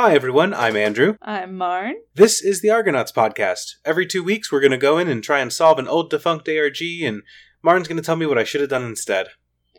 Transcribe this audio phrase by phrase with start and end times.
[0.00, 0.54] Hi, everyone.
[0.54, 1.16] I'm Andrew.
[1.20, 1.94] I'm Marn.
[2.14, 3.78] This is the Argonauts podcast.
[3.84, 6.48] Every two weeks, we're going to go in and try and solve an old defunct
[6.48, 7.24] ARG, and
[7.64, 9.30] Marn's going to tell me what I should have done instead.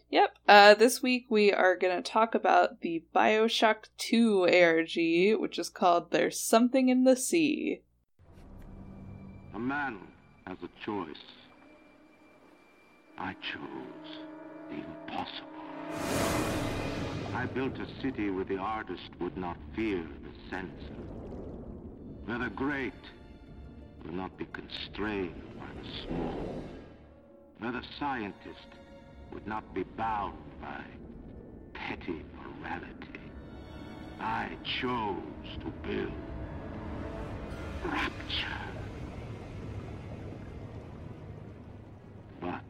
[0.10, 0.36] Yep.
[0.46, 5.70] Uh, this week we are going to talk about the Bioshock 2 ARG, which is
[5.70, 7.84] called There's Something in the Sea.
[9.56, 10.00] A man
[10.46, 11.16] has a choice.
[13.18, 14.18] I chose
[14.70, 16.29] the impossible.
[17.40, 21.00] I built a city where the artist would not fear the censor.
[22.26, 22.92] Where the great
[24.04, 26.44] will not be constrained by the small.
[27.60, 28.68] Where the scientist
[29.32, 30.84] would not be bound by
[31.74, 33.32] petty morality.
[34.20, 34.50] I
[34.82, 35.24] chose
[35.62, 36.12] to build
[37.86, 38.60] rapture.
[42.42, 42.66] But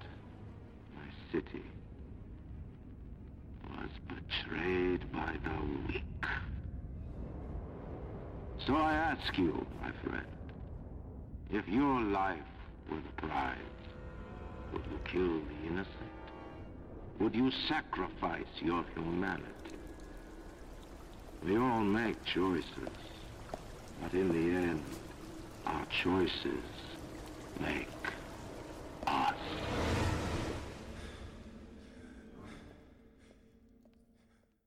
[0.93, 1.63] my city
[3.71, 3.89] was
[4.49, 6.03] betrayed by the weak.
[8.65, 10.25] So I ask you, my friend,
[11.51, 12.39] if your life
[12.89, 13.57] were the prize,
[14.71, 15.87] would you kill the innocent?
[17.19, 19.45] Would you sacrifice your humanity?
[21.43, 22.65] We all make choices,
[24.01, 24.83] but in the end,
[25.65, 26.63] our choices
[27.59, 27.87] make
[29.07, 30.08] us.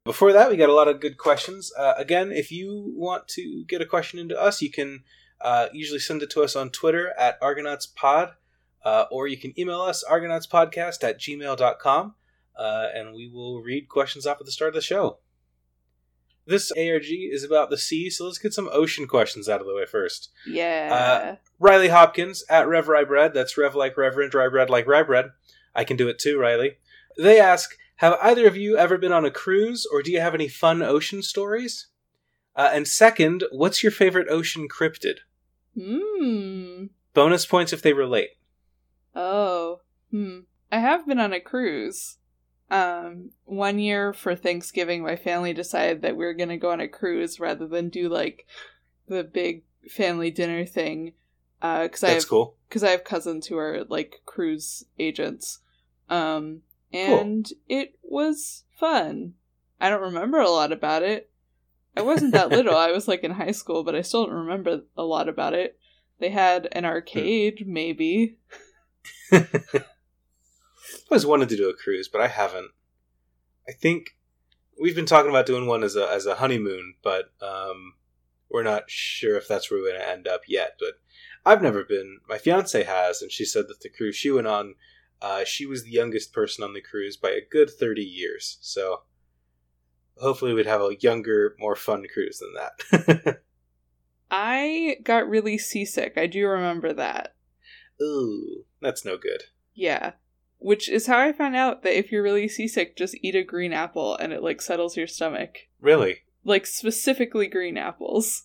[0.04, 1.72] Before that, we got a lot of good questions.
[1.78, 5.04] Uh, again, if you want to get a question into us, you can
[5.40, 8.32] uh, usually send it to us on Twitter at ArgonautsPod,
[8.84, 12.14] uh, or you can email us, argonautspodcast at gmail.com,
[12.58, 15.18] uh, and we will read questions off at the start of the show.
[16.46, 19.74] This ARG is about the sea, so let's get some ocean questions out of the
[19.74, 20.30] way first.
[20.44, 21.36] Yeah.
[21.60, 23.32] Riley Hopkins at Rev Rye Bread.
[23.34, 25.26] That's Rev like Reverend, Rye Bread like Rye Bread.
[25.76, 26.78] I can do it too, Riley.
[27.16, 30.34] They ask, have either of you ever been on a cruise, or do you have
[30.34, 31.86] any fun ocean stories?
[32.56, 35.18] Uh, and second, what's your favorite ocean cryptid?
[35.80, 36.86] Hmm.
[37.14, 38.30] Bonus points if they relate.
[39.14, 39.82] Oh.
[40.10, 40.40] Hmm.
[40.72, 42.16] I have been on a cruise.
[42.72, 46.80] Um, one year for Thanksgiving, my family decided that we were going to go on
[46.80, 48.46] a cruise rather than do like
[49.06, 51.12] the big family dinner thing.
[51.62, 52.56] Uh, cause I That's have, cool.
[52.68, 55.60] cause I have cousins who are like cruise agents.
[56.08, 56.62] Um,
[56.92, 59.34] and it was fun.
[59.80, 61.30] I don't remember a lot about it.
[61.96, 62.76] I wasn't that little.
[62.76, 65.78] I was like in high school, but I still don't remember a lot about it.
[66.18, 68.38] They had an arcade, maybe.
[69.32, 69.44] I
[71.10, 72.70] always wanted to do a cruise, but I haven't.
[73.68, 74.16] I think
[74.80, 77.94] we've been talking about doing one as a as a honeymoon, but um,
[78.48, 80.76] we're not sure if that's where we're going to end up yet.
[80.78, 80.94] But
[81.44, 82.20] I've never been.
[82.28, 84.74] My fiance has, and she said that the cruise she went on,
[85.22, 88.58] uh, she was the youngest person on the cruise by a good thirty years.
[88.60, 89.02] So
[90.18, 93.38] hopefully, we'd have a younger, more fun cruise than that.
[94.30, 96.14] I got really seasick.
[96.16, 97.34] I do remember that.
[98.00, 99.44] Ooh, that's no good.
[99.74, 100.12] Yeah.
[100.58, 103.72] Which is how I found out that if you're really seasick, just eat a green
[103.72, 105.58] apple and it like settles your stomach.
[105.80, 106.22] Really.
[106.44, 108.44] Like specifically green apples.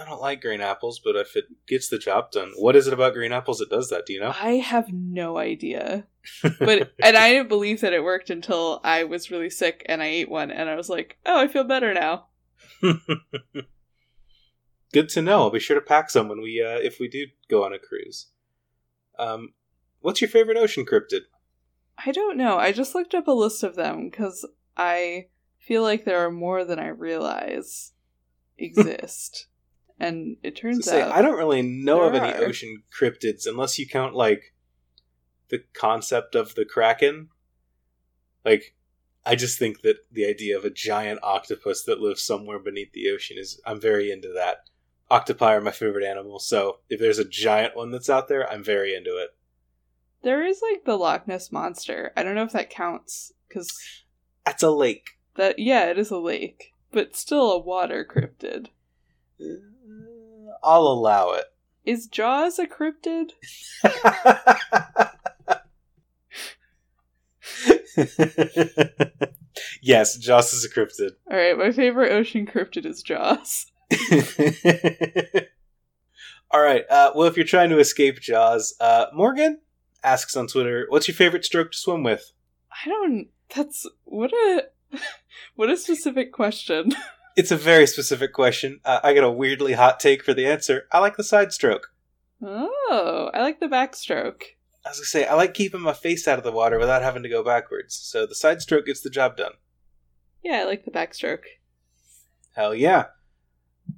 [0.00, 2.94] I don't like green apples, but if it gets the job done, what is it
[2.94, 4.06] about green apples that does that?
[4.06, 4.32] Do you know?
[4.40, 6.06] I have no idea.
[6.58, 10.06] But and I didn't believe that it worked until I was really sick and I
[10.06, 12.26] ate one and I was like, "Oh, I feel better now."
[14.92, 15.40] Good to know.
[15.40, 17.78] I'll be sure to pack some when we, uh, if we do go on a
[17.78, 18.26] cruise.
[19.18, 19.54] Um,
[20.00, 21.22] what's your favorite ocean cryptid?
[22.04, 22.58] I don't know.
[22.58, 24.44] I just looked up a list of them cuz
[24.76, 25.28] I
[25.58, 27.92] feel like there are more than I realize
[28.58, 29.46] exist.
[30.00, 32.44] And it turns So say, out I don't really know of any are.
[32.44, 34.54] ocean cryptids unless you count like
[35.50, 37.28] the concept of the kraken.
[38.44, 38.74] Like,
[39.26, 43.10] I just think that the idea of a giant octopus that lives somewhere beneath the
[43.10, 44.68] ocean is I'm very into that.
[45.10, 48.62] Octopi are my favorite animal, so if there's a giant one that's out there, I'm
[48.62, 49.30] very into it.
[50.22, 52.12] There is like the Loch Ness monster.
[52.16, 53.76] I don't know if that counts because
[54.46, 55.18] That's a lake.
[55.34, 58.68] that yeah, it is a lake, but still a water cryptid.
[59.40, 59.54] Uh,
[60.62, 61.44] I'll allow it.
[61.84, 63.32] Is Jaws a cryptid?
[69.82, 71.12] yes, Jaws is a cryptid.
[71.30, 73.66] All right, my favorite ocean cryptid is Jaws.
[76.52, 76.84] All right.
[76.90, 79.60] Uh, well, if you're trying to escape Jaws, uh, Morgan
[80.02, 82.32] asks on Twitter, "What's your favorite stroke to swim with?"
[82.72, 83.28] I don't.
[83.54, 84.64] That's what a
[85.54, 86.94] what a specific question.
[87.40, 88.80] It's a very specific question.
[88.84, 90.86] Uh, I got a weirdly hot take for the answer.
[90.92, 91.90] I like the side stroke.
[92.42, 94.42] Oh, I like the backstroke.
[94.84, 97.22] I was gonna say I like keeping my face out of the water without having
[97.22, 97.94] to go backwards.
[97.94, 99.52] So the side stroke gets the job done.
[100.44, 101.44] Yeah, I like the backstroke.
[102.56, 103.06] Hell yeah.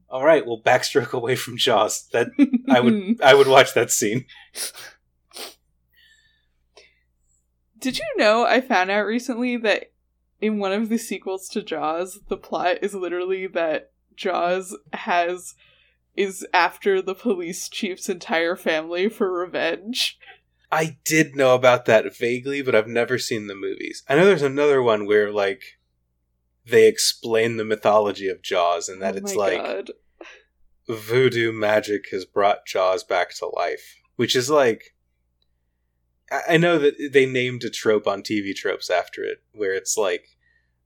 [0.08, 2.06] All right, well, backstroke away from Jaws.
[2.12, 2.28] That
[2.70, 4.24] I would I would watch that scene.
[7.76, 9.91] Did you know I found out recently that
[10.42, 15.54] in one of the sequels to Jaws, the plot is literally that Jaws has
[16.14, 20.18] is after the police chief's entire family for revenge.
[20.70, 24.02] I did know about that vaguely, but I've never seen the movies.
[24.08, 25.62] I know there's another one where like
[26.66, 29.90] they explain the mythology of Jaws and that Oh it's like God.
[30.88, 34.94] voodoo magic has brought Jaws back to life, which is like
[36.48, 40.26] I know that they named a trope on TV tropes after it, where it's like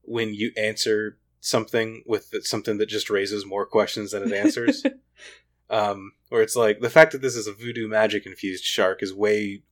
[0.03, 4.83] when you answer something with something that just raises more questions than it answers.
[5.71, 9.15] um, where it's like the fact that this is a voodoo magic infused shark is
[9.15, 9.63] way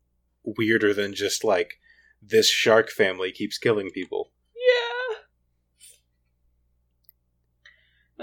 [0.44, 1.80] weirder than just like
[2.22, 4.30] this shark family keeps killing people.
[4.56, 5.16] yeah.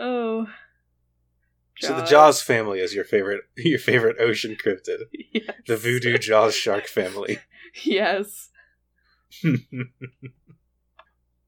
[0.03, 0.47] Oh.
[1.81, 5.05] So the Jaws family is your favorite your favorite ocean cryptid.
[5.33, 5.55] Yes.
[5.67, 7.39] The voodoo Jaws shark family.
[7.85, 8.49] Yes.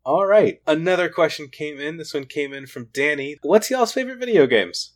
[0.05, 0.61] All right.
[0.65, 1.97] Another question came in.
[1.97, 3.37] This one came in from Danny.
[3.41, 4.93] What's y'all's favorite video games?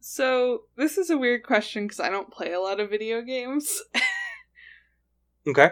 [0.00, 3.80] So this is a weird question because I don't play a lot of video games,
[5.46, 5.70] Okay.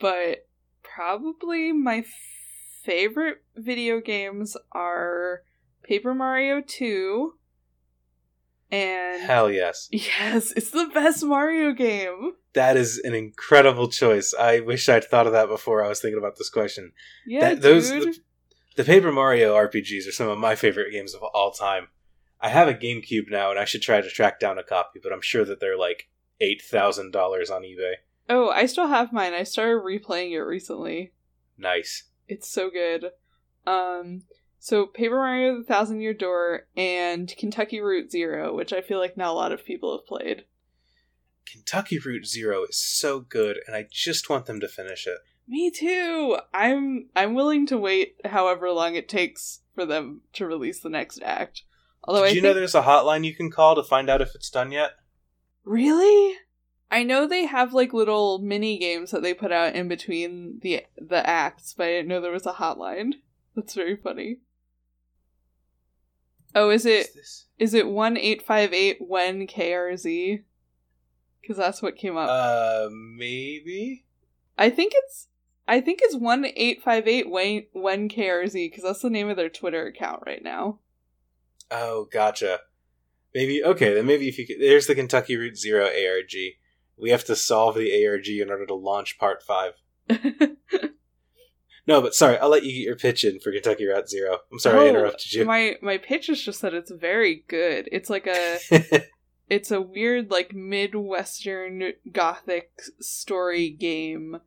[0.00, 0.46] but
[0.82, 2.04] probably my
[2.82, 5.42] favorite video games are
[5.82, 7.34] Paper Mario 2
[8.70, 9.88] and Hell yes.
[9.92, 12.32] yes, it's the best Mario game.
[12.54, 14.34] That is an incredible choice.
[14.38, 16.92] I wish I'd thought of that before I was thinking about this question.
[17.26, 18.14] Yeah, that, those dude.
[18.14, 18.18] the,
[18.76, 21.88] the Paper Mario RPGs are some of my favorite games of all time.
[22.40, 25.12] I have a GameCube now, and I should try to track down a copy, but
[25.12, 26.08] I'm sure that they're like
[26.40, 27.94] eight thousand dollars on eBay.
[28.28, 29.34] Oh, I still have mine.
[29.34, 31.12] I started replaying it recently.
[31.58, 32.04] Nice.
[32.28, 33.10] It's so good.
[33.66, 34.22] Um,
[34.64, 39.14] so Paper Mario: The Thousand Year Door and Kentucky Route Zero, which I feel like
[39.14, 40.46] not a lot of people have played.
[41.44, 45.18] Kentucky Route Zero is so good, and I just want them to finish it.
[45.46, 46.38] Me too.
[46.54, 51.20] I'm I'm willing to wait however long it takes for them to release the next
[51.22, 51.64] act.
[52.04, 54.22] Although Did I you think know there's a hotline you can call to find out
[54.22, 54.92] if it's done yet?
[55.66, 56.36] really,
[56.90, 60.86] I know they have like little mini games that they put out in between the
[60.96, 63.12] the acts, but I didn't know there was a hotline.
[63.54, 64.38] That's very funny.
[66.54, 67.08] Oh, is it
[67.58, 70.42] Is it one eight five eight when KRZ?
[71.40, 72.28] Because that's what came up.
[72.30, 74.04] Uh, maybe.
[74.56, 75.28] I think it's
[75.66, 79.36] I think it's one eight five eight when when KRZ because that's the name of
[79.36, 80.78] their Twitter account right now.
[81.70, 82.60] Oh, gotcha.
[83.34, 83.94] Maybe okay.
[83.94, 86.34] Then maybe if you could, there's the Kentucky Route Zero ARG.
[86.96, 89.72] We have to solve the ARG in order to launch Part Five.
[91.86, 94.38] No, but sorry, I'll let you get your pitch in for Kentucky Route Zero.
[94.50, 95.44] I'm sorry I Oh, interrupted you.
[95.44, 97.88] My my pitch is just that it's very good.
[97.92, 98.58] It's like a
[99.50, 102.70] it's a weird like midwestern gothic
[103.00, 104.38] story game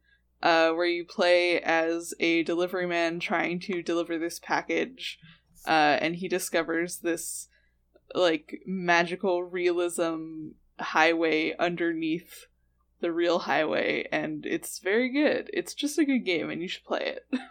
[0.42, 5.20] uh where you play as a delivery man trying to deliver this package
[5.68, 7.48] uh and he discovers this
[8.14, 12.46] like magical realism highway underneath
[13.00, 15.50] the real highway and it's very good.
[15.54, 17.26] It's just a good game and you should play it.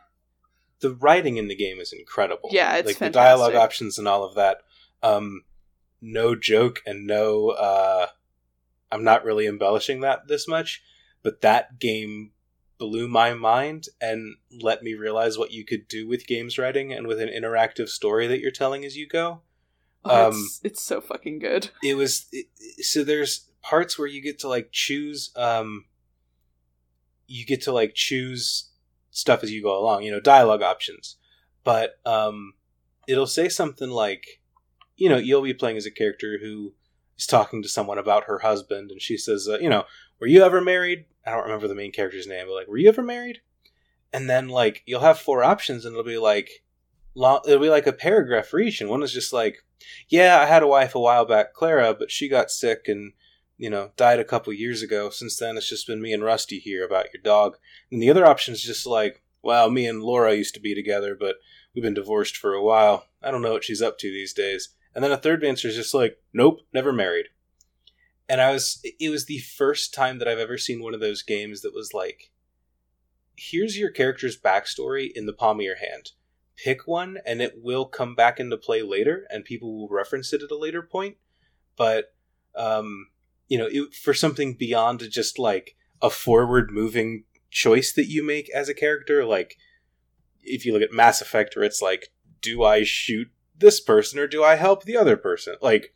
[0.81, 2.51] the writing in the game is incredible.
[2.53, 3.13] Yeah, it's like fantastic.
[3.13, 4.59] the dialogue options and all of that.
[5.03, 5.43] Um,
[6.01, 7.51] no joke and no.
[7.51, 8.07] Uh,
[8.91, 10.83] I'm not really embellishing that this much,
[11.23, 12.33] but that game
[12.79, 17.07] blew my mind and let me realize what you could do with games writing and
[17.07, 19.41] with an interactive story that you're telling as you go.
[20.05, 21.71] Oh, Um, it's, it's so fucking good.
[21.83, 22.47] it was it,
[22.85, 25.85] so there's parts where you get to like choose um
[27.27, 28.71] you get to like choose
[29.11, 31.17] stuff as you go along you know dialogue options.
[31.65, 32.55] But um
[33.09, 34.41] it'll say something like
[34.97, 36.75] you know you'll be playing as a character who
[37.19, 39.85] is talking to someone about her husband and she says uh, you know
[40.21, 41.07] were you ever married?
[41.27, 43.41] I don't remember the main character's name but like were you ever married?
[44.13, 46.63] And then like you'll have four options and it'll be like
[47.17, 49.57] long, it'll be like a paragraph for each and one is just like
[50.09, 53.13] yeah, I had a wife a while back, Clara, but she got sick and,
[53.59, 55.11] you know, died a couple years ago.
[55.11, 57.57] Since then, it's just been me and Rusty here about your dog.
[57.91, 61.17] And the other option is just like, well, me and Laura used to be together,
[61.19, 61.37] but
[61.75, 63.07] we've been divorced for a while.
[63.23, 64.71] I don't know what she's up to these days.
[64.95, 67.27] And then a third answer is just like, nope, never married.
[68.29, 71.23] And I was, it was the first time that I've ever seen one of those
[71.23, 72.33] games that was like,
[73.37, 76.13] here's your character's backstory in the palm of your hand
[76.57, 80.43] pick one and it will come back into play later and people will reference it
[80.43, 81.17] at a later point
[81.77, 82.15] but
[82.55, 83.09] um
[83.49, 88.51] you know it, for something beyond just like a forward moving choice that you make
[88.55, 89.57] as a character like
[90.43, 92.09] if you look at mass effect where it's like
[92.43, 95.57] do i shoot this person or do I help the other person?
[95.63, 95.95] Like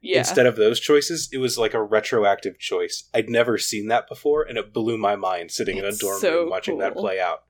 [0.00, 0.20] Yeah.
[0.20, 3.10] instead of those choices, it was like a retroactive choice.
[3.12, 6.40] I'd never seen that before, and it blew my mind sitting in a dorm so
[6.40, 7.40] room watching that play out.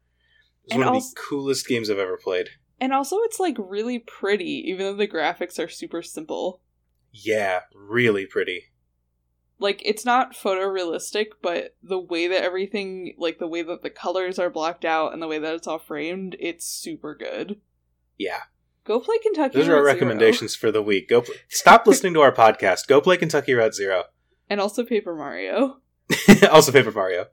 [0.65, 2.49] It was And one of also- the coolest games I've ever played.
[2.81, 6.61] and also, it's like really pretty, even though the graphics are super simple.
[7.13, 8.65] Yeah, really pretty.
[9.65, 14.39] Like, it's not photorealistic, but the way that everything, like the way that the colors
[14.39, 17.61] are blocked out and the way that it's all framed, it's super good.
[18.19, 18.41] Yeah.
[18.85, 19.59] Go play Kentucky.
[19.59, 19.87] Those are our Zero.
[19.95, 21.09] recommendations for the week.
[21.09, 22.87] Go pl- stop listening to our podcast.
[22.87, 24.05] Go play Kentucky Route Zero.
[24.51, 25.79] And also Paper Mario.
[26.53, 27.29] also Paper Mario.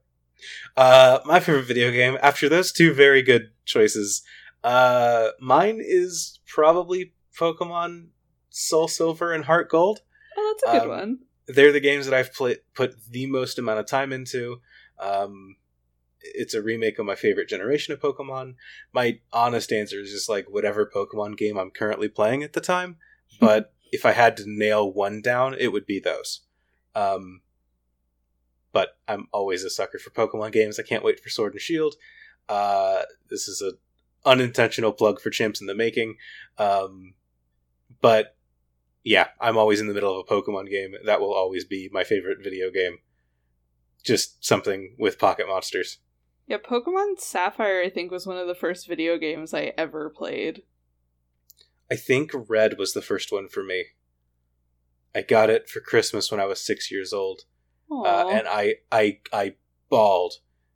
[0.78, 2.18] Uh, my favorite video game.
[2.22, 4.24] After those two very good choices,
[4.64, 8.08] uh, mine is probably Pokemon
[8.50, 10.00] Soul Silver and Heart Gold.
[10.38, 11.20] Oh, that's a good Um, one.
[11.48, 14.62] They're the games that I've played put the most amount of time into.
[15.00, 15.58] Um,
[16.22, 18.56] it's a remake of my favorite generation of Pokemon.
[18.94, 22.98] My honest answer is just like whatever Pokemon game I'm currently playing at the time.
[23.40, 26.42] But if I had to nail one down, it would be those.
[26.96, 27.42] Um,
[28.72, 30.80] but I'm always a sucker for Pokemon games.
[30.80, 31.96] I can't wait for Sword and Shield.
[32.48, 33.74] Uh, this is a
[34.28, 36.16] unintentional plug for Chimps in the Making.
[36.58, 37.16] Um,
[38.02, 38.36] but
[39.04, 40.94] yeah, I'm always in the middle of a Pokemon game.
[41.06, 43.00] That will always be my favorite video game.
[44.04, 46.00] Just something with pocket monsters.
[46.48, 50.64] Yeah, Pokemon Sapphire, I think, was one of the first video games I ever played.
[51.92, 53.86] I think Red was the first one for me.
[55.14, 57.42] I got it for Christmas when I was six years old.
[57.92, 59.56] Uh, and I I I
[59.90, 60.36] bawled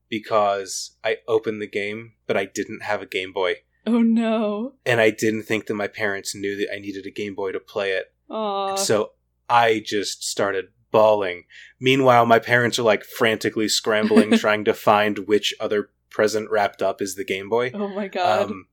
[0.10, 4.74] because I opened the game, but I didn't have a Game Boy, oh no.
[4.86, 7.60] and I didn't think that my parents knew that I needed a Game Boy to
[7.62, 8.14] play it.
[8.30, 8.76] Aw.
[8.76, 9.12] so
[9.50, 11.44] I just started bawling.
[11.80, 17.02] Meanwhile, my parents are like frantically scrambling, trying to find which other present wrapped up
[17.02, 17.72] is the Game Boy.
[17.74, 18.50] oh my god.
[18.50, 18.68] Um,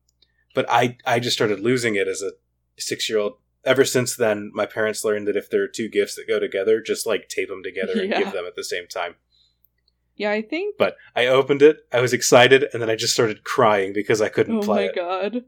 [0.55, 2.31] but I I just started losing it as a
[2.77, 3.33] six year old.
[3.65, 6.81] Ever since then, my parents learned that if there are two gifts that go together,
[6.81, 9.15] just like tape them together and give them at the same time.
[10.17, 10.75] yeah, I think.
[10.77, 14.27] But I opened it, I was excited, and then I just started crying because I
[14.29, 15.31] couldn't Oh play Oh my it.
[15.31, 15.43] god.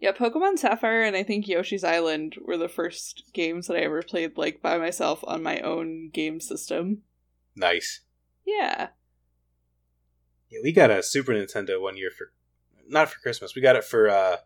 [0.00, 4.02] Yeah, Pokemon Sapphire and I think Yoshi's Island were the first games that I ever
[4.02, 7.02] played like by myself on my own game system.
[7.56, 8.00] Nice.
[8.46, 8.88] Yeah.
[10.50, 12.32] Yeah, we got a Super Nintendo one year for
[12.88, 13.54] not for Christmas.
[13.54, 14.36] We got it for uh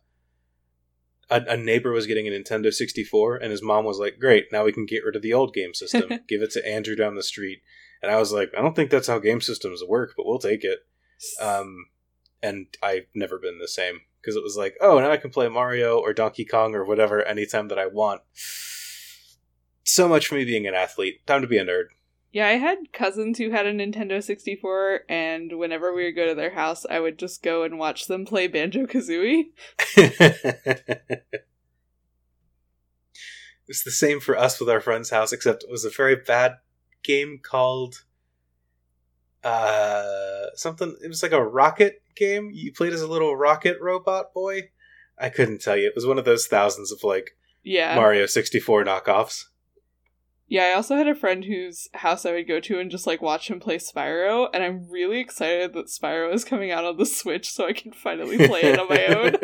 [1.31, 4.65] a, a neighbor was getting a Nintendo 64 and his mom was like, "Great, now
[4.65, 6.09] we can get rid of the old game system.
[6.29, 7.61] Give it to Andrew down the street."
[8.03, 10.65] And I was like, "I don't think that's how game systems work, but we'll take
[10.65, 10.81] it."
[11.41, 11.87] Um
[12.43, 15.49] and I've never been the same because it was like, "Oh, now I can play
[15.49, 18.23] Mario or Donkey Kong or whatever anytime that I want."
[19.85, 21.27] So much for me being an athlete.
[21.27, 21.87] Time to be a nerd.
[22.33, 26.35] Yeah, I had cousins who had a Nintendo 64, and whenever we would go to
[26.35, 29.51] their house, I would just go and watch them play Banjo Kazooie.
[33.69, 36.57] it's the same for us with our friend's house, except it was a very bad
[37.03, 38.05] game called
[39.45, 40.97] uh something.
[41.03, 42.51] It was like a rocket game.
[42.53, 44.71] You played as a little rocket robot boy.
[45.19, 45.87] I couldn't tell you.
[45.87, 47.31] It was one of those thousands of like
[47.63, 47.95] Yeah.
[47.95, 49.45] Mario sixty four knockoffs.
[50.49, 53.23] Yeah, I also had a friend whose house I would go to and just like
[53.23, 57.07] watch him play Spyro, and I'm really excited that Spyro is coming out on the
[57.07, 59.37] Switch so I can finally play it on my own.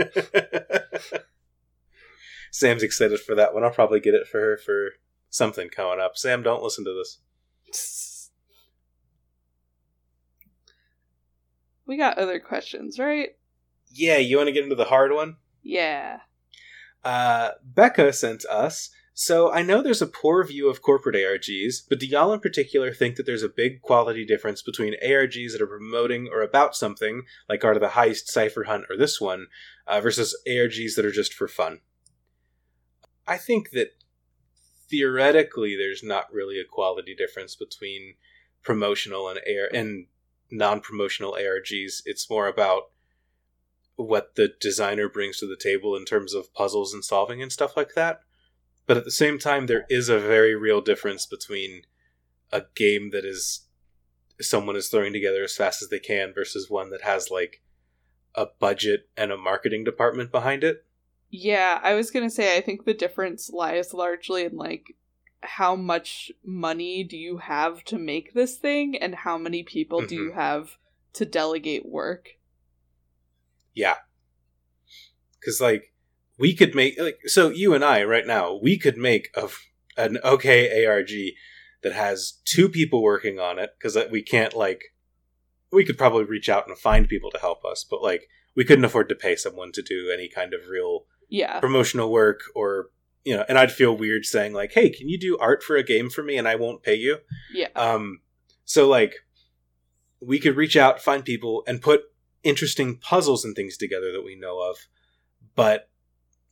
[2.53, 3.65] Sam's excited for that one.
[3.65, 4.91] I'll probably get it for her for
[5.31, 6.17] something coming up.
[6.17, 7.21] Sam, don't listen to this.
[11.89, 13.31] We got other questions, right?
[13.91, 15.37] Yeah, you want to get into the hard one?
[15.63, 16.21] Yeah.
[17.03, 18.91] Uh, Becca sent us.
[19.15, 22.93] So I know there's a poor view of corporate ARGs, but do y'all in particular
[22.93, 27.23] think that there's a big quality difference between ARGs that are promoting or about something,
[27.49, 29.47] like Art of the Heist, Cipher Hunt, or this one,
[29.87, 31.81] uh, versus ARGs that are just for fun?
[33.27, 33.97] I think that
[34.89, 38.15] theoretically there's not really a quality difference between
[38.63, 40.07] promotional and air and
[40.51, 42.03] non-promotional ARGs.
[42.05, 42.91] It's more about
[43.97, 47.77] what the designer brings to the table in terms of puzzles and solving and stuff
[47.77, 48.21] like that.
[48.87, 51.83] But at the same time, there is a very real difference between
[52.53, 53.67] a game that is
[54.41, 57.61] someone is throwing together as fast as they can versus one that has like
[58.35, 60.85] a budget and a marketing department behind it.
[61.31, 64.95] Yeah, I was gonna say I think the difference lies largely in like
[65.43, 70.15] how much money do you have to make this thing and how many people do
[70.15, 70.39] you mm-hmm.
[70.39, 70.79] have
[71.15, 72.31] to delegate work.
[73.75, 73.97] Yeah.
[75.45, 75.93] Cuz like
[76.39, 79.49] we could make like so you and I right now, we could make a
[79.97, 81.11] an okay ARG
[81.83, 84.95] that has two people working on it cuz uh, we can't like
[85.71, 88.85] we could probably reach out and find people to help us, but like we couldn't
[88.85, 91.61] afford to pay someone to do any kind of real Yeah.
[91.61, 92.91] promotional work or
[93.25, 95.83] you know, and I'd feel weird saying like, "Hey, can you do art for a
[95.83, 97.19] game for me and I won't pay you?"
[97.53, 97.69] Yeah.
[97.75, 98.21] Um
[98.65, 99.15] so like
[100.21, 102.03] we could reach out, find people and put
[102.43, 104.77] interesting puzzles and things together that we know of,
[105.55, 105.89] but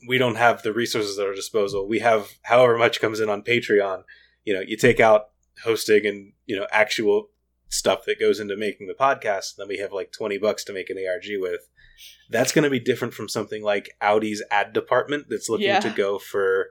[0.07, 1.89] we don't have the resources at our disposal.
[1.89, 4.05] We have however much comes in on Patreon.
[4.45, 5.31] You know, you take out
[5.65, 7.31] hosting and, you know, actual
[7.69, 10.91] stuff that goes into making the podcast, then we have like 20 bucks to make
[10.91, 11.69] an ARG with.
[12.31, 15.81] That's going to be different from something like Audi's ad department that's looking Yeah.
[15.81, 16.69] to go for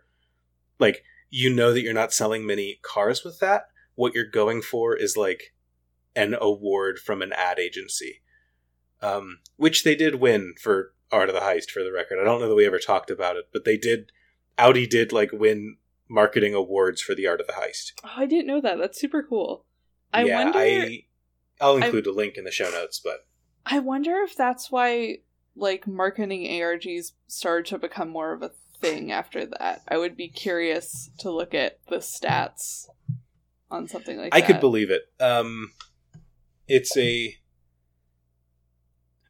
[0.79, 3.67] like you know that you're not selling many cars with that.
[3.95, 5.53] What you're going for is like
[6.15, 8.21] an award from an ad agency.
[9.01, 12.19] Um, which they did win for Art of the Heist for the record.
[12.19, 14.11] I don't know that we ever talked about it, but they did
[14.57, 15.77] Audi did like win
[16.09, 17.91] marketing awards for the Art of the Heist.
[18.03, 18.77] Oh, I didn't know that.
[18.77, 19.65] That's super cool.
[20.13, 21.03] I yeah, wonder I
[21.59, 23.25] I'll include a link in the show notes, but
[23.65, 25.19] I wonder if that's why
[25.55, 29.81] like marketing ARGs started to become more of a thing after that.
[29.87, 32.87] I would be curious to look at the stats
[33.71, 34.37] on something like that.
[34.37, 34.47] I that.
[34.47, 35.03] could believe it.
[35.19, 35.71] Um,
[36.67, 37.35] it's a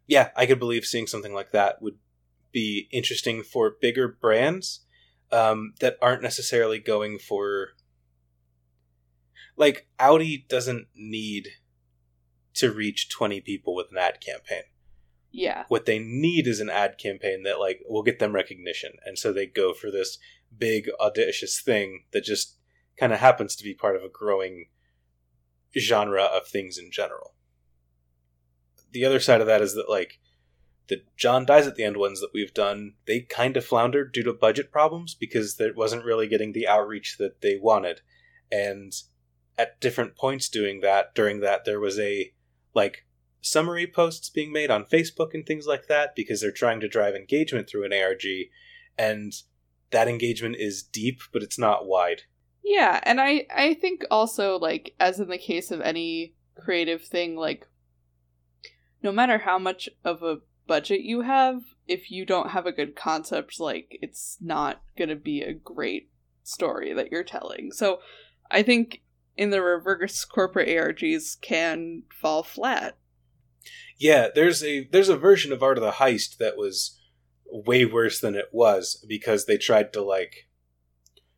[0.08, 1.98] yeah, I could believe seeing something like that would
[2.52, 4.82] be interesting for bigger brands
[5.32, 7.70] um, that aren't necessarily going for
[9.58, 11.50] like Audi doesn't need
[12.56, 14.64] to reach 20 people with an ad campaign.
[15.32, 15.66] Yeah.
[15.68, 19.34] What they need is an ad campaign that like will get them recognition and so
[19.34, 20.18] they go for this
[20.58, 22.58] big audacious thing that just
[22.98, 24.68] kind of happens to be part of a growing
[25.78, 27.34] genre of things in general.
[28.92, 30.20] The other side of that is that like
[30.88, 34.24] the John dies at the end ones that we've done, they kind of floundered due
[34.24, 38.02] to budget problems because there wasn't really getting the outreach that they wanted.
[38.52, 38.94] And
[39.58, 42.34] at different points doing that, during that there was a
[42.76, 43.06] like
[43.42, 47.16] summary posts being made on Facebook and things like that because they're trying to drive
[47.16, 48.24] engagement through an ARG
[48.98, 49.34] and
[49.92, 52.24] that engagement is deep but it's not wide.
[52.64, 57.36] Yeah, and I I think also like as in the case of any creative thing
[57.36, 57.68] like
[59.04, 62.96] no matter how much of a budget you have, if you don't have a good
[62.96, 66.10] concept like it's not going to be a great
[66.44, 67.72] story that you're telling.
[67.72, 68.00] So
[68.50, 69.04] I think
[69.38, 72.98] in the reverse corporate ARGs can fall flat.
[73.98, 77.00] Yeah, there's a there's a version of Art of the Heist that was
[77.46, 80.48] way worse than it was because they tried to like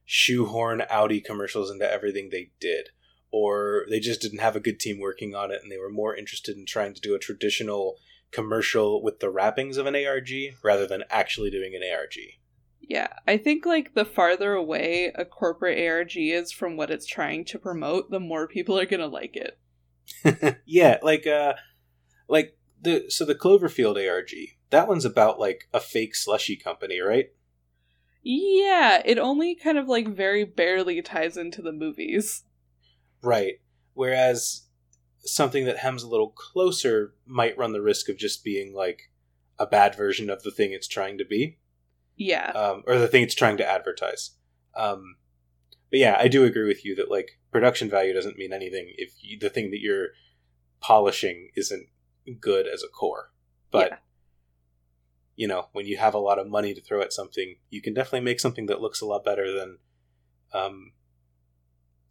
[0.06, 2.90] shoehorn Audi commercials into everything they did
[3.32, 6.16] or they just didn't have a good team working on it and they were more
[6.16, 7.98] interested in trying to do a traditional
[8.32, 10.30] commercial with the wrappings of an ARG
[10.64, 12.16] rather than actually doing an ARG.
[12.88, 17.44] Yeah, I think like the farther away a corporate ARG is from what it's trying
[17.46, 20.60] to promote, the more people are going to like it.
[20.66, 21.56] yeah, like uh
[22.30, 24.32] like the so the Cloverfield ARG.
[24.70, 27.28] That one's about like a fake slushy company, right?
[28.24, 32.44] Yeah, it only kind of like very barely ties into the movies.
[33.22, 33.56] Right.
[33.94, 34.64] Whereas
[35.20, 39.12] something that hems a little closer might run the risk of just being like
[39.60, 41.58] a bad version of the thing it's trying to be,
[42.18, 42.50] Yeah.
[42.52, 44.32] um, or the thing it's trying to advertise.
[44.76, 45.16] Um,
[45.90, 49.14] but yeah, I do agree with you that like production value doesn't mean anything if
[49.22, 50.10] you, the thing that you're
[50.82, 51.88] polishing isn't
[52.42, 53.32] good as a core.
[53.72, 53.98] But Yeah.
[55.36, 57.94] you know, when you have a lot of money to throw at something, you can
[57.94, 59.78] definitely make something that looks a lot better than,
[60.54, 60.92] um,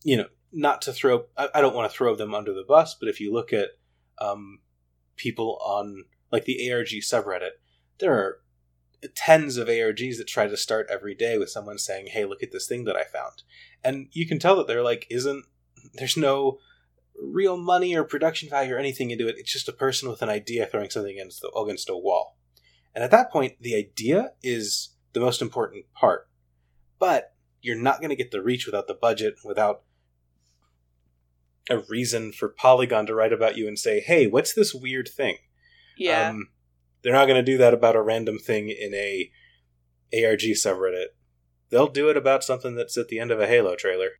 [0.04, 1.24] you know, not to throw.
[1.36, 3.70] I, I don't want to throw them under the bus, but if you look at
[4.20, 4.60] um,
[5.16, 7.50] people on like the ARG subreddit,
[7.98, 8.40] there are
[9.14, 12.52] tens of ARGs that try to start every day with someone saying, "Hey, look at
[12.52, 13.42] this thing that I found,"
[13.85, 15.44] and you can tell that they're like, "Isn't
[15.94, 16.59] there's no
[17.14, 19.37] real money or production value or anything into it?
[19.38, 22.38] It's just a person with an idea throwing something against the, against a wall."
[22.94, 26.28] And at that point, the idea is the most important part,
[26.98, 29.82] but you're not going to get the reach without the budget, without
[31.68, 35.38] a reason for Polygon to write about you and say, "Hey, what's this weird thing?"
[35.96, 36.30] yeah.
[36.30, 36.48] Um,
[37.02, 39.30] they're not going to do that about a random thing in a
[40.14, 41.06] ARG subreddit.
[41.70, 44.11] They'll do it about something that's at the end of a Halo trailer.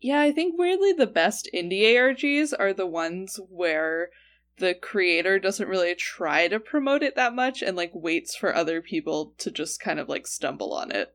[0.00, 4.10] yeah, I think weirdly the best indie ARGs are the ones where
[4.58, 8.82] the creator doesn't really try to promote it that much and like waits for other
[8.82, 11.14] people to just kind of like stumble on it.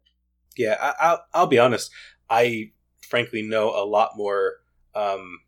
[0.56, 1.92] Yeah, I, I'll I'll be honest.
[2.30, 4.56] I frankly know a lot more.
[4.96, 5.42] Um,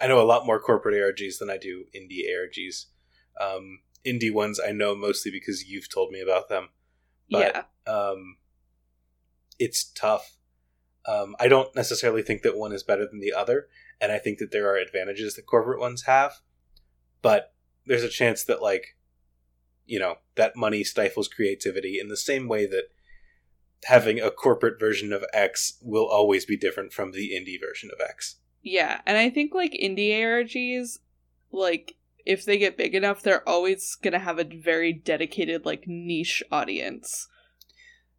[0.00, 2.86] I know a lot more corporate ARGs than I do indie ARGs.
[3.40, 6.68] Um, indie ones I know mostly because you've told me about them.
[7.30, 7.92] But- yeah.
[7.92, 8.36] um,
[9.58, 10.36] it's tough.
[11.06, 13.68] Um, I don't necessarily think that one is better than the other,
[14.00, 16.40] and I think that there are advantages that corporate ones have,
[17.22, 17.54] but
[17.86, 18.96] there's a chance that like
[19.86, 22.88] you know that money stifles creativity in the same way that
[23.84, 28.00] having a corporate version of X will always be different from the indie version of
[28.06, 28.36] X.
[28.62, 30.98] Yeah, and I think like indie ARGs,
[31.52, 31.96] like
[32.28, 37.26] if they get big enough, they're always gonna have a very dedicated like niche audience.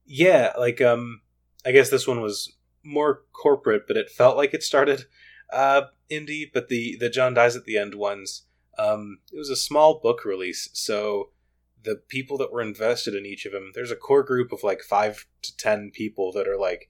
[0.03, 1.21] Yeah, like um,
[1.63, 2.51] I guess this one was
[2.83, 5.05] more corporate, but it felt like it started
[5.53, 6.49] uh indie.
[6.51, 8.47] But the the John dies at the end ones,
[8.79, 11.29] um, it was a small book release, so
[11.83, 14.81] the people that were invested in each of them, there's a core group of like
[14.81, 16.89] five to ten people that are like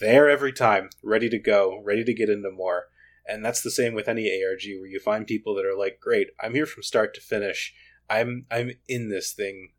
[0.00, 2.88] there every time, ready to go, ready to get into more.
[3.28, 6.28] And that's the same with any ARG where you find people that are like, "Great,
[6.40, 7.74] I'm here from start to finish.
[8.08, 9.72] I'm I'm in this thing."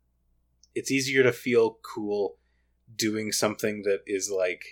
[0.74, 2.38] It's easier to feel cool
[2.94, 4.62] doing something that is like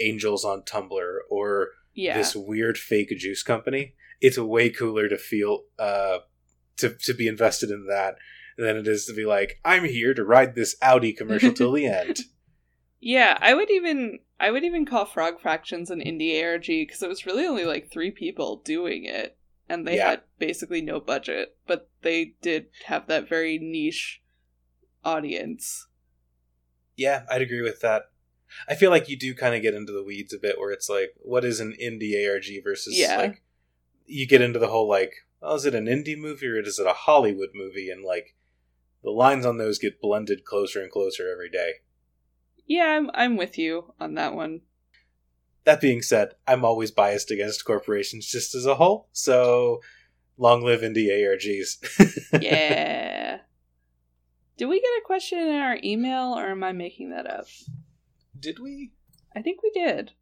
[0.00, 2.16] Angels on Tumblr or Yeah.
[2.18, 3.94] this weird fake juice company.
[4.20, 6.18] It's way cooler to feel uh
[6.78, 8.16] to to be invested in that
[8.58, 11.86] than it is to be like, I'm here to ride this Audi commercial till the
[12.00, 12.20] end.
[13.06, 17.08] Yeah, I would even I would even call Frog Fractions an indie ARG because it
[17.08, 19.38] was really only like three people doing it,
[19.68, 20.08] and they Yeah.
[20.10, 24.22] had basically no budget, but they did have that very niche
[25.04, 25.86] audience.
[26.96, 28.10] Yeah, I'd agree with that.
[28.68, 30.88] I feel like you do kind of get into the weeds a bit where it's
[30.88, 33.18] like, what is an indie ARG versus Yeah.
[33.18, 33.42] like
[34.04, 36.86] you get into the whole like, oh, is it an indie movie or is it
[36.88, 37.88] a Hollywood movie?
[37.88, 38.34] And like
[39.04, 41.74] the lines on those get blended closer and closer every day.
[42.66, 44.62] Yeah, I'm I'm with you on that one.
[45.64, 49.80] That being said, I'm always biased against corporations just as a whole, so
[50.38, 52.40] long live indie ARGs.
[52.42, 53.38] Yeah.
[54.56, 57.46] Did we get a question in our email, or am I making that up?
[58.38, 58.92] Did we?
[59.34, 60.12] I think we did.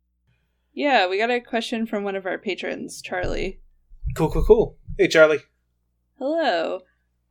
[0.72, 3.61] Yeah, we got a question from one of our patrons, Charlie.
[4.16, 4.78] Cool, cool, cool.
[4.98, 5.38] Hey, Charlie.
[6.18, 6.80] Hello.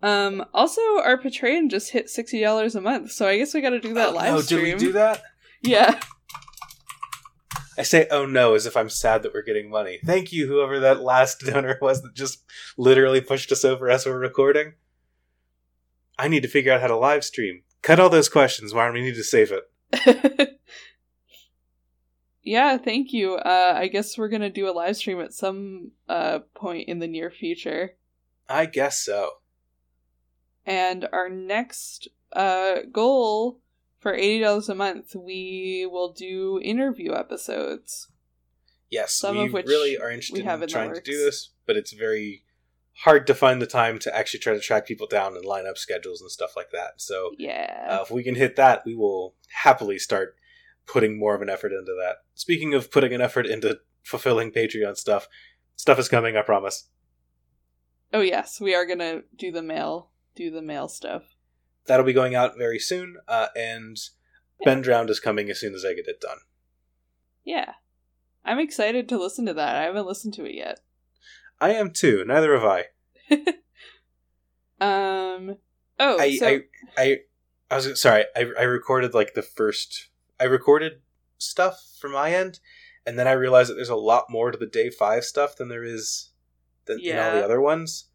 [0.03, 0.45] Um.
[0.53, 3.79] Also, our Patreon just hit sixty dollars a month, so I guess we got to
[3.79, 4.65] do that Oh, live no, stream.
[4.65, 5.23] did we do that?
[5.63, 5.99] Yeah.
[7.75, 9.97] I say, oh no, as if I'm sad that we're getting money.
[10.05, 12.43] Thank you, whoever that last donor was that just
[12.77, 14.73] literally pushed us over as we're recording.
[16.19, 17.63] I need to figure out how to live stream.
[17.81, 18.93] Cut all those questions, Warren.
[18.93, 19.63] We need to save it.
[22.43, 22.77] yeah.
[22.77, 23.35] Thank you.
[23.35, 27.07] Uh, I guess we're gonna do a live stream at some uh point in the
[27.07, 27.91] near future.
[28.49, 29.31] I guess so.
[30.65, 33.59] And our next uh, goal
[33.99, 38.07] for $80 a month, we will do interview episodes.
[38.89, 41.17] Yes, Some we of which really are interested we have in in trying to do
[41.17, 42.43] this, but it's very
[42.97, 45.77] hard to find the time to actually try to track people down and line up
[45.79, 47.01] schedules and stuff like that.
[47.01, 47.87] So Yeah.
[47.89, 50.35] uh, if we can hit that, we will happily start
[50.85, 52.17] putting more of an effort into that.
[52.35, 55.27] Speaking of putting an effort into fulfilling Patreon stuff,
[55.75, 56.87] stuff is coming, I promise.
[58.13, 61.23] oh, yes, we are going to do the mail, do the mail stuff.
[61.85, 63.97] That'll be going out very soon, uh, and
[64.59, 64.65] Yeah.
[64.65, 66.39] Ben Drowned is coming as soon as I get it done.
[67.43, 67.73] Yeah.
[68.45, 69.75] I'm excited to listen to that.
[69.75, 70.79] I haven't listened to it yet.
[71.61, 72.23] I am too.
[72.25, 72.85] Neither have I.
[74.81, 75.57] Um.
[75.99, 76.61] Oh, I, so I,
[76.97, 77.17] I,
[77.71, 78.25] I was sorry.
[78.35, 80.09] I, I recorded like the first.
[80.39, 81.01] I recorded
[81.37, 82.59] stuff from my end,
[83.05, 85.69] and then I realized that there's a lot more to the day five stuff than
[85.69, 86.31] there is
[86.85, 88.09] than in all the other ones.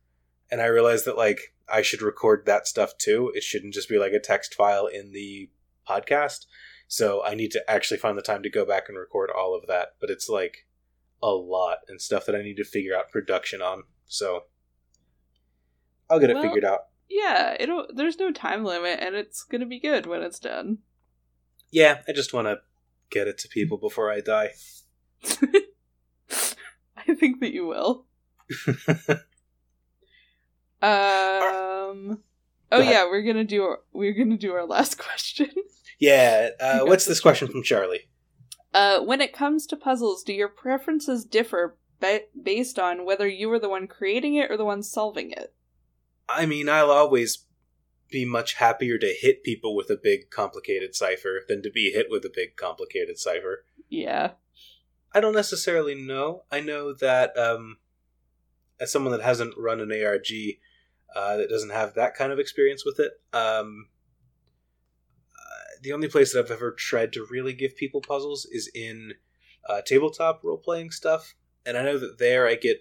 [0.51, 3.33] And I realized that like I should record that stuff too.
[3.35, 5.51] It shouldn't just be like a text file in the
[5.89, 6.47] podcast.
[6.87, 9.67] So I need to actually find the time to go back and record all of
[9.69, 9.97] that.
[10.01, 10.67] But it's like
[11.23, 13.85] a lot and stuff that I need to figure out production on.
[14.07, 14.45] So
[16.11, 16.81] I'll get it figured out.
[17.09, 17.87] yeah, it'll.
[17.95, 20.79] There's no time limit, and it's gonna be good when it's done.
[21.71, 22.61] Yeah, I just want to
[23.11, 24.53] get it to people before I die.
[26.97, 28.07] I think that you will.
[30.83, 32.23] Um.
[32.71, 35.49] Oh yeah, we're gonna do our, we're gonna do our last question.
[35.99, 38.09] yeah, uh, what's this question from Charlie?
[38.75, 43.49] Uh, when it comes to puzzles, do your preferences differ ba- based on whether you
[43.49, 45.55] were the one creating it or the one solving it?
[46.29, 47.47] I mean, I'll always
[48.11, 52.07] be much happier to hit people with a big, complicated cipher than to be hit
[52.11, 53.65] with a big, complicated cipher.
[53.89, 54.33] Yeah.
[55.13, 56.45] I don't necessarily know.
[56.51, 57.79] I know that um,
[58.81, 60.29] as someone that hasn't run an ARG,
[61.15, 63.89] uh, that doesn't have that kind of experience with it, um,
[65.35, 69.15] uh, the only place that I've ever tried to really give people puzzles is in
[69.69, 72.79] uh, tabletop role playing stuff, and I know that there I get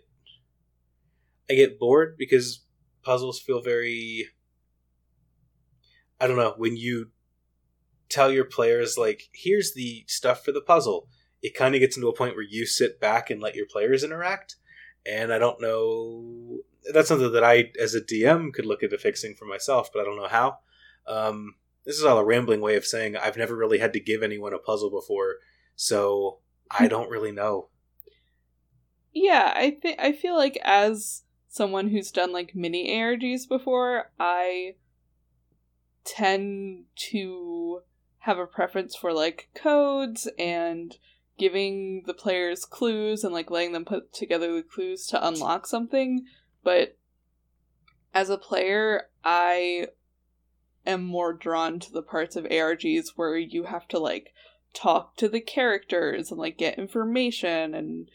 [1.50, 2.66] I get bored because
[3.04, 4.28] puzzles feel very
[6.20, 7.12] I don't know when you
[8.10, 11.08] tell your players like here's the stuff for the puzzle
[11.42, 14.04] it kind of gets into a point where you sit back and let your players
[14.04, 14.56] interact.
[15.06, 16.57] And i don't know
[16.94, 20.06] that's something that I, as a DM, could look into fixing for myself, but I
[20.06, 20.60] don't know how.
[21.08, 24.22] Um, this is all a rambling way of saying I've never really had to give
[24.22, 25.36] anyone a puzzle before,
[25.76, 27.70] so I don't really know.
[29.14, 34.76] Yeah, I think I feel like as someone who's done like mini ARGs before, I
[36.04, 37.82] tend to
[38.20, 40.98] have a preference for like codes and
[41.38, 46.26] giving the players clues and like letting them put together the clues to unlock something.
[46.68, 46.98] But
[48.14, 49.88] as a player, I
[50.86, 54.34] am more drawn to the parts of ARGs where you have to like
[54.74, 58.12] talk to the characters and like get information and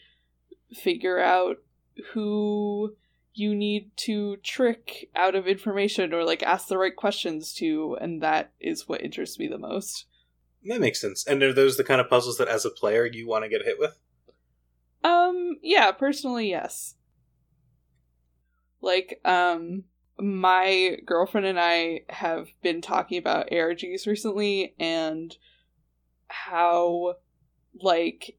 [0.71, 1.63] figure out
[2.11, 2.95] who
[3.33, 8.21] you need to trick out of information or like ask the right questions to and
[8.21, 10.05] that is what interests me the most.
[10.63, 11.25] That makes sense.
[11.25, 13.65] And are those the kind of puzzles that as a player you want to get
[13.65, 13.97] hit with?
[15.03, 16.97] Um yeah personally yes
[18.83, 19.83] like um
[20.19, 25.37] my girlfriend and i have been talking about args recently and
[26.27, 27.15] how
[27.81, 28.37] like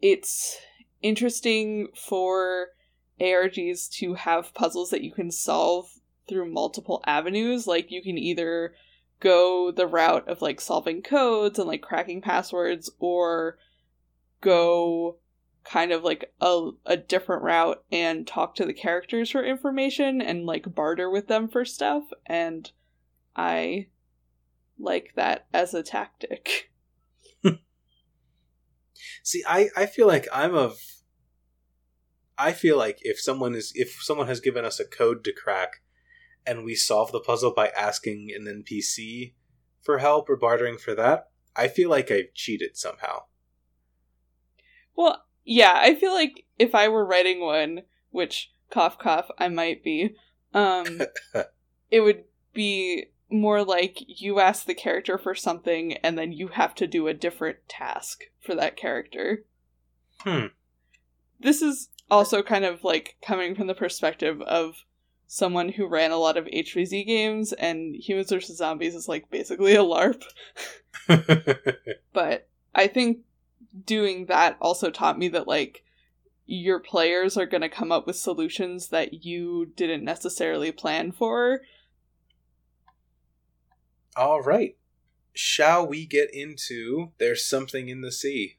[0.00, 0.56] it's
[1.02, 2.68] interesting for
[3.20, 5.90] ARGs to have puzzles that you can solve
[6.28, 7.66] through multiple avenues.
[7.66, 8.74] Like you can either
[9.20, 13.58] go the route of like solving codes and like cracking passwords or
[14.40, 15.16] go
[15.70, 20.46] kind of like a, a different route and talk to the characters for information and
[20.46, 22.72] like barter with them for stuff and
[23.36, 23.86] i
[24.78, 26.70] like that as a tactic
[29.22, 30.78] see i i feel like i'm of
[32.38, 35.82] I feel like if someone is if someone has given us a code to crack
[36.46, 39.34] and we solve the puzzle by asking an NPC
[39.82, 43.24] for help or bartering for that, I feel like I've cheated somehow.
[44.94, 49.82] Well, yeah, I feel like if I were writing one, which cough cough I might
[49.82, 50.14] be,
[50.52, 51.00] um
[51.90, 56.74] it would be more like you ask the character for something and then you have
[56.74, 59.44] to do a different task for that character.
[60.18, 60.46] Hmm.
[61.40, 64.84] This is also kind of like coming from the perspective of
[65.26, 68.56] someone who ran a lot of HVZ games, and Humans vs.
[68.56, 70.22] Zombies is like basically a LARP.
[72.12, 73.18] but I think
[73.84, 75.84] doing that also taught me that like
[76.46, 81.60] your players are going to come up with solutions that you didn't necessarily plan for.
[84.16, 84.76] All right.
[85.34, 88.56] Shall we get into There's Something in the Sea?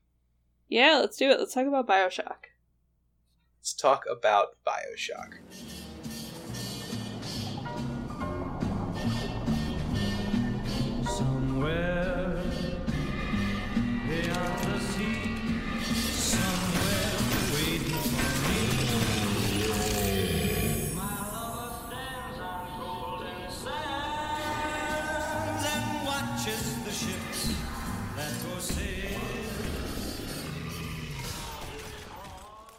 [0.69, 1.39] Yeah, let's do it.
[1.39, 2.49] Let's talk about Bioshock
[3.69, 5.35] let's talk about Bioshock.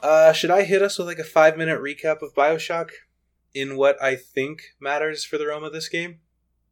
[0.02, 2.90] Uh, should I hit us with like a five minute recap of Bioshock
[3.54, 6.20] in what I think matters for the realm of this game?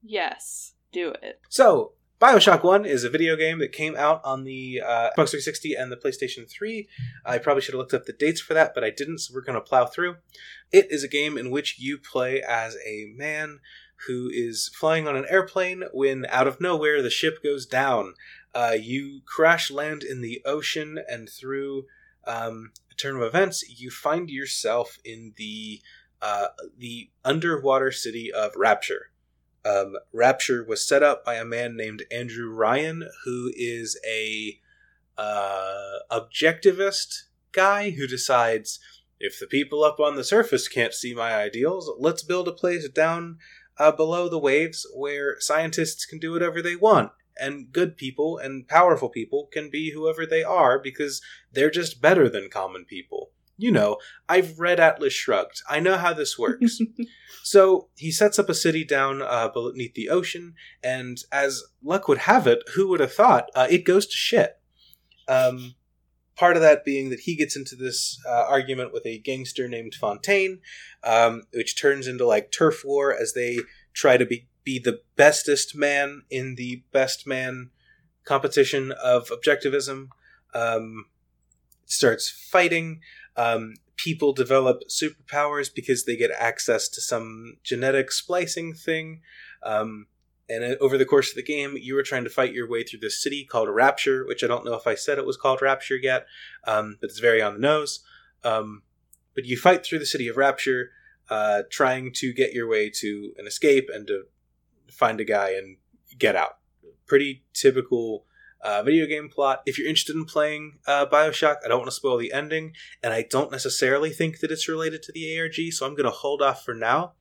[0.02, 1.40] Yes, do it.
[1.48, 5.74] So, Bioshock 1 is a video game that came out on the uh, Xbox 360
[5.74, 6.88] and the PlayStation 3.
[7.24, 9.42] I probably should have looked up the dates for that, but I didn't, so we're
[9.42, 10.16] going to plow through.
[10.72, 13.60] It is a game in which you play as a man
[14.06, 18.14] who is flying on an airplane when out of nowhere the ship goes down.
[18.52, 21.84] Uh, you crash land in the ocean and through
[22.26, 25.80] um, turn of events, you find yourself in the
[26.20, 29.11] uh, the underwater city of Rapture.
[29.64, 34.58] Um, Rapture was set up by a man named Andrew Ryan, who is a
[35.16, 38.80] uh, objectivist guy who decides
[39.20, 42.88] if the people up on the surface can't see my ideals, let's build a place
[42.88, 43.38] down
[43.78, 48.68] uh, below the waves where scientists can do whatever they want and good people and
[48.68, 51.20] powerful people can be whoever they are because
[51.53, 53.31] they're just better than common people.
[53.57, 53.96] You know,
[54.29, 55.62] I've read Atlas Shrugged.
[55.68, 56.79] I know how this works.
[57.42, 62.18] so he sets up a city down uh, beneath the ocean, and as luck would
[62.18, 64.61] have it, who would have thought uh, it goes to shit?
[65.27, 65.74] Um,
[66.38, 69.94] part of that being that he gets into this uh, argument with a gangster named
[69.94, 70.61] Fontaine,
[71.03, 73.59] um, which turns into like turf war as they
[73.92, 77.70] try to be be the bestest man in the best man
[78.24, 80.09] competition of objectivism.
[80.55, 81.07] Um,
[81.87, 83.01] starts fighting.
[83.37, 89.22] Um, people develop superpowers because they get access to some genetic splicing thing.
[89.62, 90.07] Um,
[90.48, 93.01] and over the course of the game, you were trying to fight your way through
[93.01, 95.96] this city called Rapture, which I don't know if I said it was called Rapture
[95.96, 96.27] yet,
[96.64, 98.01] um, but it's very on the nose.
[98.44, 98.83] Um,
[99.35, 100.90] but you fight through the city of Rapture.
[101.30, 104.24] Uh, trying to get your way to an escape and to
[104.90, 105.76] find a guy and
[106.18, 106.58] get out.
[107.06, 108.24] Pretty typical
[108.60, 109.62] uh, video game plot.
[109.66, 113.12] If you're interested in playing uh, Bioshock, I don't want to spoil the ending, and
[113.12, 116.42] I don't necessarily think that it's related to the ARG, so I'm going to hold
[116.42, 117.12] off for now.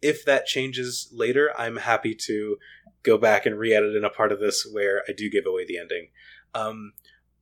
[0.00, 2.58] If that changes later, I'm happy to
[3.02, 5.78] go back and re-edit in a part of this where I do give away the
[5.78, 6.08] ending.
[6.54, 6.92] Um,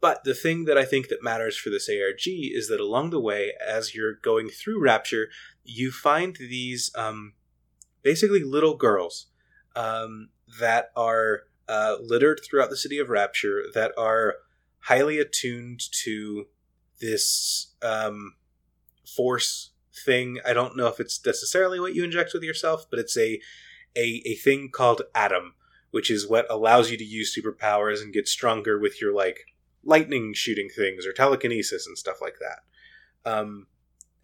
[0.02, 3.20] but the thing that I think that matters for this ARG is that along the
[3.20, 5.28] way, as you're going through Rapture,
[5.62, 7.34] you find these um,
[8.02, 9.28] basically little girls
[9.76, 14.38] um, that are uh, littered throughout the city of Rapture that are
[14.80, 16.46] highly attuned to
[17.00, 18.34] this um,
[19.06, 19.70] force
[20.04, 20.40] thing.
[20.44, 23.40] I don't know if it's necessarily what you inject with yourself, but it's a
[23.94, 25.54] a, a thing called Adam,
[25.92, 29.51] which is what allows you to use superpowers and get stronger with your like
[29.84, 33.30] lightning shooting things or telekinesis and stuff like that.
[33.30, 33.66] Um,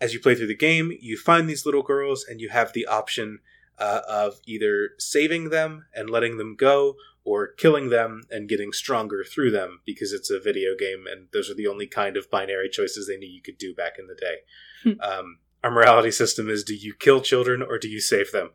[0.00, 2.86] as you play through the game, you find these little girls and you have the
[2.86, 3.40] option
[3.78, 6.94] uh, of either saving them and letting them go
[7.24, 11.50] or killing them and getting stronger through them because it's a video game and those
[11.50, 14.14] are the only kind of binary choices they knew you could do back in the
[14.14, 14.36] day.
[14.82, 15.00] Hmm.
[15.00, 18.50] um, our morality system is do you kill children or do you save them?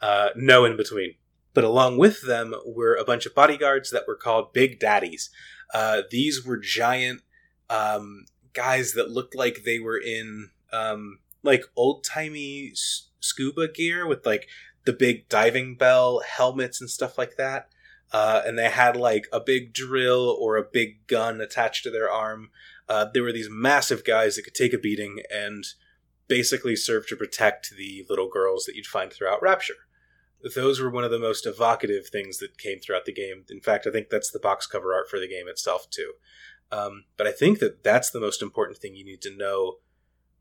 [0.00, 1.14] Uh, no in between.
[1.54, 5.30] But along with them were a bunch of bodyguards that were called Big Daddies.
[5.72, 7.22] Uh, these were giant
[7.70, 14.06] um, guys that looked like they were in um, like old timey s- scuba gear
[14.06, 14.48] with like
[14.84, 17.68] the big diving bell helmets and stuff like that.
[18.12, 22.10] Uh, and they had like a big drill or a big gun attached to their
[22.10, 22.50] arm.
[22.88, 25.64] Uh, there were these massive guys that could take a beating and
[26.28, 29.86] basically serve to protect the little girls that you'd find throughout Rapture
[30.54, 33.44] those were one of the most evocative things that came throughout the game.
[33.50, 36.12] In fact, I think that's the box cover art for the game itself too.
[36.70, 39.76] Um, but I think that that's the most important thing you need to know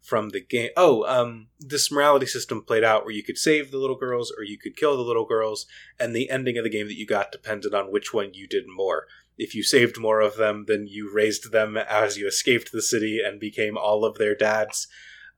[0.02, 0.70] from the game.
[0.76, 4.44] Oh, um, this morality system played out where you could save the little girls or
[4.44, 5.68] you could kill the little girls,
[6.00, 8.66] and the ending of the game that you got depended on which one you did
[8.68, 9.06] more.
[9.38, 13.20] If you saved more of them, then you raised them as you escaped the city
[13.24, 14.88] and became all of their dads.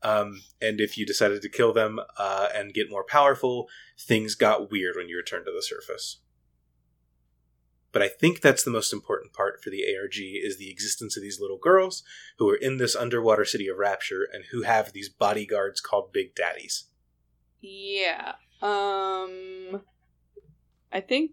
[0.04, 4.70] Um, and if you decided to kill them uh, and get more powerful, things got
[4.70, 6.20] weird when you returned to the surface.
[7.94, 11.22] But I think that's the most important part for the ARG is the existence of
[11.22, 12.04] these little girls
[12.38, 16.36] who are in this underwater city of Rapture and who have these bodyguards called Big
[16.36, 16.86] Daddies.
[17.62, 18.34] Yeah.
[18.62, 19.84] Um
[20.92, 21.32] I think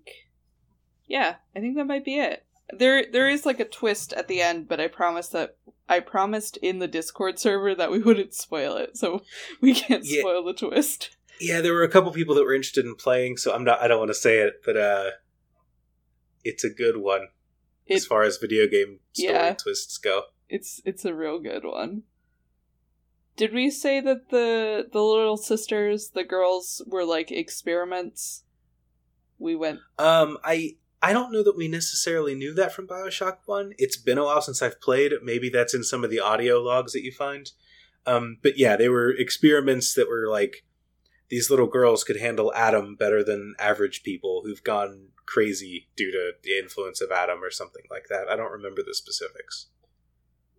[1.06, 2.44] yeah, I think that might be it.
[2.72, 5.56] There there is like a twist at the end, but I promise that
[5.90, 9.22] I promised in the Discord server that we wouldn't spoil it, so
[9.60, 10.20] we can't yeah.
[10.20, 11.16] spoil the twist.
[11.40, 13.82] Yeah, there were a couple people that were interested in playing, so I'm not.
[13.82, 15.10] I don't want to say it, but uh,
[16.44, 17.28] it's a good one
[17.86, 20.22] it, as far as video game story yeah, twists go.
[20.48, 22.04] It's it's a real good one.
[23.36, 28.44] Did we say that the the little sisters, the girls, were like experiments?
[29.38, 29.80] We went.
[29.98, 33.74] Um, I I don't know that we necessarily knew that from Bioshock 1.
[33.78, 35.12] It's been a while since I've played.
[35.22, 37.50] Maybe that's in some of the audio logs that you find.
[38.06, 40.64] Um, but yeah, they were experiments that were like
[41.30, 46.32] these little girls could handle Adam better than average people who've gone crazy due to
[46.42, 48.28] the influence of Adam or something like that.
[48.28, 49.68] I don't remember the specifics.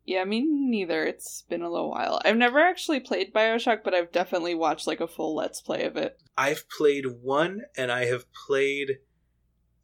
[0.05, 1.05] Yeah, me neither.
[1.05, 2.21] It's been a little while.
[2.25, 5.95] I've never actually played Bioshock, but I've definitely watched like a full Let's Play of
[5.95, 6.19] it.
[6.37, 8.97] I've played one, and I have played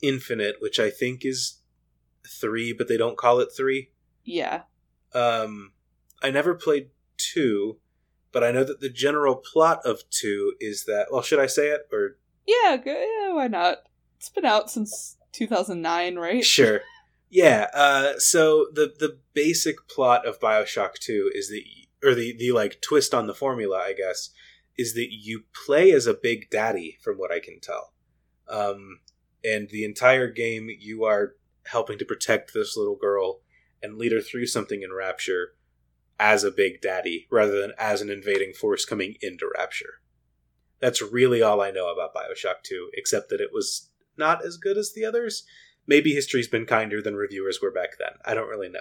[0.01, 1.61] Infinite, which I think is
[2.27, 3.91] three, but they don't call it three.
[4.23, 4.63] Yeah.
[5.13, 5.71] Um,
[6.21, 7.79] I never played two,
[8.31, 11.07] but I know that the general plot of two is that.
[11.11, 12.17] Well, should I say it or?
[12.45, 13.33] Yeah, go, yeah.
[13.33, 13.79] Why not?
[14.17, 16.43] It's been out since 2009, right?
[16.43, 16.81] Sure.
[17.29, 17.67] Yeah.
[17.73, 21.61] Uh, so the the basic plot of Bioshock Two is that,
[22.01, 24.29] or the the like twist on the formula, I guess,
[24.77, 27.91] is that you play as a big daddy, from what I can tell.
[28.47, 28.99] Um,
[29.47, 31.35] and the entire game you are
[31.67, 33.39] helping to protect this little girl
[33.81, 35.53] and lead her through something in Rapture
[36.19, 40.01] as a big daddy rather than as an invading force coming into Rapture.
[40.79, 44.77] That's really all I know about Bioshock 2, except that it was not as good
[44.77, 45.43] as the others.
[45.85, 48.13] Maybe history's been kinder than reviewers were back then.
[48.25, 48.79] I don't really know.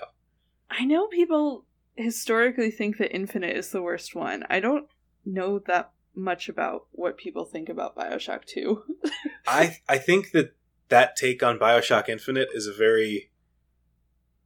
[0.70, 1.64] I know people
[1.94, 4.44] historically think that Infinite is the worst one.
[4.50, 4.86] I don't
[5.24, 8.82] know that much about what people think about Bioshock 2.
[9.46, 10.54] I I think that
[10.88, 13.30] that take on Bioshock Infinite is a very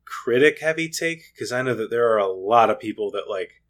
[0.04, 3.62] critic heavy take because I know that there are a lot of people that like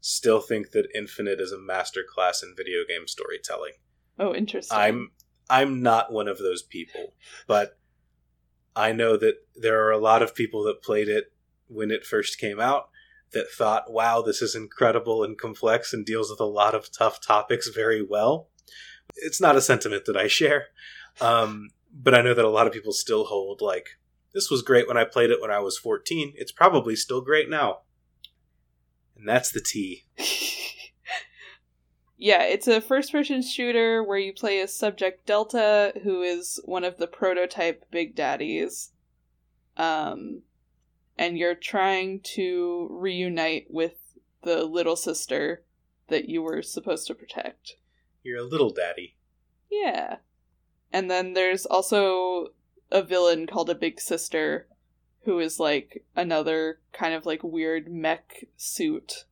[0.00, 3.72] still think that Infinite is a masterclass in video game storytelling.
[4.18, 4.76] Oh, interesting.
[4.76, 5.10] I'm
[5.50, 7.14] I'm not one of those people,
[7.46, 7.78] but
[8.76, 11.32] I know that there are a lot of people that played it
[11.68, 12.88] when it first came out
[13.32, 17.20] that thought, wow, this is incredible and complex and deals with a lot of tough
[17.20, 18.48] topics very well.
[19.16, 20.66] It's not a sentiment that I share.
[21.20, 23.98] Um, but I know that a lot of people still hold, like,
[24.34, 26.34] this was great when I played it when I was 14.
[26.36, 27.80] It's probably still great now.
[29.16, 30.04] And that's the T.
[32.16, 36.84] yeah, it's a first person shooter where you play as Subject Delta, who is one
[36.84, 38.92] of the prototype Big Daddies.
[39.76, 40.42] Um,
[41.16, 43.94] and you're trying to reunite with
[44.42, 45.64] the little sister
[46.08, 47.74] that you were supposed to protect.
[48.22, 49.16] You're a little daddy.
[49.70, 50.16] Yeah.
[50.92, 52.48] And then there's also
[52.90, 54.66] a villain called a Big Sister
[55.24, 59.24] who is like another kind of like weird mech suit.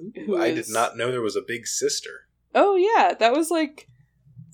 [0.00, 0.66] Ooh, I is...
[0.66, 2.26] did not know there was a Big Sister.
[2.54, 3.88] Oh yeah, that was like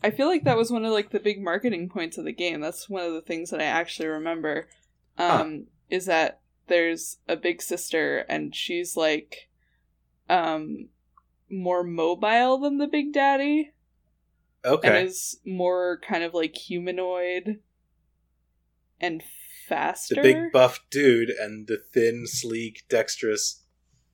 [0.03, 2.61] I feel like that was one of like the big marketing points of the game.
[2.61, 4.69] That's one of the things that I actually remember.
[5.17, 9.49] Um huh is that there's a big sister and she's like
[10.29, 10.89] um
[11.51, 13.73] more mobile than the big daddy.
[14.69, 14.89] Okay.
[14.89, 17.61] And is more kind of like humanoid
[19.01, 19.23] and
[19.69, 20.17] faster.
[20.17, 23.65] The big buff dude and the thin, sleek, dexterous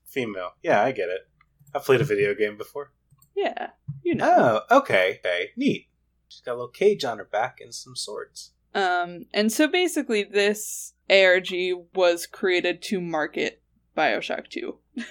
[0.05, 0.52] female.
[0.62, 1.28] Yeah, I get it.
[1.74, 2.92] I've played a video game before.
[3.36, 3.70] Yeah,
[4.02, 4.62] you know.
[4.70, 5.20] Oh, okay.
[5.24, 5.88] Okay, neat.
[6.28, 8.52] She's got a little cage on her back and some swords.
[8.74, 11.52] Um, and so basically, this ARG
[11.94, 13.62] was created to market
[13.96, 14.76] Bioshock 2.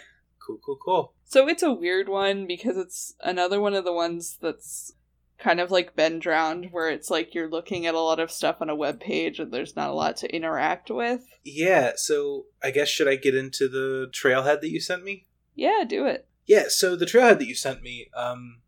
[0.45, 1.13] cool, cool, cool.
[1.25, 4.93] So it's a weird one because it's another one of the ones that's
[5.43, 8.57] kind of like been drowned where it's like you're looking at a lot of stuff
[8.61, 11.21] on a web page and there's not a lot to interact with.
[11.43, 15.27] Yeah, so I guess should I get into the trailhead that you sent me?
[15.53, 16.27] Yeah, do it.
[16.45, 18.61] Yeah, so the trailhead that you sent me, um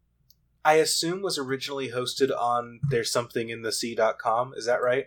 [0.65, 5.05] I assume was originally hosted on there's something in the sea.com, is that right?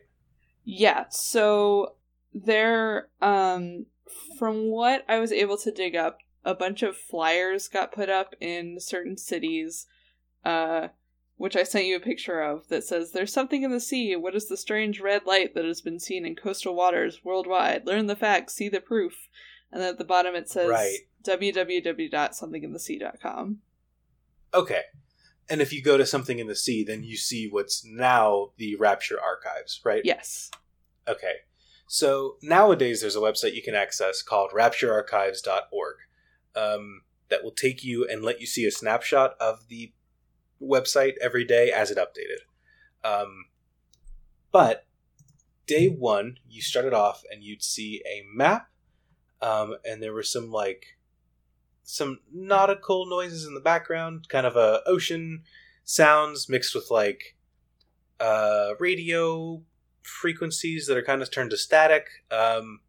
[0.64, 1.96] Yeah, so
[2.32, 3.86] there um
[4.38, 8.34] from what I was able to dig up, a bunch of flyers got put up
[8.40, 9.86] in certain cities,
[10.46, 10.88] uh,
[11.38, 14.14] which I sent you a picture of that says, There's something in the sea.
[14.16, 17.86] What is the strange red light that has been seen in coastal waters worldwide?
[17.86, 19.28] Learn the facts, see the proof.
[19.72, 20.98] And then at the bottom it says right.
[21.24, 23.58] www.somethinginthesea.com.
[24.52, 24.80] Okay.
[25.48, 28.76] And if you go to something in the sea, then you see what's now the
[28.76, 30.02] Rapture archives, right?
[30.04, 30.50] Yes.
[31.06, 31.34] Okay.
[31.86, 35.96] So nowadays, there's a website you can access called rapturearchives.org
[36.54, 39.92] um, that will take you and let you see a snapshot of the
[40.62, 42.44] website every day as it updated.
[43.04, 43.46] Um,
[44.52, 44.86] but
[45.66, 48.68] day one, you started off and you'd see a map,
[49.40, 50.98] um, and there were some like
[51.84, 55.42] some nautical noises in the background, kind of a ocean
[55.84, 57.36] sounds mixed with like
[58.20, 59.62] uh, radio
[60.02, 62.80] frequencies that are kind of turned to static, um,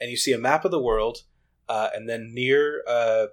[0.00, 1.22] and you see a map of the world,
[1.68, 3.26] uh, and then near uh,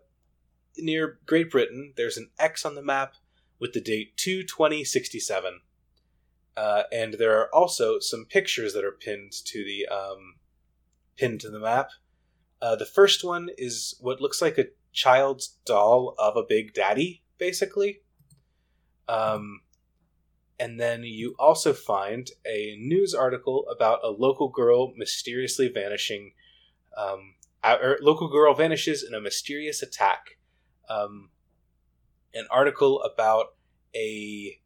[0.78, 3.14] near Great Britain, there's an X on the map
[3.60, 5.62] with the date two twenty sixty seven,
[6.58, 10.36] uh, and there are also some pictures that are pinned to the um,
[11.16, 11.90] pinned to the map.
[12.62, 17.24] Uh, the first one is what looks like a child's doll of a big daddy,
[17.38, 18.02] basically.
[19.08, 19.62] Um,
[20.60, 26.34] and then you also find a news article about a local girl mysteriously vanishing.
[26.96, 30.38] Um, or local girl vanishes in a mysterious attack.
[30.90, 31.30] Um,
[32.34, 33.56] an article about
[33.96, 34.60] a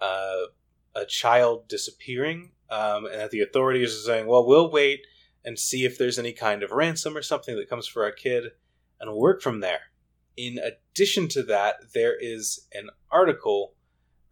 [0.00, 0.46] uh,
[0.94, 5.06] a child disappearing, um, and that the authorities are saying, "Well, we'll wait
[5.44, 8.52] and see if there's any kind of ransom or something that comes for our kid,
[9.00, 9.92] and we'll work from there."
[10.36, 13.76] In addition to that, there is an article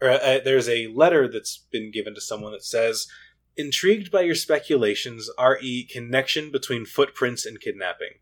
[0.05, 3.07] or uh, there's a letter that's been given to someone that says,
[3.57, 8.19] "Intrigued by your speculations, re connection between footprints and kidnapping."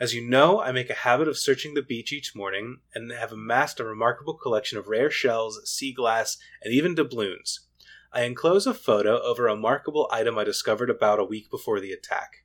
[0.00, 3.32] As you know, I make a habit of searching the beach each morning and have
[3.32, 7.66] amassed a remarkable collection of rare shells, sea glass, and even doubloons.
[8.12, 11.92] I enclose a photo of a remarkable item I discovered about a week before the
[11.92, 12.44] attack.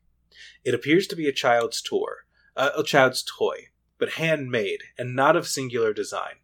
[0.65, 2.25] It appears to be a child's tour,
[2.57, 3.67] uh, a child's toy,
[3.99, 6.37] but handmade and not of singular design.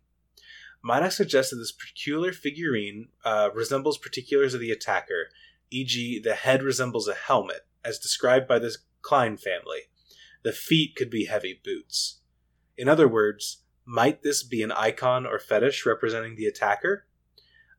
[0.84, 5.30] Might I suggest that this peculiar figurine uh, resembles particulars of the attacker,
[5.72, 9.89] e.g., the head resembles a helmet, as described by the Klein family.
[10.44, 12.20] The feet could be heavy boots.
[12.78, 17.06] In other words, might this be an icon or fetish representing the attacker?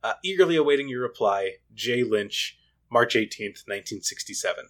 [0.03, 2.03] Uh, eagerly awaiting your reply, J.
[2.03, 2.59] Lynch,
[2.91, 4.67] March 18th, 1967.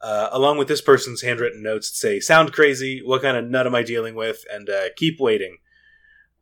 [0.00, 3.66] Uh, along with this person's handwritten notes that say, Sound crazy, what kind of nut
[3.66, 5.58] am I dealing with, and uh, keep waiting.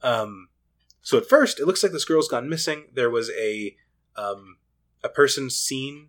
[0.03, 0.49] Um,
[1.03, 2.87] so at first, it looks like this girl's gone missing.
[2.93, 3.77] There was a
[4.17, 4.57] um,
[5.03, 6.09] a person seen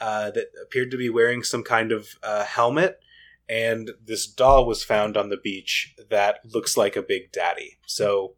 [0.00, 3.00] uh, that appeared to be wearing some kind of uh, helmet,
[3.52, 7.76] and this doll was found on the beach that looks like a big daddy.
[7.86, 8.36] So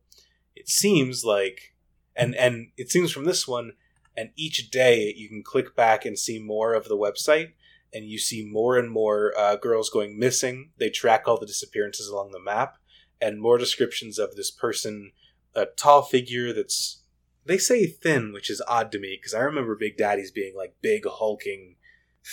[0.56, 1.76] it seems like,
[2.16, 3.74] and and it seems from this one,
[4.16, 7.52] and each day you can click back and see more of the website,
[7.92, 10.70] and you see more and more uh, girls going missing.
[10.78, 12.78] They track all the disappearances along the map,
[13.20, 15.12] and more descriptions of this person,
[15.54, 17.02] a tall figure that's
[17.46, 20.74] they say thin, which is odd to me because I remember Big Daddies being like
[20.82, 21.76] big, hulking,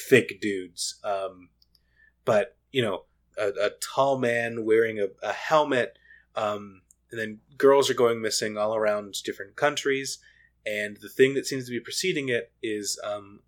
[0.09, 0.99] thick dudes.
[1.03, 1.49] Um,
[2.25, 3.05] but you know,
[3.38, 5.97] a, a, tall man wearing a, a helmet,
[6.36, 10.19] um, and then girls are going missing all around different countries.
[10.65, 13.39] And the thing that seems to be preceding it is um,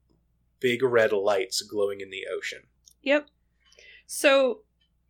[0.60, 2.64] big red lights glowing in the ocean.
[3.04, 3.28] Yep.
[4.08, 4.62] So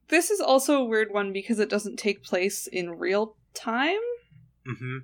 [0.09, 4.01] this is also a weird one because it doesn't take place in real time.
[4.67, 4.97] Mm-hmm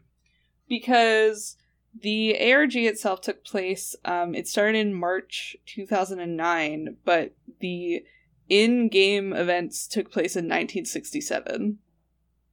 [0.70, 1.58] because
[2.00, 8.04] the ARG itself took place, um, it started in March 2009, but the
[8.50, 11.78] in game events took place in 1967.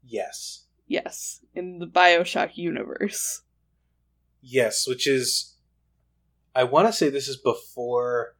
[0.04, 0.66] Yes.
[0.86, 3.42] Yes, in the Bioshock universe.
[4.40, 5.54] Yes, which is.
[6.54, 8.36] I want to say this is before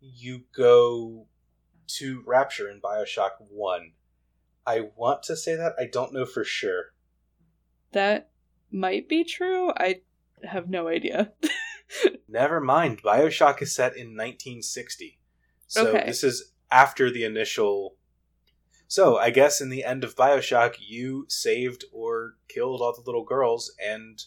[0.00, 1.26] you go
[1.98, 3.92] to Rapture in Bioshock 1.
[4.66, 5.74] I want to say that.
[5.78, 6.92] I don't know for sure.
[7.92, 8.30] That
[8.70, 9.70] might be true.
[9.70, 10.02] I
[10.42, 11.32] have no idea.
[12.28, 13.02] Never mind.
[13.02, 15.18] Bioshock is set in 1960.
[15.68, 16.04] So okay.
[16.06, 17.96] this is after the initial.
[18.86, 23.24] So I guess in the end of Bioshock, you saved or killed all the little
[23.24, 24.22] girls, and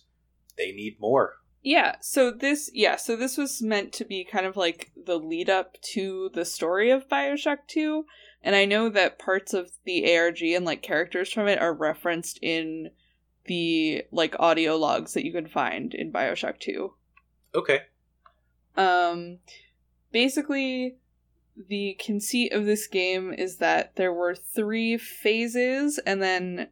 [0.57, 1.41] they need more.
[1.63, 5.49] Yeah, so this yeah, so this was meant to be kind of like the lead
[5.49, 8.05] up to the story of BioShock 2,
[8.43, 12.39] and I know that parts of the ARG and like characters from it are referenced
[12.41, 12.89] in
[13.45, 16.93] the like audio logs that you can find in BioShock 2.
[17.53, 17.81] Okay.
[18.75, 19.39] Um
[20.11, 20.97] basically
[21.55, 26.67] the conceit of this game is that there were 3 phases and then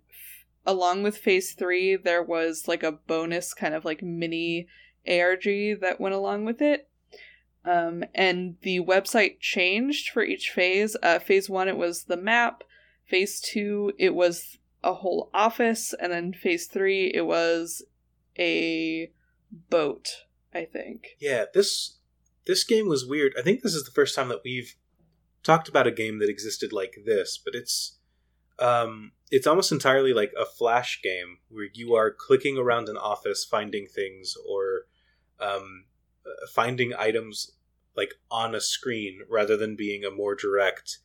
[0.66, 4.68] along with phase 3 there was like a bonus kind of like mini
[5.08, 5.44] ARG
[5.82, 6.88] that went along with it.
[7.66, 10.96] Um, and the website changed for each phase.
[11.04, 12.64] Uh, phase one, it was the map.
[13.06, 17.84] Phase two, it was a whole office, and then phase three it was
[18.38, 19.12] a
[19.70, 20.26] boat.
[20.54, 21.10] I think.
[21.20, 21.99] Yeah this
[22.50, 23.36] this game was weird.
[23.38, 24.76] I think this is the first time that we've
[25.44, 28.00] talked about a game that existed like this, but it's
[28.58, 33.46] um, it's almost entirely like a flash game where you are clicking around an office
[33.46, 34.88] finding things or
[35.40, 35.86] um,
[36.26, 37.52] uh, finding items
[37.96, 40.98] like on a screen rather than being a more direct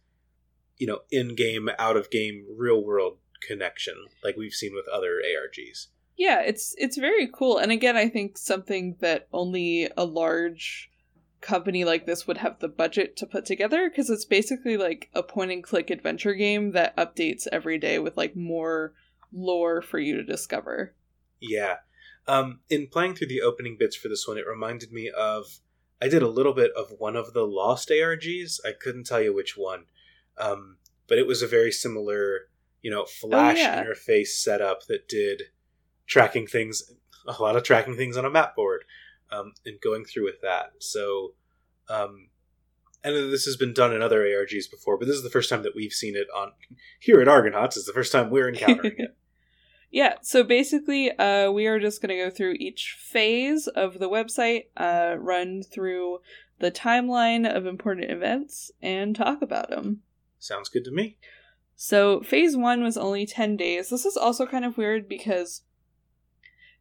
[0.79, 5.21] you know in game out of game real world connection like we've seen with other
[5.21, 5.89] ARGs.
[6.17, 7.59] Yeah, it's it's very cool.
[7.59, 10.91] And again, I think something that only a large
[11.45, 15.23] company like this would have the budget to put together because it's basically like a
[15.23, 18.95] point and click adventure game that updates every day with like more
[19.33, 20.95] lore for you to discover.
[21.41, 21.77] Yeah.
[22.27, 25.61] Um, in playing through the opening bits for this one, it reminded me of
[26.03, 28.61] I did a little bit of one of the Lost ARGs.
[28.65, 29.85] I couldn't tell you which one,
[30.39, 32.49] um, but it was a very similar
[32.85, 33.83] you know, Flash oh, yeah.
[33.83, 35.45] interface setup that did
[36.07, 36.83] tracking things,
[37.27, 38.85] a lot of tracking things on a map board,
[39.31, 40.73] um, and going through with that.
[40.79, 41.35] So,
[41.89, 42.29] um,
[43.03, 45.63] and this has been done in other ARGs before, but this is the first time
[45.63, 46.53] that we've seen it on
[47.01, 47.77] here at Argonauts.
[47.77, 49.17] It's the first time we're encountering it.
[49.95, 54.09] Yeah, so basically, uh, we are just going to go through each phase of the
[54.11, 56.19] website, uh, run through
[56.59, 60.01] the timeline of important events, and talk about them.
[60.41, 61.17] Sounds good to me.
[61.77, 63.91] So phase one was only 10 days.
[63.91, 65.63] This is also kind of weird because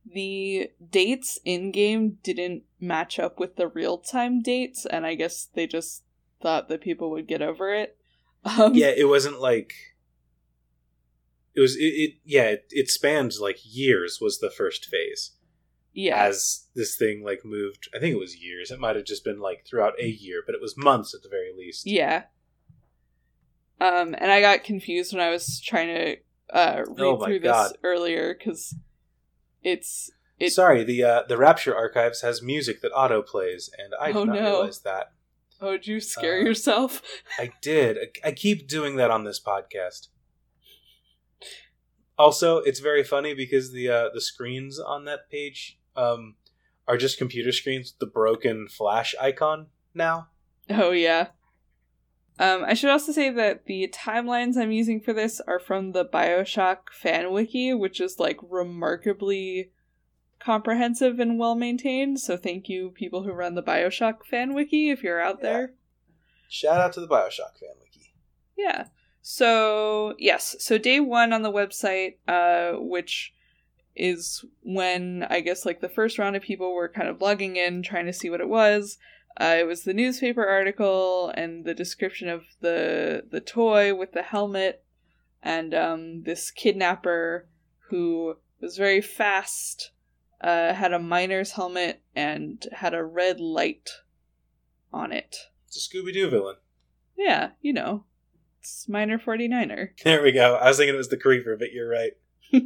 [0.06, 5.48] the dates in game didn't match up with the real time dates, and I guess
[5.54, 6.04] they just
[6.42, 7.98] thought that people would get over it.
[8.46, 9.74] Um, yeah, it wasn't like
[11.56, 11.78] it was.
[11.78, 14.20] It, it yeah, it, it spanned like years.
[14.22, 15.32] Was the first phase.
[15.94, 16.26] Yeah.
[16.26, 18.72] As this thing like moved, I think it was years.
[18.72, 21.30] It might have just been like throughout a year, but it was months at the
[21.30, 21.86] very least.
[21.86, 22.24] Yeah.
[23.80, 26.18] Um, and I got confused when I was trying to
[26.50, 27.70] uh, read oh through God.
[27.70, 28.76] this earlier because
[29.64, 30.52] it's it...
[30.52, 34.24] Sorry, the uh, the Rapture archives has music that auto plays, and I did oh,
[34.26, 34.42] not no.
[34.42, 35.14] realize that.
[35.62, 37.02] Oh, did you scare uh, yourself?
[37.40, 37.98] I did.
[37.98, 40.10] I, I keep doing that on this podcast.
[42.18, 46.36] Also, it's very funny because the uh, the screens on that page um,
[46.88, 50.28] are just computer screens, the broken flash icon now.
[50.70, 51.28] Oh yeah.
[52.40, 56.06] Um, I should also say that the timelines I'm using for this are from the
[56.06, 59.72] Bioshock fan wiki, which is like remarkably
[60.40, 62.20] comprehensive and well maintained.
[62.20, 65.50] So thank you, people who run the Bioshock fan wiki, if you're out yeah.
[65.50, 65.74] there.
[66.50, 68.14] Shout out to the Bioshock fan wiki.
[68.58, 68.88] Yeah.
[69.22, 73.34] So yes, so day one on the website, uh, which
[73.96, 77.84] is when I guess like the first round of people were kind of logging in,
[77.84, 78.98] trying to see what it was.
[79.40, 84.22] Uh, it was the newspaper article and the description of the the toy with the
[84.22, 84.84] helmet,
[85.42, 87.48] and um, this kidnapper
[87.90, 89.92] who was very fast,
[90.42, 93.90] uh, had a miner's helmet and had a red light
[94.92, 95.36] on it.
[95.68, 96.56] It's a Scooby Doo villain.
[97.18, 98.06] Yeah, you know,
[98.60, 99.90] it's Miner 49er.
[100.04, 100.56] There we go.
[100.56, 102.14] I was thinking it was the Creeper, but you're right.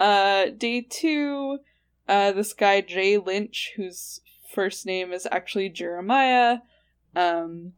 [0.00, 1.58] uh, day two,
[2.08, 4.20] uh, this guy Jay Lynch, whose
[4.52, 6.58] first name is actually Jeremiah,
[7.14, 7.72] um,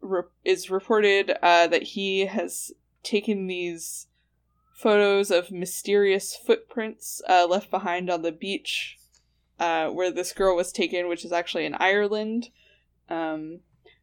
[0.00, 2.72] re- is reported uh, that he has
[3.02, 4.06] taken these
[4.74, 8.98] photos of mysterious footprints uh, left behind on the beach
[9.58, 12.48] uh, where this girl was taken, which is actually in Ireland.
[13.08, 13.60] Um,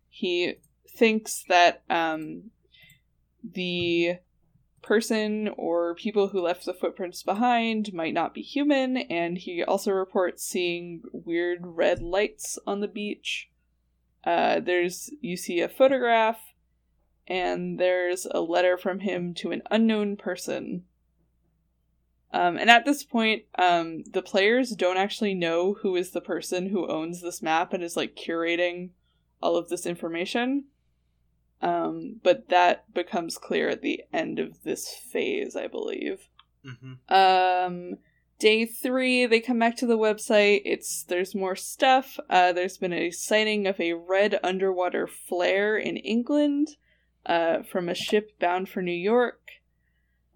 [0.07, 0.55] he
[0.87, 2.51] thinks that um,
[3.43, 4.17] the
[4.87, 9.91] person or people who left the footprints behind might not be human, and he also
[9.91, 13.49] reports seeing weird red lights on the beach.
[14.23, 16.39] Uh, there's you see a photograph,
[17.27, 20.85] and there's a letter from him to an unknown person.
[22.31, 26.69] Um, and at this point, um, the players don't actually know who is the person
[26.69, 28.91] who owns this map and is like curating
[29.41, 30.65] all of this information.
[31.61, 36.27] Um, but that becomes clear at the end of this phase, I believe.
[36.65, 37.13] Mm-hmm.
[37.13, 37.97] Um,
[38.39, 40.61] day three, they come back to the website.
[40.65, 42.19] It's there's more stuff.
[42.29, 46.69] Uh, there's been a sighting of a red underwater flare in England,
[47.25, 49.41] uh, from a ship bound for New York.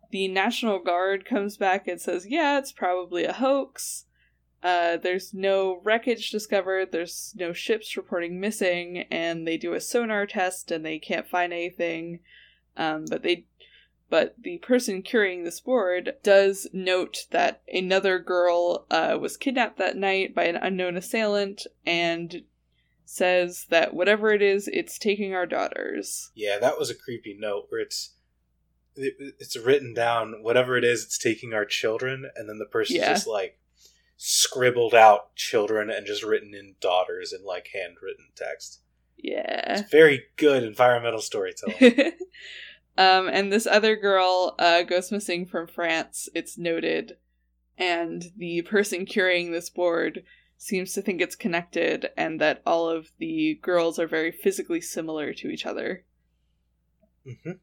[0.09, 4.05] The National Guard comes back and says, "Yeah, it's probably a hoax."
[4.63, 10.25] Uh, there's no wreckage discovered, there's no ships reporting missing, and they do a sonar
[10.27, 12.19] test and they can't find anything.
[12.77, 13.45] Um, but they
[14.09, 19.95] but the person curing this board does note that another girl uh, was kidnapped that
[19.95, 22.43] night by an unknown assailant and
[23.05, 26.31] says that whatever it is, it's taking our daughters.
[26.35, 28.15] Yeah, that was a creepy note where it's
[28.95, 32.99] it, it's written down whatever it is, it's taking our children, and then the person's
[32.99, 33.13] Yeah.
[33.13, 33.57] just like
[34.23, 38.81] scribbled out children and just written in daughters in like handwritten text.
[39.17, 39.79] Yeah.
[39.79, 42.11] It's very good environmental storytelling.
[42.99, 47.17] um, and this other girl uh, goes missing from France, it's noted.
[47.79, 50.21] And the person curing this board
[50.55, 55.33] seems to think it's connected and that all of the girls are very physically similar
[55.33, 56.05] to each other.
[57.25, 57.53] hmm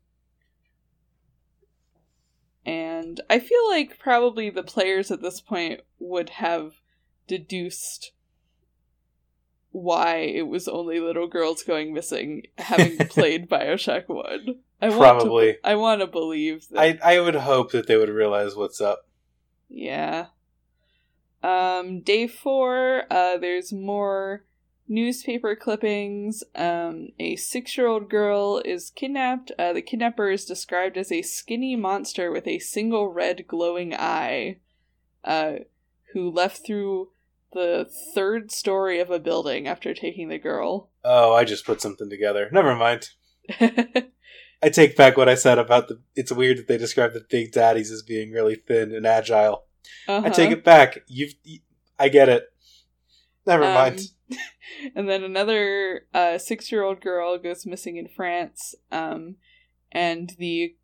[2.68, 6.82] And I feel like probably the players at this point would have
[7.26, 8.12] deduced
[9.70, 14.56] why it was only little girls going missing having played Bioshock 1.
[14.82, 15.54] I want Probably.
[15.54, 18.82] to, I want to believe that I I would hope that they would realize what's
[18.82, 19.08] up.
[19.70, 20.26] Yeah.
[21.42, 24.44] Um, day four, uh, there's more
[24.88, 26.42] newspaper clippings.
[26.54, 29.52] Um, a six year old girl is kidnapped.
[29.58, 34.58] Uh, the kidnapper is described as a skinny monster with a single red glowing eye,
[35.24, 35.52] uh,
[36.12, 37.10] who left through
[37.52, 40.90] the third story of a building after taking the girl.
[41.04, 42.48] Oh, I just put something together.
[42.52, 43.10] Never mind.
[44.62, 46.00] I take back what I said about the.
[46.16, 49.64] It's weird that they describe the big daddies as being really thin and agile.
[50.08, 50.26] uh-huh.
[50.26, 50.98] I take it back.
[51.06, 51.34] You've.
[51.98, 52.44] I get it.
[53.46, 54.00] Never Um, mind.
[54.94, 59.36] and then another uh, six-year-old girl goes missing in France, um,
[59.90, 60.76] and the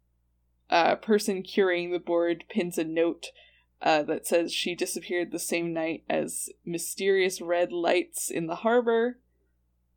[0.71, 3.27] uh, person curing the board pins a note
[3.83, 9.19] uh, that says she disappeared the same night as mysterious red lights in the harbor.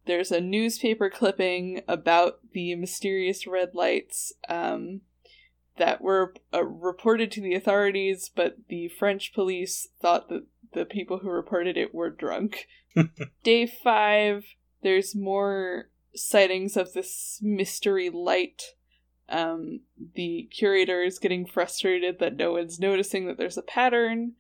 [0.05, 5.01] There's a newspaper clipping about the mysterious red lights um,
[5.77, 11.19] that were uh, reported to the authorities, but the French police thought that the people
[11.19, 12.67] who reported it were drunk.
[13.43, 14.45] Day five,
[14.81, 18.61] there's more sightings of this mystery light.
[19.29, 19.81] Um,
[20.15, 24.33] the curator is getting frustrated that no one's noticing that there's a pattern.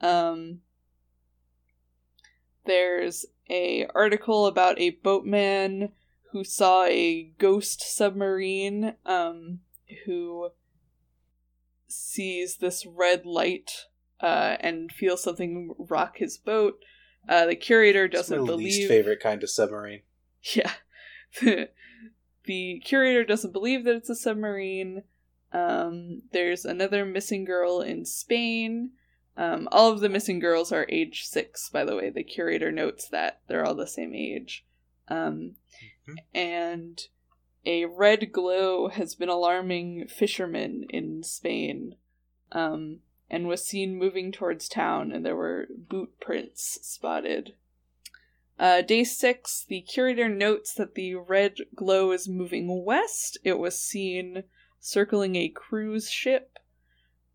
[0.00, 0.60] Um,
[2.66, 5.92] there's a article about a boatman
[6.32, 9.60] who saw a ghost submarine um,
[10.04, 10.50] who
[11.86, 13.86] sees this red light
[14.24, 16.78] uh, and feels something rock his boat.
[17.28, 20.02] Uh, the curator It's my doesn't believe least favorite kind of submarine.
[20.54, 20.72] Yeah.
[22.44, 25.02] the curator doesn't believe that it's a submarine.
[25.52, 28.90] Um, there's another missing girl in Spain.
[29.36, 32.10] Um, all of the missing girls are age six, by the way.
[32.10, 34.64] The curator notes that they're all the same age.
[35.08, 35.56] Um,
[36.06, 36.16] Mhm.
[36.34, 37.00] and
[37.64, 41.96] a red glow has been alarming fishermen in Spain,
[42.52, 43.00] um,
[43.30, 47.54] and was seen moving towards town, and there were boot prints spotted.
[48.58, 53.38] Uh, day six, the curator notes that the red glow is moving west.
[53.42, 54.44] It was seen
[54.78, 56.58] circling a cruise ship,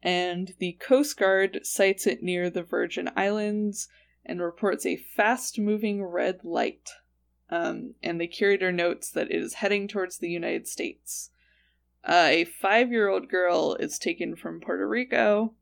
[0.01, 3.89] and the Coast Guard sights it near the Virgin Islands
[4.25, 6.89] and reports a fast moving red light.
[7.49, 11.31] Um, and the curator notes that it is heading towards the United States.
[12.03, 15.55] Uh, a five year old girl is taken from Puerto Rico,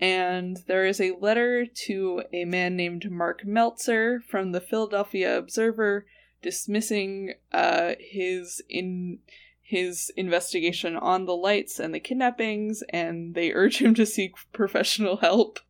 [0.00, 6.06] and there is a letter to a man named Mark Meltzer from the Philadelphia Observer
[6.40, 9.18] dismissing uh, his in
[9.60, 15.18] his investigation on the lights and the kidnappings, and they urge him to seek professional
[15.18, 15.60] help.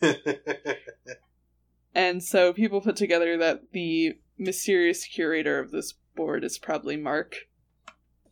[1.94, 7.34] and so people put together that the mysterious curator of this board is probably Mark.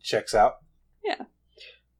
[0.01, 0.59] Checks out.
[1.03, 1.23] Yeah.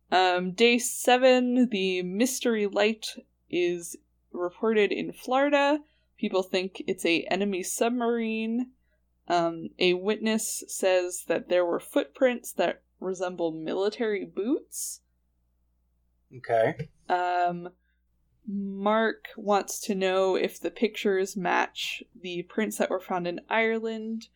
[0.09, 3.07] Um, day seven, the mystery light
[3.51, 3.97] is
[4.31, 5.79] reported in Florida.
[6.17, 8.71] People think it's a enemy submarine.
[9.27, 15.01] Um, a witness says that there were footprints that resemble military boots.
[16.37, 16.89] Okay.
[17.09, 17.69] Um,
[18.47, 24.27] Mark wants to know if the pictures match the prints that were found in Ireland.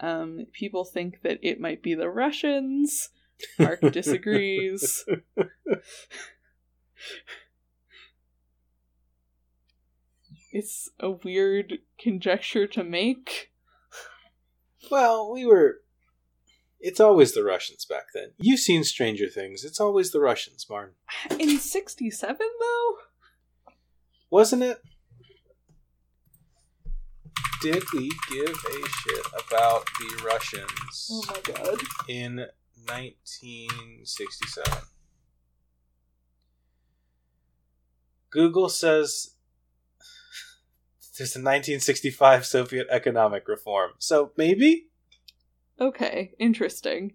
[0.00, 3.10] Um, people think that it might be the Russians.
[3.58, 5.04] Mark disagrees.
[10.52, 13.50] it's a weird conjecture to make.
[14.90, 15.76] Well, we were.
[16.80, 18.32] It's always the Russians back then.
[18.38, 19.64] You've seen Stranger Things.
[19.64, 20.94] It's always the Russians, Martin.
[21.38, 22.96] In 67, though?
[24.30, 24.80] Wasn't it?
[27.62, 31.78] Did we give a shit about the Russians Oh my god.
[32.08, 32.46] in
[32.86, 34.72] 1967?
[38.30, 39.36] Google says
[41.18, 43.92] there's a 1965 Soviet economic reform.
[43.98, 44.88] So maybe?
[45.80, 47.14] Okay, interesting.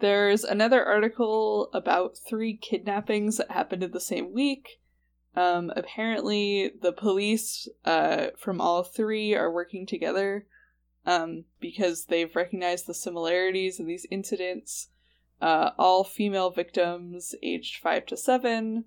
[0.00, 4.80] There's another article about three kidnappings that happened in the same week.
[5.34, 10.46] Um, apparently, the police uh, from all three are working together
[11.06, 14.88] um, because they've recognized the similarities in these incidents.
[15.40, 18.84] Uh, all female victims aged 5 to 7.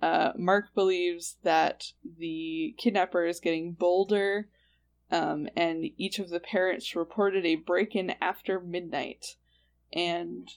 [0.00, 4.48] Uh, Mark believes that the kidnapper is getting bolder,
[5.10, 9.36] um, and each of the parents reported a break in after midnight.
[9.92, 10.48] And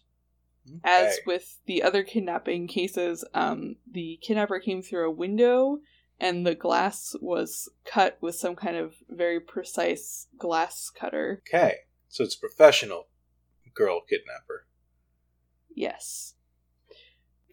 [0.83, 5.79] as with the other kidnapping cases, um, the kidnapper came through a window
[6.19, 11.41] and the glass was cut with some kind of very precise glass cutter.
[11.47, 11.75] Okay.
[12.09, 13.07] So it's a professional
[13.73, 14.67] girl kidnapper.
[15.73, 16.35] Yes.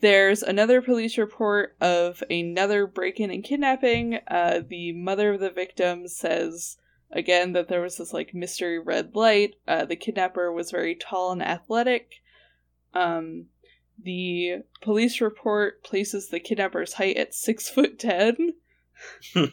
[0.01, 4.18] There's another police report of another break in and kidnapping.
[4.28, 6.76] Uh, the mother of the victim says
[7.11, 9.55] again that there was this like mystery red light.
[9.66, 12.11] Uh, the kidnapper was very tall and athletic.
[12.92, 13.47] Um,
[14.03, 18.53] the police report places the kidnapper's height at six foot ten,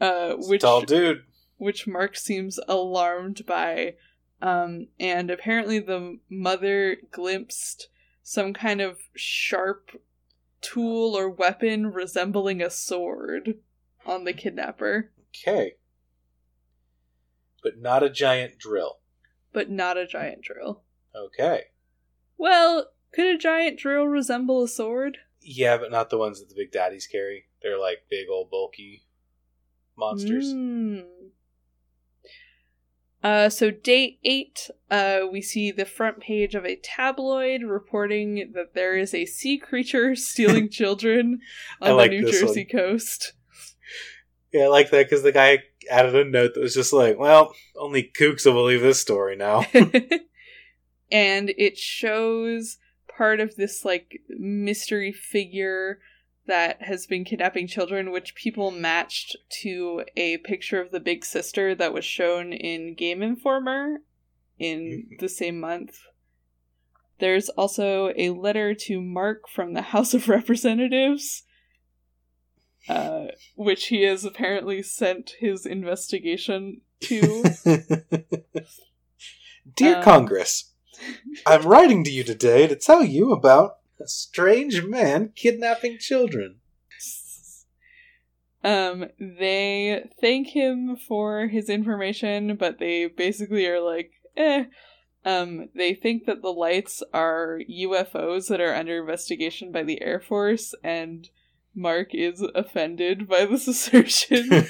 [0.00, 1.24] uh, which Tall dude.
[1.58, 3.96] which Mark seems alarmed by.
[4.40, 7.88] Um, and apparently the mother glimpsed
[8.30, 9.90] some kind of sharp
[10.60, 13.54] tool or weapon resembling a sword
[14.06, 15.72] on the kidnapper, Okay.
[17.60, 19.00] But not a giant drill.
[19.52, 20.84] but not a giant drill.
[21.12, 21.64] Okay.
[22.38, 25.18] Well, could a giant drill resemble a sword?
[25.42, 27.46] Yeah, but not the ones that the big daddies carry.
[27.60, 29.06] They're like big old bulky
[29.98, 30.54] monsters.
[30.54, 31.04] Mm.
[33.22, 38.74] Uh, so day eight, uh, we see the front page of a tabloid reporting that
[38.74, 41.40] there is a sea creature stealing children
[41.82, 42.82] on like the New Jersey one.
[42.82, 43.32] coast.
[44.52, 45.58] Yeah, I like that because the guy
[45.90, 49.64] added a note that was just like, well, only kooks will believe this story now.
[51.12, 52.78] and it shows
[53.16, 56.00] part of this like mystery figure
[56.50, 61.74] that has been kidnapping children, which people matched to a picture of the big sister
[61.76, 64.02] that was shown in Game Informer
[64.58, 65.18] in Mhm.
[65.20, 65.96] the same month.
[67.20, 71.44] There's also a letter to Mark from the House of Representatives,
[72.88, 77.44] uh, which he has apparently sent his investigation to.
[79.76, 80.72] Dear Um, Congress,
[81.46, 86.60] I'm writing to you today to tell you about a strange man kidnapping children.
[88.62, 94.64] Um, they thank him for his information, but they basically are like, eh,
[95.22, 100.18] Um, they think that the lights are UFOs that are under investigation by the Air
[100.18, 101.28] Force, and
[101.74, 104.50] Mark is offended by this assertion.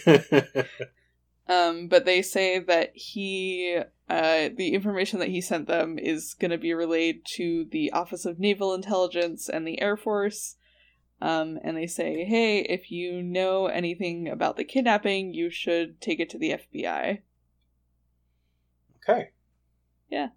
[1.49, 3.81] um, but they say that he,
[4.11, 8.25] uh, the information that he sent them is going to be relayed to the Office
[8.25, 10.57] of Naval Intelligence and the Air Force.
[11.23, 16.19] Um, and they say, hey, if you know anything about the kidnapping, you should take
[16.19, 17.21] it to the FBI.
[18.97, 19.31] Okay.
[20.09, 20.31] Yeah.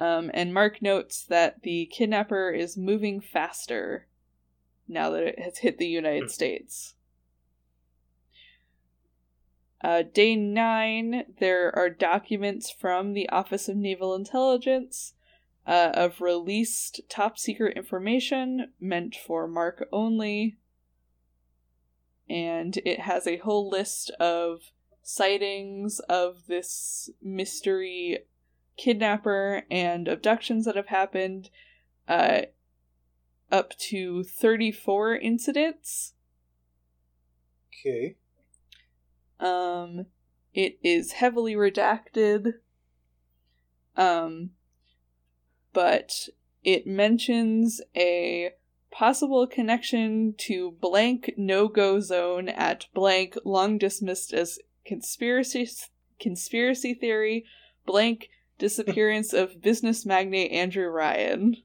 [0.00, 4.08] Um, and Mark notes that the kidnapper is moving faster
[4.88, 6.96] now that it has hit the United States.
[9.82, 15.14] Uh, day 9, there are documents from the Office of Naval Intelligence
[15.66, 20.56] uh, of released top secret information meant for Mark only.
[22.30, 24.70] And it has a whole list of
[25.02, 28.20] sightings of this mystery
[28.76, 31.50] kidnapper and abductions that have happened.
[32.06, 32.42] Uh,
[33.52, 36.14] up to 34 incidents.
[37.68, 38.16] Okay.
[39.42, 40.06] Um,
[40.54, 42.54] it is heavily redacted.
[43.96, 44.50] Um,
[45.72, 46.28] but
[46.62, 48.52] it mentions a
[48.90, 55.68] possible connection to blank no-go zone at blank long dismissed as conspiracy
[56.20, 57.44] conspiracy theory
[57.86, 58.28] blank
[58.58, 61.56] disappearance of business magnate Andrew Ryan.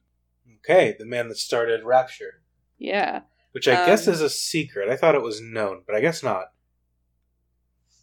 [0.59, 2.41] Okay, the man that started Rapture.
[2.77, 3.21] Yeah.
[3.51, 4.89] Which I um, guess is a secret.
[4.89, 6.47] I thought it was known, but I guess not.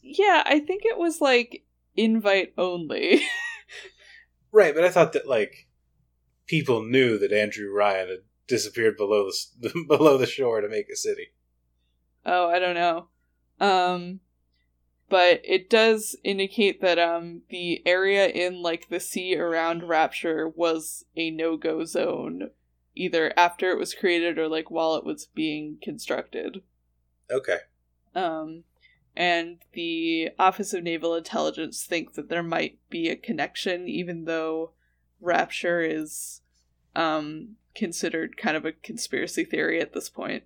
[0.04, 1.64] Yeah, I think it was like
[1.96, 3.22] invite only.
[4.52, 5.66] right, but I thought that like
[6.46, 9.30] people knew that Andrew Ryan had disappeared below
[9.60, 11.32] the below the shore to make a city.
[12.26, 13.08] Oh, I don't know.
[13.60, 14.20] Um
[15.08, 21.04] but it does indicate that um the area in like the sea around Rapture was
[21.16, 22.50] a no-go zone
[22.94, 26.62] either after it was created or like while it was being constructed.
[27.30, 27.58] Okay.
[28.14, 28.64] Um
[29.16, 34.72] and the Office of Naval Intelligence think that there might be a connection even though
[35.20, 36.42] Rapture is
[36.94, 40.44] um considered kind of a conspiracy theory at this point.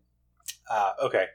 [0.70, 1.26] Ah, uh, okay.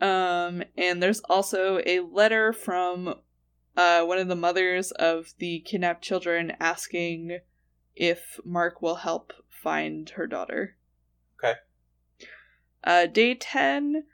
[0.00, 3.16] Um, and there's also a letter from
[3.76, 7.40] uh, one of the mothers of the kidnapped children asking
[7.94, 10.76] if Mark will help find her daughter.
[11.38, 11.58] Okay.
[12.82, 14.04] Uh, day 10,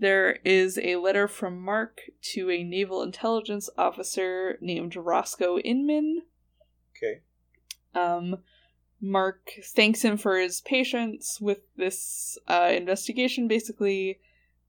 [0.00, 2.00] there is a letter from Mark
[2.32, 6.22] to a naval intelligence officer named Roscoe Inman.
[6.96, 7.20] Okay.
[7.94, 8.38] Um,
[9.00, 14.20] Mark thanks him for his patience with this uh, investigation, basically,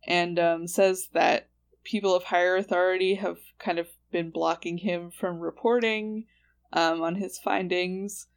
[0.05, 1.47] and um, says that
[1.83, 6.25] people of higher authority have kind of been blocking him from reporting
[6.73, 8.27] um, on his findings.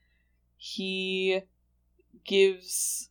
[0.57, 1.41] He
[2.25, 3.11] gives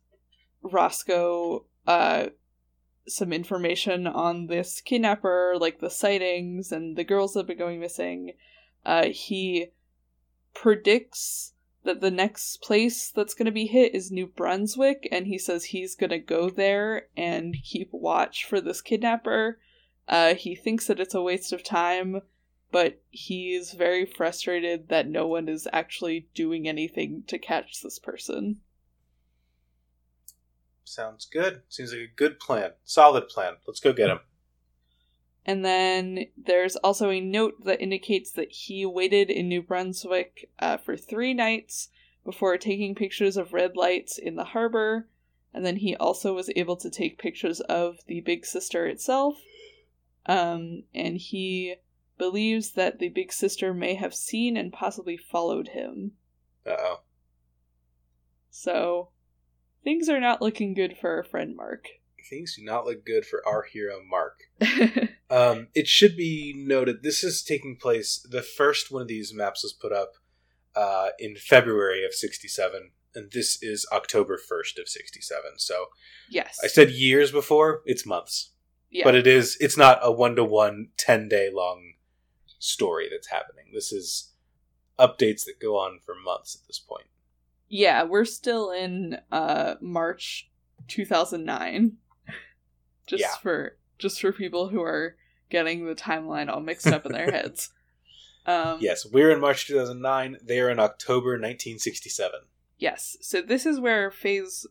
[0.62, 2.28] Roscoe uh,
[3.06, 7.80] some information on this kidnapper, like the sightings and the girls that have been going
[7.80, 8.32] missing.
[8.84, 9.68] Uh, he
[10.54, 11.52] predicts
[11.84, 15.64] that the next place that's going to be hit is New Brunswick, and he says
[15.64, 19.58] he's going to go there and keep watch for this kidnapper.
[20.08, 22.22] Uh, he thinks that it's a waste of time,
[22.72, 28.60] but he's very frustrated that no one is actually doing anything to catch this person.
[30.84, 31.62] Sounds good.
[31.68, 32.72] Seems like a good plan.
[32.84, 33.54] Solid plan.
[33.66, 34.20] Let's go get him.
[35.46, 40.78] And then there's also a note that indicates that he waited in New Brunswick uh,
[40.78, 41.88] for three nights
[42.24, 45.08] before taking pictures of red lights in the harbor.
[45.52, 49.36] And then he also was able to take pictures of the Big Sister itself.
[50.26, 51.76] Um, and he
[52.16, 56.12] believes that the Big Sister may have seen and possibly followed him.
[56.66, 57.00] Uh oh.
[58.50, 59.10] So,
[59.84, 61.88] things are not looking good for our friend Mark
[62.28, 64.40] things do not look good for our hero Mark.
[65.30, 68.24] um, it should be noted this is taking place.
[68.28, 70.12] The first one of these maps was put up
[70.74, 75.58] uh, in February of '67, and this is October 1st of '67.
[75.58, 75.86] So,
[76.28, 77.82] yes, I said years before.
[77.84, 78.50] It's months,
[78.90, 79.04] yeah.
[79.04, 79.56] but it is.
[79.60, 81.94] It's not a one to one, ten day long
[82.58, 83.66] story that's happening.
[83.72, 84.32] This is
[84.98, 87.06] updates that go on for months at this point.
[87.68, 90.50] Yeah, we're still in uh, March
[90.88, 91.96] 2009
[93.06, 93.34] just yeah.
[93.42, 95.16] for just for people who are
[95.50, 97.70] getting the timeline all mixed up in their heads.
[98.46, 100.38] Um, yes, we're in March 2009.
[100.44, 102.40] They're in October 1967.
[102.78, 104.66] Yes, so this is where Phase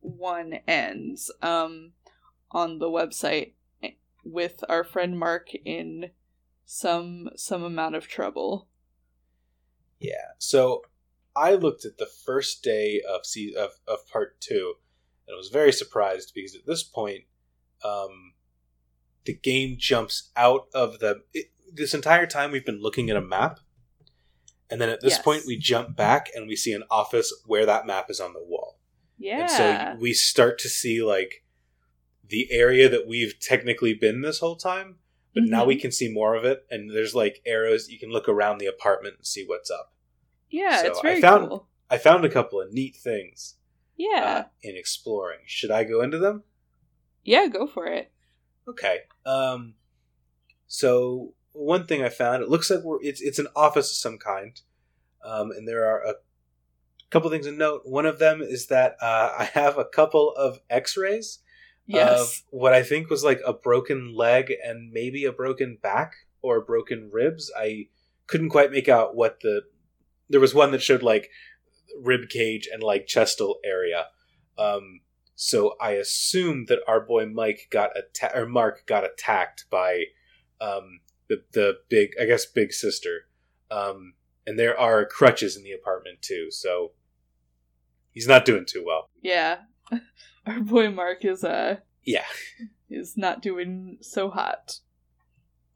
[0.00, 1.30] One ends.
[1.42, 1.92] Um,
[2.50, 3.90] on the website eh,
[4.24, 6.10] with our friend Mark in
[6.64, 8.68] some some amount of trouble.
[10.00, 10.32] Yeah.
[10.38, 10.82] So
[11.38, 14.74] I looked at the first day of se- of, of part two,
[15.26, 17.24] and I was very surprised because at this point,
[17.84, 18.32] um,
[19.24, 21.22] the game jumps out of the.
[21.32, 23.60] It, this entire time we've been looking at a map,
[24.70, 25.22] and then at this Yes.
[25.22, 28.42] point we jump back and we see an office where that map is on the
[28.42, 28.78] wall.
[29.18, 29.40] Yeah.
[29.42, 31.44] And so we start to see like
[32.26, 34.96] the area that we've technically been this whole time,
[35.34, 35.68] but now Mm-hmm.
[35.68, 36.64] we can see more of it.
[36.70, 39.92] And there's like arrows you can look around the apartment and see what's up.
[40.50, 41.68] Yeah, so it's I very found- cool.
[41.90, 43.54] I found a couple of neat things
[43.96, 44.44] Yeah.
[44.44, 45.40] uh, in exploring.
[45.46, 46.42] Should I go into them?
[47.24, 48.10] yeah, go for it.
[48.68, 49.00] Okay.
[49.26, 49.74] Um.
[50.66, 54.18] So one thing I found, it looks like we're it's it's an office of some
[54.18, 54.60] kind,
[55.24, 56.14] um, and there are a
[57.10, 57.82] couple things to note.
[57.84, 61.38] One of them is that uh, I have a couple of X-rays
[61.86, 62.20] Yes.
[62.20, 66.60] of what I think was like a broken leg and maybe a broken back or
[66.60, 67.50] broken ribs.
[67.58, 67.88] I
[68.26, 69.62] couldn't quite make out what the.
[70.28, 71.30] There was one that showed like
[72.02, 74.06] rib cage and like chestal area.
[74.58, 75.00] Um,
[75.34, 80.04] so I assume that our boy Mike got atta- or Mark got attacked by
[80.60, 83.28] um, the the big, I guess, big sister.
[83.70, 84.14] Um,
[84.46, 86.92] and there are crutches in the apartment too, so
[88.12, 89.08] he's not doing too well.
[89.22, 89.58] yeah.
[90.46, 92.24] Our boy Mark is uh Yeah.
[92.90, 94.80] is not doing so hot.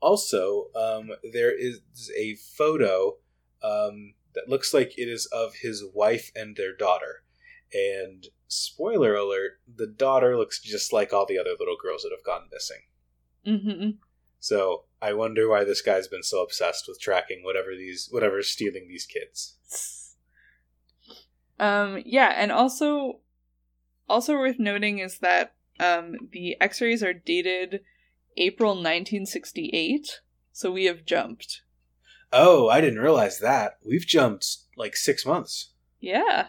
[0.01, 1.81] Also, um, there is
[2.19, 3.17] a photo
[3.63, 7.23] um, that looks like it is of his wife and their daughter.
[7.73, 12.25] And spoiler alert, the daughter looks just like all the other little girls that have
[12.25, 12.83] gone missing.
[13.45, 13.91] hmm
[14.41, 18.89] So I wonder why this guy's been so obsessed with tracking whatever these whatever's stealing
[18.89, 19.57] these kids.
[21.59, 23.21] Um yeah, and also
[24.09, 27.81] also worth noting is that um the x-rays are dated
[28.37, 30.21] April 1968,
[30.53, 31.63] so we have jumped.
[32.33, 33.79] Oh, I didn't realize that.
[33.87, 35.73] We've jumped like six months.
[36.01, 36.49] Yeah.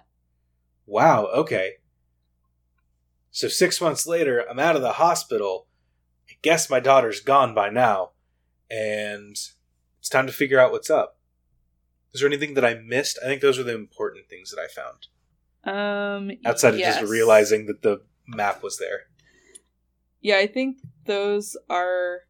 [0.86, 1.74] Wow, okay.
[3.32, 5.68] So six months later, I'm out of the hospital.
[6.30, 8.12] I guess my daughter's gone by now.
[8.70, 9.36] And
[10.00, 11.18] it's time to figure out what's up.
[12.14, 13.20] Is there anything that I missed?
[13.24, 15.08] I think those are the important things that I found.
[15.66, 19.08] Um Outside of just realizing that the map was there.
[20.22, 22.22] Yeah, I think those are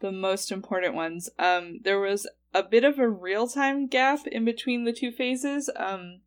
[0.00, 1.30] the most important ones.
[1.38, 5.68] Um, there was a bit of a real time gap in between the two phases.
[5.76, 6.20] Um,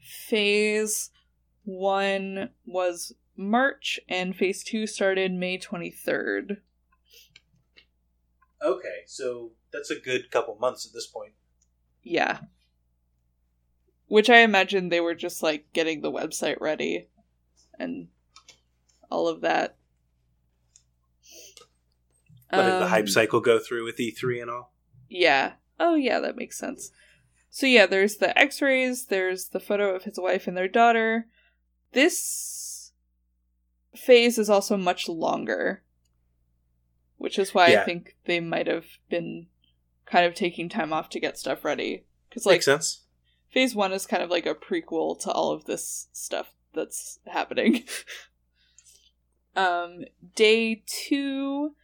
[0.00, 1.10] phase
[1.64, 6.58] one was March, and phase two started May 23rd.
[8.62, 11.32] Okay, so that's a good couple months at this point.
[12.02, 12.40] Yeah.
[14.06, 17.08] Which I imagine they were just like getting the website ready
[17.78, 18.08] and
[19.10, 19.76] all of that.
[22.50, 24.73] But did the hype Um, cycle go through with E3 and all?
[25.14, 25.52] Yeah.
[25.78, 26.90] Oh, yeah, that makes sense.
[27.48, 31.28] So, yeah, there's the x rays, there's the photo of his wife and their daughter.
[31.92, 32.90] This
[33.94, 35.84] phase is also much longer,
[37.16, 37.82] which is why Yeah.
[37.82, 39.46] I think they might have been
[40.04, 42.04] kind of taking time off to get stuff ready.
[42.28, 43.00] Because, like, Makes sense.
[43.50, 47.84] phase one is kind of like a prequel to all of this stuff that's happening.
[49.56, 50.04] um,
[50.34, 51.76] day two,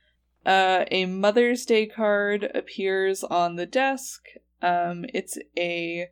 [0.47, 4.23] uh, a Mother's Day card appears on the desk.
[4.63, 6.09] Um, it's a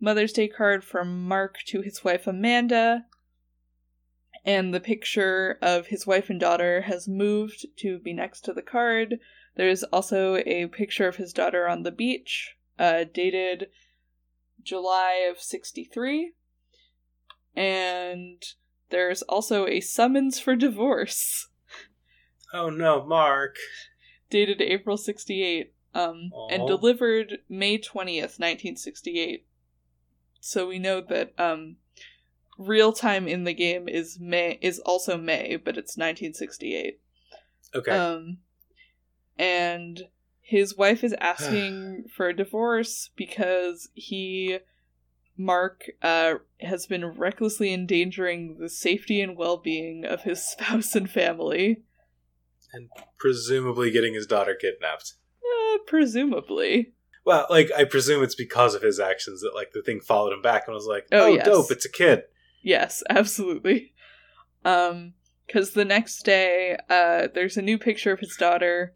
[0.00, 3.06] Mother's Day card from Mark to his wife Amanda.
[4.44, 8.62] And the picture of his wife and daughter has moved to be next to the
[8.62, 9.18] card.
[9.54, 13.68] There's also a picture of his daughter on the beach, uh, dated
[14.62, 16.32] July of 63.
[17.54, 18.42] And
[18.90, 21.48] there's also a summons for divorce
[22.52, 23.56] Oh no, Mark.
[24.30, 29.46] dated April 68 um and delivered May 20th, 1968.
[30.40, 31.76] So we know that um
[32.58, 37.00] real time in the game is May is also May, but it's 1968.
[37.74, 37.90] Okay.
[37.90, 38.38] Um,
[39.38, 40.02] and
[40.40, 44.58] his wife is asking for a divorce because he,
[45.36, 51.10] Mark, uh, has been recklessly endangering the safety and well being of his spouse and
[51.10, 51.82] family.
[52.72, 55.14] And presumably getting his daughter kidnapped.
[55.42, 56.94] Uh, presumably.
[57.24, 60.42] Well, like I presume it's because of his actions that like the thing followed him
[60.42, 61.44] back and was like, Oh, "Oh, yes.
[61.44, 62.24] dope, it's a kid."
[62.62, 63.92] Yes, absolutely.
[64.64, 65.14] Um,
[65.46, 68.94] because the next day, uh, there's a new picture of his daughter,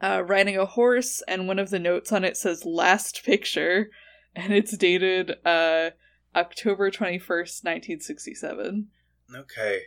[0.00, 3.90] uh, riding a horse, and one of the notes on it says "last picture,"
[4.36, 5.90] and it's dated uh
[6.34, 8.88] October twenty first, nineteen sixty seven.
[9.34, 9.80] Okay.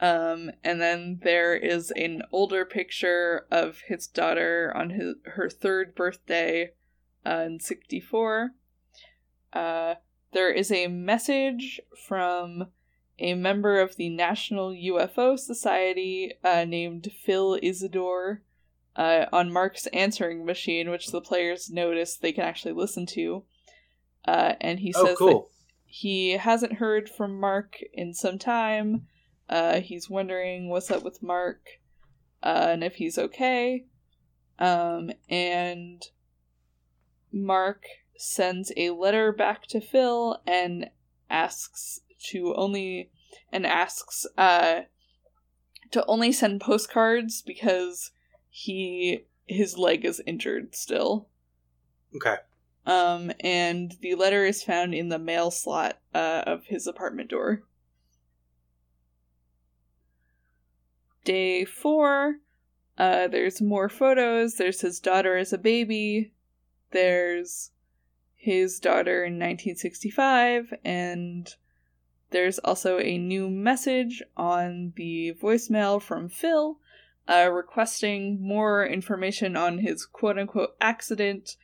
[0.00, 5.94] Um, and then there is an older picture of his daughter on his her third
[5.94, 6.72] birthday,
[7.26, 8.52] uh, in 64.
[9.52, 9.94] Uh,
[10.32, 12.68] there is a message from
[13.18, 18.42] a member of the National UFO Society uh, named Phil Isidore
[18.94, 23.42] uh, on Mark's answering machine, which the players notice they can actually listen to.
[24.24, 25.28] Uh, and he Oh, says cool.
[25.28, 25.48] that
[25.86, 29.06] he hasn't heard from Mark in some time.
[29.48, 31.80] Uh, he's wondering what's up with Mark
[32.42, 33.86] uh, and if he's okay.
[34.58, 36.02] Um, and
[37.32, 37.84] Mark
[38.16, 40.90] sends a letter back to Phil and
[41.30, 43.10] asks to only
[43.52, 44.80] and asks uh
[45.90, 48.10] to only send postcards because
[48.48, 51.28] he his leg is injured still.
[52.16, 52.36] Okay.
[52.86, 57.62] Um and the letter is found in the mail slot uh, of his apartment door.
[61.28, 62.36] Day 4
[62.96, 64.54] uh there's more photos.
[64.54, 66.32] There's his daughter as a baby.
[66.90, 67.70] There's
[68.34, 71.54] his daughter in 1965 and
[72.30, 76.78] there's also a new message on the voicemail from Phil
[77.28, 81.56] uh, requesting more information on his quote unquote accident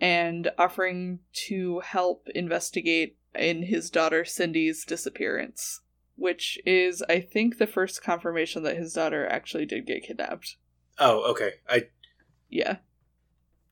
[0.00, 5.80] and offering to help investigate in his daughter Cindy's disappearance,
[6.16, 10.56] which is, I think, the first confirmation that his daughter actually did get kidnapped.
[10.98, 11.52] Oh, okay.
[11.68, 11.88] I
[12.48, 12.78] Yeah.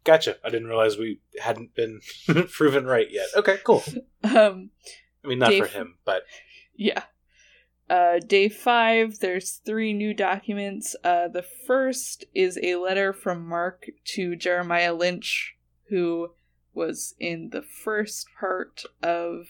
[0.05, 0.37] gotcha.
[0.45, 2.01] I didn't realize we hadn't been
[2.53, 3.29] proven right yet.
[3.37, 3.83] Okay, cool.
[4.25, 4.71] Um,
[5.23, 6.23] I mean, not for him, but
[6.75, 7.03] Yeah.
[7.91, 10.97] Uh, day five, there's three new documents.
[11.05, 15.57] Uh, the first is a letter from Mark to Jeremiah Lynch,
[15.91, 16.31] who
[16.73, 19.47] was in the first part of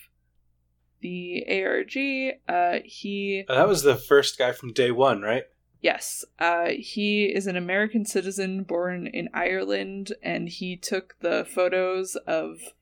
[1.04, 2.40] the ARG.
[2.48, 5.44] Uh, he, uh, that was the first guy from day one, right?
[5.84, 12.16] yes, uh, he is an American citizen born in Ireland, and he took the photos
[12.26, 12.72] of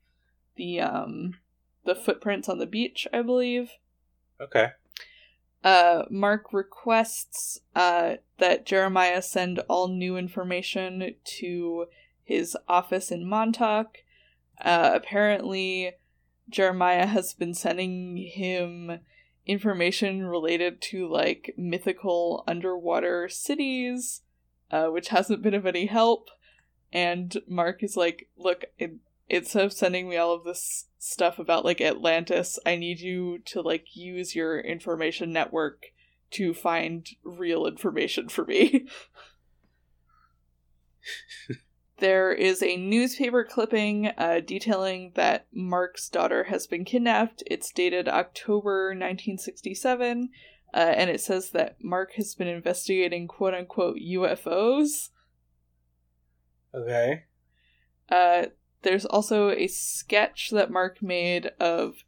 [0.55, 1.33] the, um,
[1.85, 3.71] the footprints on the beach, I believe.
[4.39, 4.69] Okay.
[5.65, 11.87] uh, Mark requests uh, that Jeremiah send all new information to
[12.23, 13.97] his office in Montauk.
[14.61, 15.91] Uh, apparently,
[16.49, 18.99] Jeremiah has been sending him
[19.45, 24.21] information related to like mythical underwater cities,
[24.71, 26.29] uh, which hasn't been of any help.
[26.91, 28.93] And Mark is like, "Look, it,
[29.29, 33.61] instead of sending me all of this stuff about like Atlantis, I need you to
[33.61, 35.87] like use your information network
[36.31, 38.87] to find real information for me.
[41.99, 47.43] there is a newspaper clipping uh, detailing that Mark's daughter has been kidnapped.
[47.45, 50.29] It's dated October 1967,
[50.73, 55.09] uh, and it says that Mark has been investigating quote unquote UFOs.
[56.73, 57.25] Okay.
[58.09, 58.47] Uh,
[58.81, 62.03] there's also a sketch that Mark made of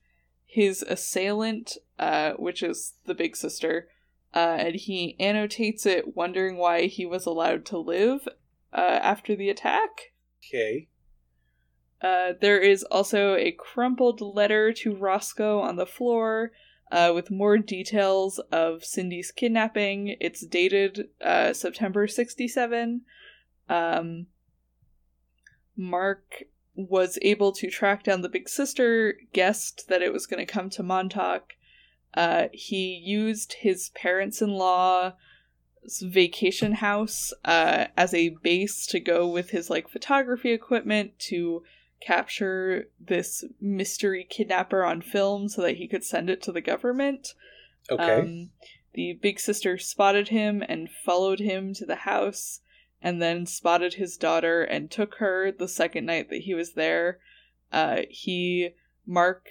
[0.46, 3.88] his assailant, uh, which is the big sister,
[4.34, 8.28] uh, and he annotates it, wondering why he was allowed to live
[8.76, 10.12] uh, after the attack.
[10.48, 10.90] Okay.
[12.02, 16.52] Uh, there is also a crumpled letter to Roscoe on the floor
[16.92, 20.18] uh, with more details of Cindy's kidnapping.
[20.20, 23.02] It's dated uh, September 67.
[23.70, 24.28] Um,
[25.76, 26.44] Mark
[26.76, 30.70] was able to track down the big sister, guessed that it was going to come
[30.72, 31.54] to Montauk.
[32.14, 35.14] Uh, he used his parents in law's
[36.02, 41.64] vacation house uh, as a base to go with his like photography equipment to
[42.02, 47.34] capture this mystery kidnapper on film so that he could send it to the government.
[47.90, 48.20] Okay.
[48.20, 48.50] Um,
[48.94, 52.62] the big sister spotted him and followed him to the house,
[53.02, 57.20] and then spotted his daughter and took her the second night that he was there.
[57.72, 58.70] Uh, he,
[59.06, 59.48] Mark,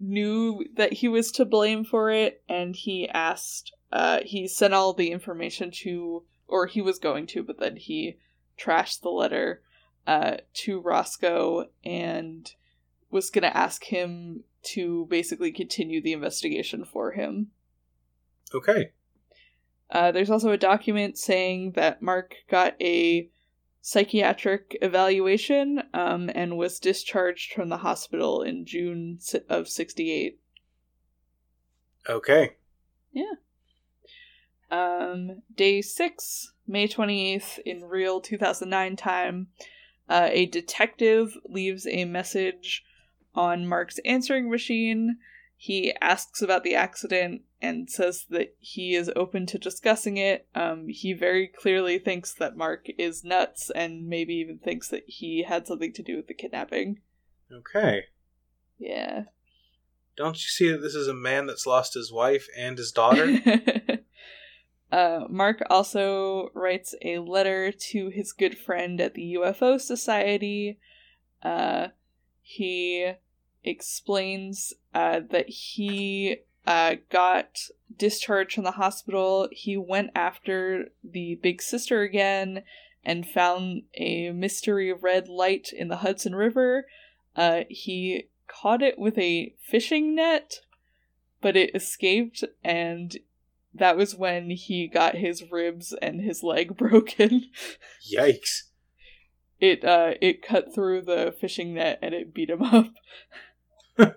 [0.00, 4.92] knew that he was to blame for it, and he asked, uh, he sent all
[4.92, 8.18] the information to, or he was going to, but then he
[8.58, 9.62] trashed the letter
[10.04, 12.52] uh, to Roscoe and
[13.12, 17.52] was going to ask him to basically continue the investigation for him.
[18.52, 18.90] okay.
[19.90, 23.30] Uh, there's also a document saying that Mark got a
[23.80, 30.40] psychiatric evaluation um, and was discharged from the hospital in June of 68.
[32.08, 32.56] Okay.
[34.74, 39.48] Um, day 6, May 28th, in real 2009 time,
[40.08, 42.84] uh, a detective leaves a message
[43.36, 45.18] on Mark's answering machine.
[45.56, 50.48] He asks about the accident and says that he is open to discussing it.
[50.56, 55.44] Um, he very clearly thinks that Mark is nuts and maybe even thinks that he
[55.44, 56.98] had something to do with the kidnapping.
[57.52, 58.06] Okay.
[58.78, 59.24] Yeah.
[60.16, 63.38] Don't you see that this is a man that's lost his wife and his daughter?
[64.94, 70.78] uh, Mark also writes a letter to his good friend at the UFO Society.
[71.42, 71.88] Uh,
[72.40, 73.14] he
[73.64, 77.58] explains uh, that he uh, got
[77.98, 79.48] discharged from the hospital.
[79.50, 82.62] He went after the big sister again
[83.04, 86.86] and found a mystery red light in the Hudson River.
[87.34, 90.60] Uh, he caught it with a fishing net,
[91.40, 93.16] but it escaped, and
[93.74, 97.50] that was when he got his ribs and his leg broken.
[98.12, 98.64] Yikes.
[99.60, 102.92] It uh it cut through the fishing net and it beat him up.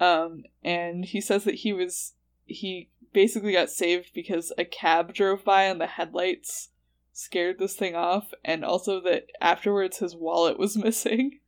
[0.00, 2.14] um and he says that he was
[2.46, 6.70] he basically got saved because a cab drove by and the headlights
[7.12, 11.40] scared this thing off and also that afterwards his wallet was missing.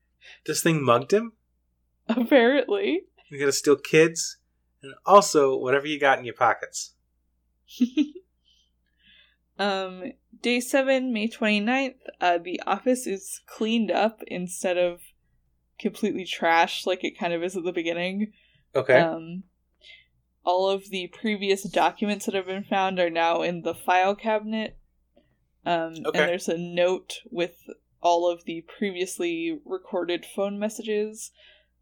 [0.46, 1.32] This thing mugged him?
[2.08, 3.04] Apparently.
[3.30, 4.36] You gotta steal kids
[4.82, 6.94] and also whatever you got in your pockets.
[9.58, 15.00] um, day 7, May 29th, uh, the office is cleaned up instead of
[15.78, 18.32] completely trashed like it kind of is at the beginning.
[18.74, 18.98] Okay.
[18.98, 19.44] Um,
[20.44, 24.76] all of the previous documents that have been found are now in the file cabinet.
[25.64, 26.18] Um, Okay.
[26.18, 27.54] And there's a note with
[28.00, 31.30] all of the previously recorded phone messages.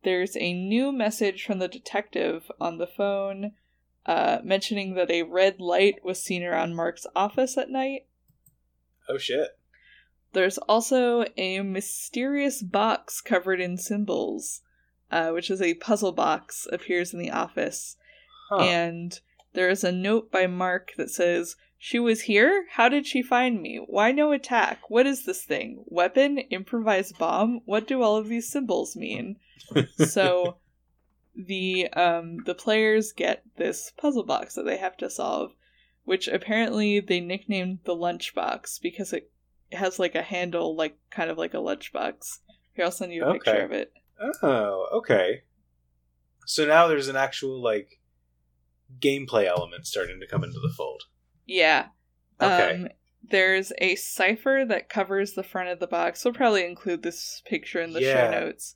[0.02, 3.52] There's a new message from the detective on the phone
[4.10, 8.06] uh, mentioning that a red light was seen around Mark's office at night.
[9.08, 9.50] oh shit.
[10.32, 14.62] There's also a mysterious box covered in symbols,
[15.12, 17.96] uh, which is a puzzle box, appears in the office.
[18.48, 18.62] Huh.
[18.62, 19.20] And
[19.52, 22.66] there is a note by Mark that says, She was here?
[22.72, 23.80] How did she find me?
[23.86, 24.90] Why no attack?
[24.90, 25.84] What is this thing?
[25.86, 26.38] Weapon?
[26.38, 27.60] Improvised bomb?
[27.64, 29.36] What do all of these symbols mean?
[30.08, 30.56] so
[31.46, 35.52] the um the players get this puzzle box that they have to solve,
[36.04, 39.30] which apparently they nicknamed the lunchbox because it
[39.72, 42.38] has like a handle like kind of like a lunchbox.
[42.72, 43.92] Here I'll send you a picture of it.
[44.42, 45.42] Oh, okay.
[46.46, 48.00] So now there's an actual like
[48.98, 51.04] gameplay element starting to come into the fold.
[51.46, 51.86] Yeah.
[52.40, 52.74] Okay.
[52.74, 52.88] Um,
[53.22, 56.24] there's a cipher that covers the front of the box.
[56.24, 58.12] We'll probably include this picture in the Yeah.
[58.12, 58.74] show notes.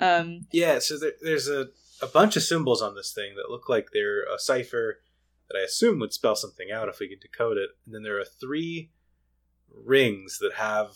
[0.00, 1.66] Um, Yeah, so there, there's a,
[2.02, 5.00] a bunch of symbols on this thing that look like they're a cipher
[5.48, 7.70] that I assume would spell something out if we could decode it.
[7.84, 8.90] And then there are three
[9.68, 10.90] rings that have.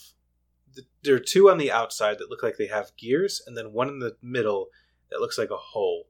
[1.03, 3.89] There are two on the outside that look like they have gears, and then one
[3.89, 4.69] in the middle
[5.11, 6.09] that looks like a hole.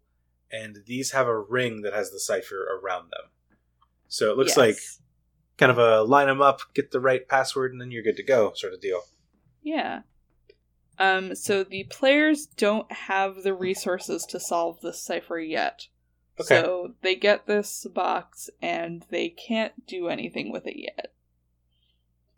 [0.50, 3.30] And these have a ring that has the cipher around them.
[4.08, 4.56] So it looks yes.
[4.56, 4.76] like
[5.58, 8.22] kind of a line them up, get the right password, and then you're good to
[8.22, 9.02] go sort of deal.
[9.62, 10.00] Yeah.
[10.98, 15.88] Um, so the players don't have the resources to solve this cipher yet.
[16.40, 16.60] Okay.
[16.60, 21.12] So they get this box and they can't do anything with it yet.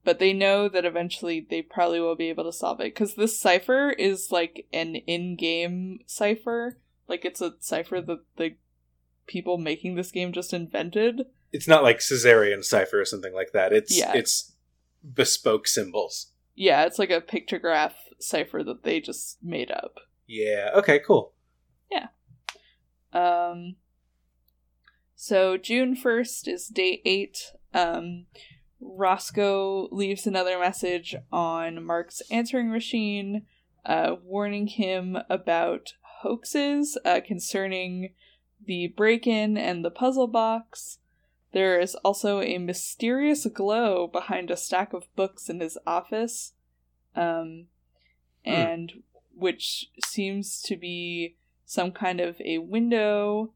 [0.05, 3.39] But they know that eventually they probably will be able to solve it because this
[3.39, 6.79] cipher is like an in-game cipher.
[7.09, 8.57] Like it's a cipher that the
[9.27, 11.27] people making this game just invented.
[11.53, 13.73] It's not like Caesarean cipher or something like that.
[13.73, 14.13] It's Yeah.
[14.15, 14.53] it's
[15.15, 16.33] bespoke symbols.
[16.61, 20.01] Yeah, it's like a pictograph cipher that they just made up.
[20.27, 20.71] Yeah.
[20.75, 20.99] Okay.
[20.99, 21.33] Cool.
[21.89, 22.09] Yeah.
[23.13, 23.77] Um,
[25.15, 27.53] so June 1st is day eight.
[27.73, 28.27] Um,
[28.81, 33.47] Roscoe leaves another message on Mark's answering machine,
[33.87, 38.15] uh, warning him about hoaxes uh, concerning
[38.67, 40.99] the break in and the puzzle box.
[41.53, 46.53] There is also a mysterious glow behind a stack of books in his office,
[47.17, 47.67] um,
[48.45, 48.51] Hmm.
[48.51, 49.03] and
[49.35, 53.53] which seems to be some kind of a window.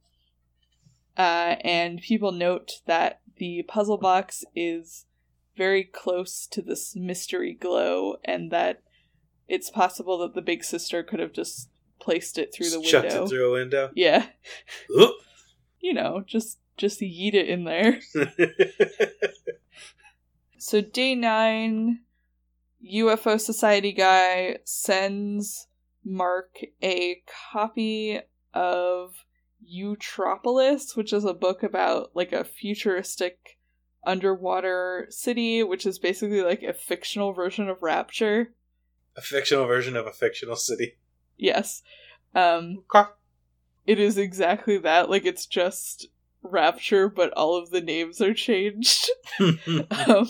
[1.17, 5.07] Uh, and people note that the puzzle box is
[5.57, 8.83] very close to this mystery glow, and that
[9.49, 11.69] it's possible that the big sister could have just
[12.01, 13.25] placed it through the Just chucked window.
[13.25, 13.91] it through a window.
[13.95, 14.29] Yeah,
[14.99, 15.15] Oop.
[15.81, 18.01] you know, just just yeet it in there.
[20.59, 22.03] So day nine,
[22.89, 25.67] UFO Society guy sends
[26.05, 27.23] Mark a
[27.53, 28.21] copy
[28.55, 29.25] of
[29.69, 33.59] Eutropolis, which is a book about like a futuristic
[34.07, 38.55] underwater city, which is basically like a fictional version of Rapture.
[39.17, 40.97] a fictional version of a fictional city.
[41.37, 41.83] Yes.
[42.37, 43.11] Um Okay.
[43.85, 45.11] it is exactly that.
[45.11, 46.07] Like it's just
[46.43, 49.09] Rapture, but all of the names are changed.
[49.41, 50.29] um,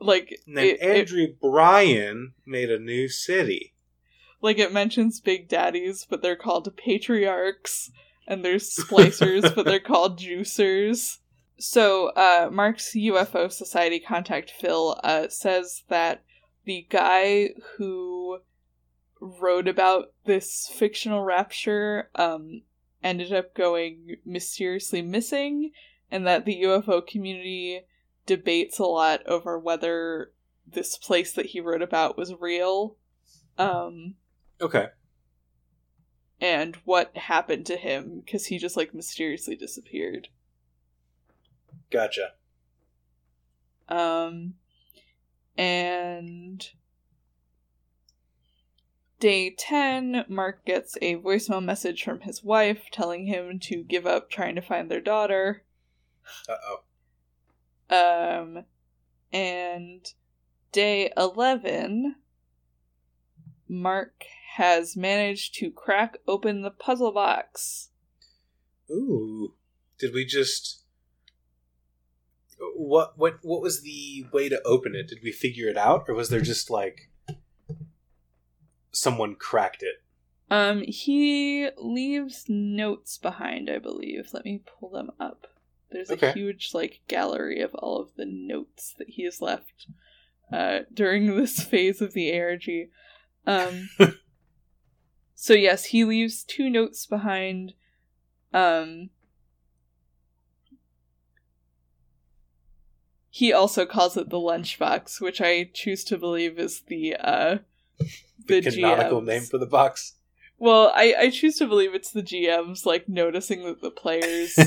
[0.00, 3.74] like and then it- it- Andrew Ryan made a new city.
[4.42, 7.90] like it mentions Big Daddies, but they're called patriarchs,
[8.26, 11.18] and there's splicers, but they're called juicers.
[11.58, 16.22] So, uh, Mark's UFO Society contact Phil uh, says that
[16.64, 18.38] the guy who
[19.20, 22.62] wrote about this fictional rapture um,
[23.02, 25.72] ended up going mysteriously missing,
[26.10, 27.82] and that the UFO community
[28.26, 30.32] debates a lot over whether
[30.66, 32.96] this place that he wrote about was real.
[33.58, 34.14] Um,
[34.60, 34.88] Okay.
[36.40, 40.28] and what happened to him because he just like mysteriously disappeared.
[41.90, 42.32] Gotcha.
[43.88, 44.54] Um,
[45.58, 46.66] and
[49.20, 54.30] day 10, Mark gets a voicemail message from his wife telling him to give up
[54.30, 55.62] trying to find their daughter.
[56.48, 56.56] Uh
[57.90, 58.40] oh.
[58.40, 58.64] Um,
[59.32, 60.06] and
[60.72, 62.16] day 11,
[63.68, 64.24] Mark
[64.56, 67.90] has managed to crack open the puzzle box.
[68.90, 69.54] Ooh.
[69.98, 70.78] Did we just
[72.74, 75.08] what what what was the way to open it?
[75.08, 77.09] Did we figure it out or was there just like
[78.92, 80.02] someone cracked it?
[80.50, 84.30] Um, he leaves notes behind, I believe.
[84.32, 85.46] Let me pull them up.
[85.90, 89.86] There's a huge like gallery of all of the notes that he has left
[90.52, 92.68] uh during this phase of the ARG.
[93.46, 93.90] Um
[95.34, 97.74] So yes, he leaves two notes behind.
[98.52, 99.10] Um
[103.32, 107.58] He also calls it the lunchbox, which I choose to believe is the uh
[108.46, 109.26] The, the canonical GMs.
[109.26, 110.14] name for the box.
[110.58, 114.58] Well, I, I choose to believe it's the GMs like noticing that the players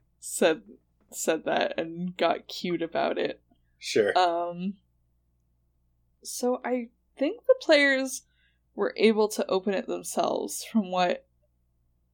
[0.20, 0.62] said
[1.12, 3.40] said that and got cute about it.
[3.78, 4.12] sure.
[4.18, 4.74] Um
[6.22, 8.22] so I think the players
[8.74, 11.24] were able to open it themselves from what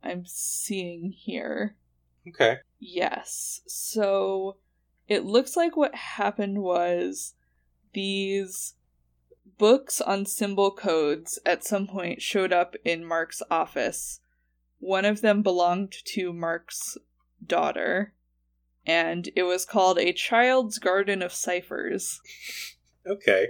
[0.05, 1.75] I'm seeing here.
[2.29, 2.59] okay.
[2.79, 3.63] Yes.
[3.67, 4.59] So
[5.09, 7.35] it looks like what happened was
[7.93, 8.75] these
[9.59, 14.21] books on symbol codes at some point showed up in Mark's office.
[14.79, 16.99] One of them belonged to Mark's
[17.45, 18.15] daughter,
[18.85, 22.21] and it was called A Child's Garden of Ciphers.
[23.07, 23.49] Okay.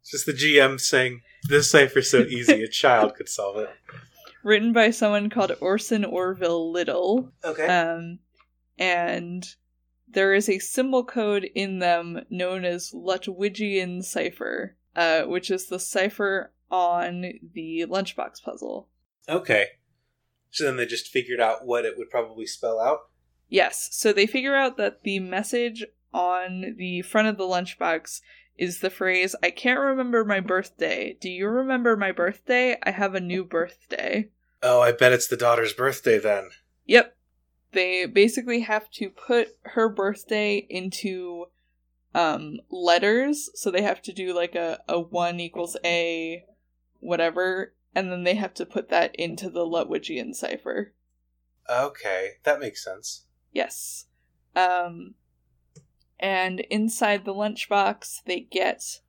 [0.00, 3.70] It's just the GM saying this cipher's so easy a child could solve it.
[4.44, 7.30] Written by someone called Orson Orville Little.
[7.44, 7.66] Okay.
[7.66, 8.18] Um,
[8.76, 9.46] and
[10.08, 15.78] there is a symbol code in them known as Lutwidgian cipher, uh, which is the
[15.78, 18.88] cipher on the lunchbox puzzle.
[19.28, 19.66] okay.
[20.50, 23.08] So then they just figured out what it would probably spell out.
[23.48, 28.20] Yes, so they figure out that the message on the front of the lunchbox
[28.58, 31.16] is the phrase, I can't remember my birthday.
[31.20, 32.76] Do you remember my birthday?
[32.82, 34.28] I have a new birthday.
[34.62, 36.50] Oh, I bet it's the daughter's birthday then.
[36.86, 37.16] Yep.
[37.72, 41.46] They basically have to put her birthday into
[42.14, 46.44] um letters, so they have to do like a, a one equals a
[47.00, 50.94] whatever, and then they have to put that into the Lutwidgian cipher.
[51.70, 53.26] Okay, that makes sense.
[53.52, 54.06] Yes.
[54.54, 55.14] Um
[56.18, 59.00] and inside the lunchbox they get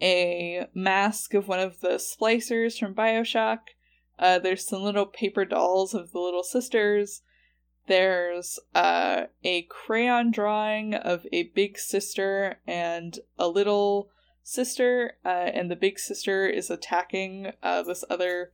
[0.00, 3.58] a mask of one of the splicers from Bioshock.
[4.18, 7.22] Uh, there's some little paper dolls of the little sisters.
[7.88, 14.10] There's uh, a crayon drawing of a big sister and a little
[14.42, 18.52] sister, uh, and the big sister is attacking uh, this other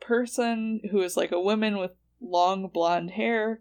[0.00, 3.60] person who is like a woman with long blonde hair.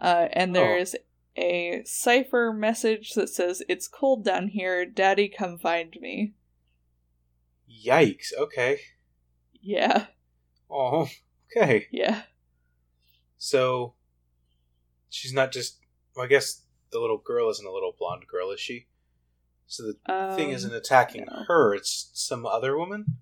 [0.00, 0.60] Uh, and Oh.
[0.60, 0.94] there's
[1.36, 4.86] a cipher message that says, It's cold down here.
[4.86, 6.34] Daddy, come find me.
[7.84, 8.32] Yikes.
[8.38, 8.78] Okay.
[9.60, 10.06] Yeah,
[10.70, 11.08] Oh,
[11.56, 11.86] okay.
[11.90, 12.22] yeah.
[13.38, 13.94] So
[15.14, 15.78] she's not just.
[16.16, 16.62] Well, I guess
[16.92, 18.86] the little girl isn't a little blonde girl, is she?
[19.66, 19.94] So the
[20.36, 21.44] thing Um, isn't attacking no.
[21.48, 23.18] her; it's some other woman.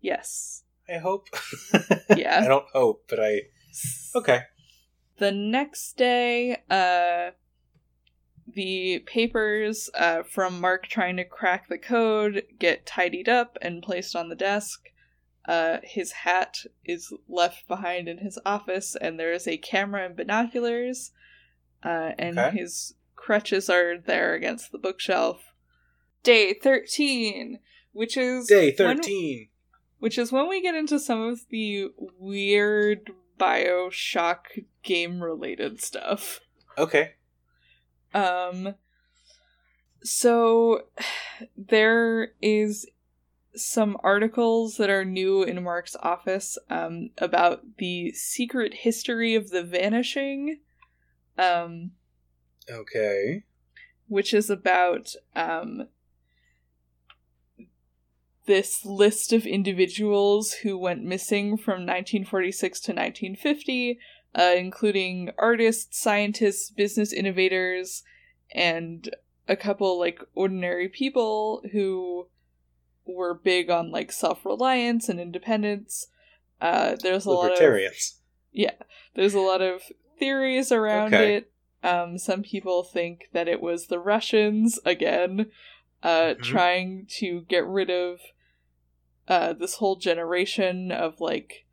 [0.00, 0.62] Yes.
[0.88, 1.28] I hope.
[2.16, 2.40] Yeah.
[2.42, 3.42] I don't hope, but I.
[4.16, 4.40] Okay.
[5.18, 7.30] The next day, uh,
[8.52, 14.16] the papers uh, from Mark trying to crack the code get tidied up and placed
[14.16, 14.88] on the desk.
[15.46, 20.16] Uh, his hat is left behind in his office, and there is a camera and
[20.16, 21.12] binoculars.
[21.82, 22.58] Uh, and Okay.
[22.58, 25.42] his crutches are there against the bookshelf.
[26.22, 27.58] Day 13,
[27.92, 29.48] which is Day when- thirteen.
[29.98, 31.88] which is when we get into some of the
[32.18, 36.40] weird Bioshock game related stuff.
[36.76, 37.14] Okay.
[38.12, 38.74] Um
[40.02, 40.82] so
[41.56, 42.86] there is
[43.54, 49.62] some articles that are new in Mark's office um about the secret history of the
[49.62, 50.60] vanishing.
[51.40, 51.92] Um
[52.70, 53.44] Okay.
[54.06, 55.88] which is about um,
[58.46, 63.98] this list of individuals who went missing from 1946 to 1950,
[64.34, 68.02] uh, including artists, scientists, business innovators,
[68.52, 69.14] and
[69.48, 72.28] a couple like ordinary people who
[73.06, 76.08] were big on like self-reliance and independence.
[76.60, 78.20] Uh, there's a lot of Libertarians.
[78.52, 78.74] Yeah.
[79.14, 79.82] There's a lot of
[80.20, 81.36] theories around Okay.
[81.36, 81.52] it.
[81.82, 85.50] Um, some people think that it was the Russians again,
[86.02, 86.42] uh, Mhm.
[86.42, 88.20] trying to get rid of
[89.26, 91.64] uh, this whole generation of like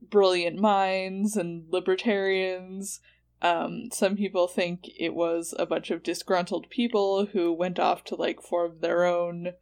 [0.00, 3.00] brilliant minds and libertarians.
[3.42, 8.14] Um, some people think it was a bunch of disgruntled people who went off to
[8.14, 9.52] like form their own uh,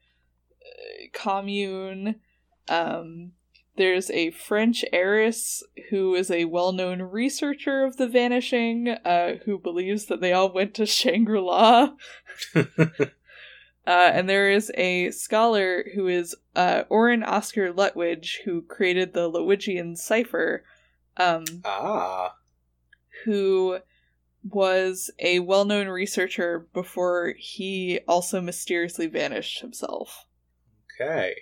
[1.12, 2.20] commune.
[2.68, 3.32] Um,
[3.76, 9.58] there's a French heiress who is a well known researcher of the vanishing, uh, who
[9.58, 11.90] believes that they all went to Shangri La.
[13.86, 19.30] Uh, and there is a scholar who is uh, Oren Oscar Lutwidge, who created the
[19.30, 20.64] Lutwidgian cipher,
[21.18, 22.34] um, ah.
[23.24, 23.78] who
[24.42, 30.26] was a well known researcher before he also mysteriously vanished himself.
[30.98, 31.34] Okay.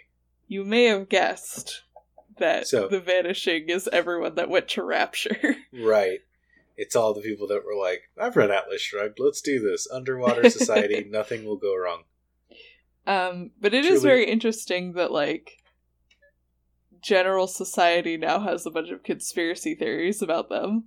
[0.49, 1.83] You may have guessed
[2.43, 5.57] that So- the vanishing is everyone that went to Rapture.
[5.73, 6.21] Right.
[6.77, 9.19] It's all the people that were like, I've read Atlas Shrugged.
[9.21, 9.87] Let's do this.
[9.91, 11.05] Underwater society.
[11.09, 12.03] nothing will go wrong.
[13.07, 15.59] Um, but it is Truly- very interesting that like
[17.01, 20.85] general society now has a bunch of conspiracy theories about them.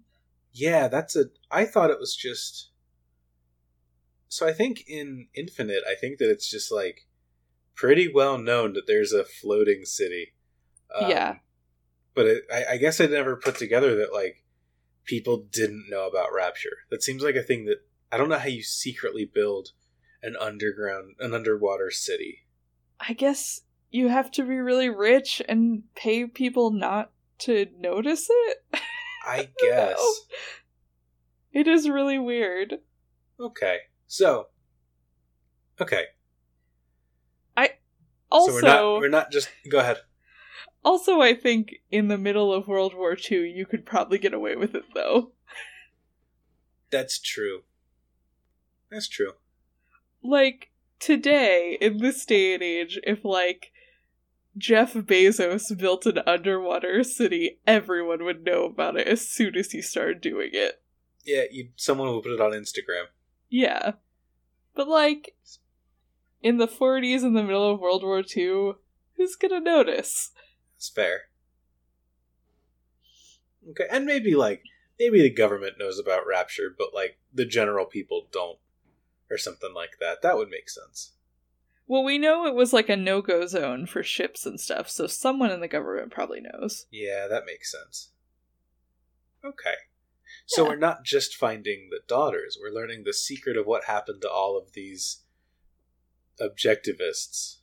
[0.54, 1.26] Yeah, that's a.
[1.52, 2.70] I thought it was just.
[4.30, 7.08] So I think in Infinite, I think that it's just like
[7.76, 10.34] pretty well known that there's a floating city.
[10.98, 11.36] Um, Yeah.
[12.16, 14.44] But it, I, I guess I never put together that like
[15.04, 16.78] people didn't know about Rapture.
[16.90, 17.80] That seems like a thing that
[18.12, 19.70] I don't know how you secretly build
[20.24, 22.46] an underground, an underwater city.
[23.00, 23.62] I guess
[23.92, 28.58] you have to be really rich and pay people not to notice it.
[29.26, 30.00] I guess.
[31.52, 32.76] It is really weird.
[33.40, 33.80] Okay.
[34.08, 34.48] So.
[35.80, 36.06] Okay.
[37.58, 37.72] I
[38.32, 39.98] also, so we're not we're not just go ahead.
[40.86, 44.56] Also I think in the middle of World War II you could probably get away
[44.56, 45.32] with it though.
[46.92, 47.64] That's true.
[48.90, 49.34] That's true.
[50.24, 53.72] like today in this day and age if like
[54.58, 59.82] jeff bezos built an underwater city everyone would know about it as soon as he
[59.82, 60.82] started doing it
[61.26, 63.08] Yeah, you someone will put it on Instagram.
[63.50, 63.94] yeah
[64.74, 65.36] but like
[66.42, 68.72] in the 40s in the middle of world war ii
[69.18, 70.32] who's gonna notice
[70.86, 71.22] It's fair.
[73.72, 74.62] Okay, and maybe like
[75.00, 78.60] maybe the government knows about Rapture, but like the general people don't,
[79.32, 80.22] or something like that.
[80.22, 81.14] That would make sense.
[81.88, 85.52] well we know it was like a no-go zone for ships and stuff so someone
[85.52, 88.12] in the government probably knows Yeah, that makes sense.
[89.44, 89.76] Okay.
[90.46, 90.70] So Yeah.
[90.70, 94.56] we're not just finding the daughters, we're learning the secret of what happened to all
[94.58, 95.24] of these
[96.40, 97.58] objectivists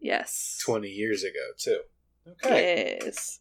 [0.00, 1.82] yes 20 years ago, too.
[2.26, 2.98] Okay.
[3.02, 3.40] Yes.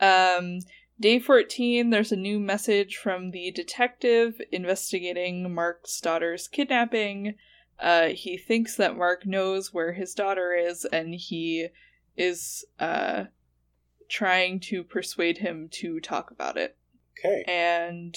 [0.00, 0.60] Um,
[0.98, 7.34] day 14, there's a new message from the detective investigating Mark's daughter's kidnapping.
[7.78, 11.68] Uh, he thinks that Mark knows where his daughter is, and he
[12.16, 13.24] is uh,
[14.08, 16.76] trying to persuade him to talk about it.
[17.18, 17.44] Okay.
[17.48, 18.16] And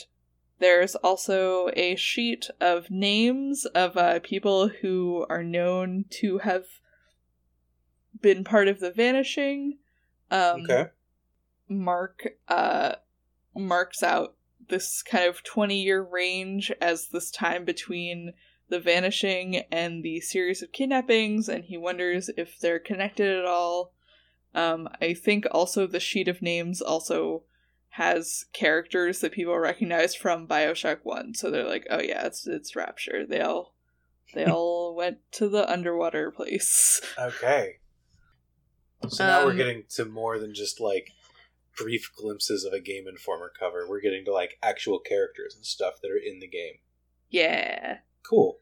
[0.60, 6.66] there's also a sheet of names of uh, people who are known to have
[8.22, 9.78] been part of the vanishing.
[10.32, 10.90] Um, Okay.
[11.70, 12.94] Mark uh,
[13.56, 14.36] marks out
[14.70, 18.34] this kind of 20 year range as this time between
[18.70, 23.94] the vanishing and the series of kidnappings, and he wonders if they're connected at all.
[24.54, 27.44] Um, I think also the sheet of names also
[27.90, 32.76] has characters that people recognize from Bioshock One, so they're like, "Oh yeah, it's it's
[32.76, 33.74] Rapture." They all
[34.34, 37.02] they all went to the underwater place.
[37.18, 37.78] Okay.
[39.10, 41.12] So now we're Um, getting to more than just like
[41.78, 43.88] brief glimpses of a Game Informer cover.
[43.88, 46.80] We're getting to like actual characters and stuff that are in the game.
[47.30, 48.00] Yeah.
[48.28, 48.60] Cool.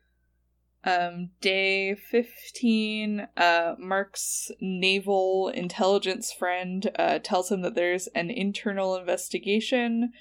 [0.84, 8.96] Um, day 15, uh, Mark's naval intelligence friend uh, tells him that there's an internal
[8.96, 10.12] investigation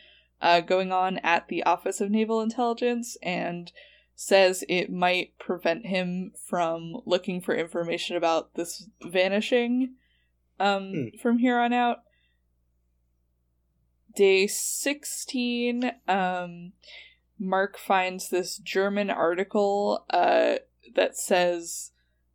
[0.41, 3.73] uh, going on at the Office of Naval Intelligence and
[4.15, 9.97] says it might prevent him from looking for information about this vanishing
[10.59, 11.19] um, hmm.
[11.21, 11.99] from here on out.
[14.15, 16.73] Day 16, um,
[17.39, 20.57] Mark finds this German article uh,
[20.95, 21.91] that says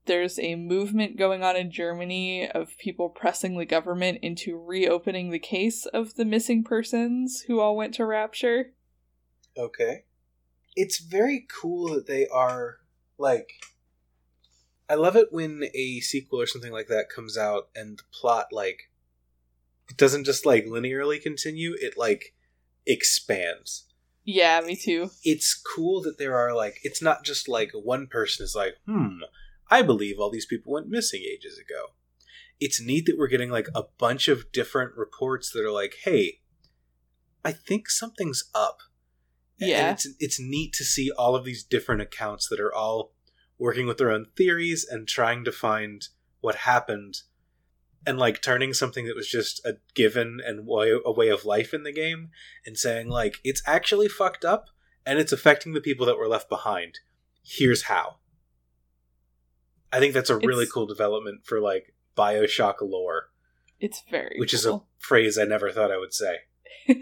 [0.06, 5.40] there's a movement going on in Germany of people pressing the government into reopening the
[5.40, 8.72] case of the missing persons who all went to Rapture.
[9.58, 10.04] Okay.
[10.76, 12.78] It's very cool that they are
[13.18, 13.52] like
[14.90, 18.48] I love it when a sequel or something like that comes out and the plot
[18.52, 18.90] like
[19.90, 22.36] it doesn't just like linearly continue, it like
[22.86, 23.86] expands.
[24.24, 25.10] Yeah, me too.
[25.24, 29.20] It's cool that there are like it's not just like one person is like, "Hmm,
[29.70, 31.94] I believe all these people went missing ages ago."
[32.60, 36.41] It's neat that we're getting like a bunch of different reports that are like, "Hey,
[37.44, 38.80] I think something's up."
[39.57, 39.90] Yeah.
[39.90, 43.14] And it's it's neat to see all of these different accounts that are all
[43.60, 46.07] working with their own theories and trying to find
[46.41, 47.22] what happened
[48.07, 51.73] and like turning something that was just a given and way, a way of life
[51.73, 52.30] in the game
[52.65, 54.69] and saying like it's actually fucked up
[55.06, 56.99] and it's affecting the people that were left behind.
[57.44, 58.18] Here's how.
[59.91, 63.30] I think that's a really cool development for like bioshock lore
[63.80, 64.57] it's very which cool.
[64.57, 66.40] is a phrase i never thought i would say.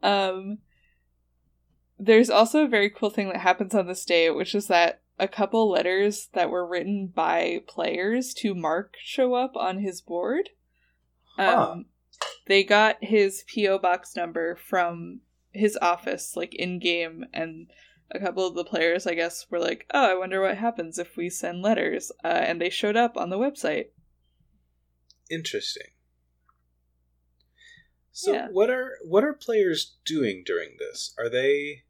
[0.00, 0.58] Um
[1.98, 5.28] there's also a very cool thing that happens on this day which is that a
[5.28, 10.50] couple letters that were written by players to Mark show up on his board.
[11.36, 11.70] Huh.
[11.72, 11.86] Um,
[12.46, 15.20] they got his PO box number from
[15.52, 17.68] his office, like in game, and
[18.10, 21.16] a couple of the players, I guess, were like, "Oh, I wonder what happens if
[21.16, 23.88] we send letters," uh, and they showed up on the website.
[25.30, 25.88] Interesting.
[28.12, 28.48] So, yeah.
[28.50, 31.14] what are what are players doing during this?
[31.18, 31.84] Are they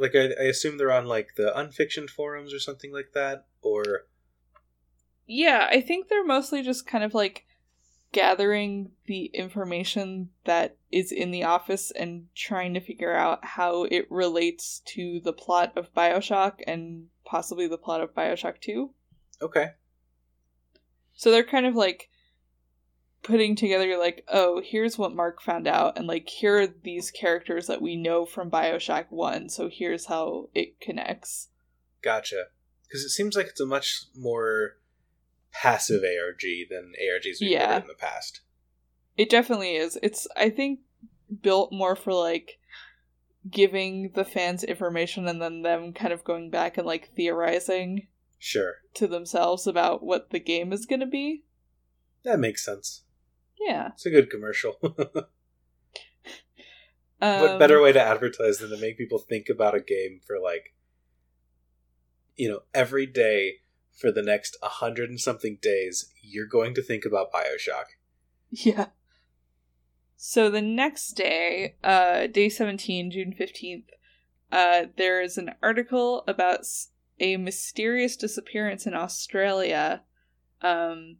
[0.00, 4.06] like I, I assume they're on like the unfiction forums or something like that, or
[5.26, 7.46] yeah, I think they're mostly just kind of like
[8.12, 14.10] gathering the information that is in the office and trying to figure out how it
[14.10, 18.90] relates to the plot of Bioshock and possibly the plot of Bioshock 2.
[19.40, 19.70] Okay.
[21.14, 22.09] So they're kind of like
[23.22, 27.66] putting together like oh here's what mark found out and like here are these characters
[27.66, 31.48] that we know from bioshock 1 so here's how it connects.
[32.02, 32.44] Gotcha.
[32.86, 34.76] Because it seems like it's a much more
[35.52, 36.40] passive arg
[36.70, 37.80] than args we've yeah.
[37.80, 38.40] in the past.
[39.16, 39.98] It definitely is.
[40.02, 40.80] It's i think
[41.42, 42.58] built more for like
[43.48, 48.06] giving the fans information and then them kind of going back and like theorizing
[48.38, 48.76] sure.
[48.94, 51.44] to themselves about what the game is going to be.
[52.22, 53.02] That makes sense
[53.60, 53.88] yeah.
[53.94, 54.76] It's a good commercial.
[54.82, 54.92] um,
[57.40, 60.74] what better way to advertise than to make people think about a game for like
[62.40, 63.56] you know, every day
[63.92, 67.84] for the next a hundred and something days, you're going to think about Bioshock.
[68.50, 68.86] Yeah.
[70.16, 73.84] So the next day, uh, day 17, June 15th,
[74.50, 76.60] uh, there is an article about
[77.20, 80.02] a mysterious disappearance in Australia.
[80.62, 81.18] Um,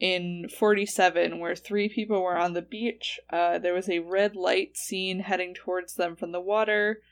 [0.00, 3.20] in 47 where three people were on the beach.
[3.30, 7.02] Uh, there was a red light seen heading towards them from the water,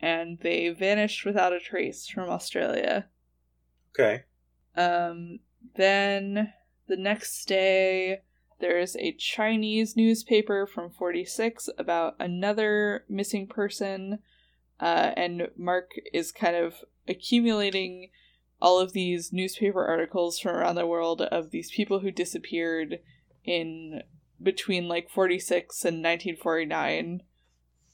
[0.00, 3.06] and they vanished without a trace from Australia.
[3.94, 4.24] Okay.
[4.76, 5.38] Um,
[5.76, 6.52] then
[6.88, 8.22] the next day,
[8.60, 14.18] there's a Chinese newspaper from 46 about another missing person,
[14.80, 16.74] uh, and Mark is kind of
[17.06, 18.10] accumulating
[18.62, 23.00] all of these newspaper articles from around the world of these people who disappeared
[23.44, 24.02] in
[24.40, 27.22] between like 46 and 1949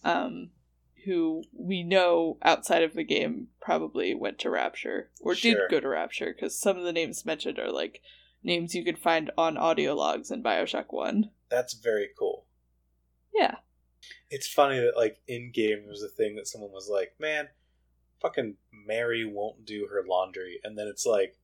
[0.04, 0.50] um
[1.06, 5.54] who we know outside of the game probably went to rapture or sure.
[5.54, 8.02] did go to rapture because some of the names mentioned are like
[8.42, 12.44] names you could find on audio logs in bioshock 1 that's very cool.
[13.34, 13.56] Yeah.
[14.30, 17.48] It's funny that like in game there was a thing that someone was like man
[18.20, 21.36] fucking Mary won't do her laundry, and then it's like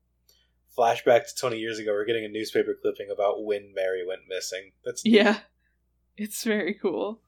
[0.76, 1.92] flashback to 20 years ago.
[1.92, 4.72] We're getting a newspaper clipping about when Mary went missing.
[4.84, 5.14] That's neat.
[5.14, 5.38] yeah,
[6.16, 7.20] it's very cool.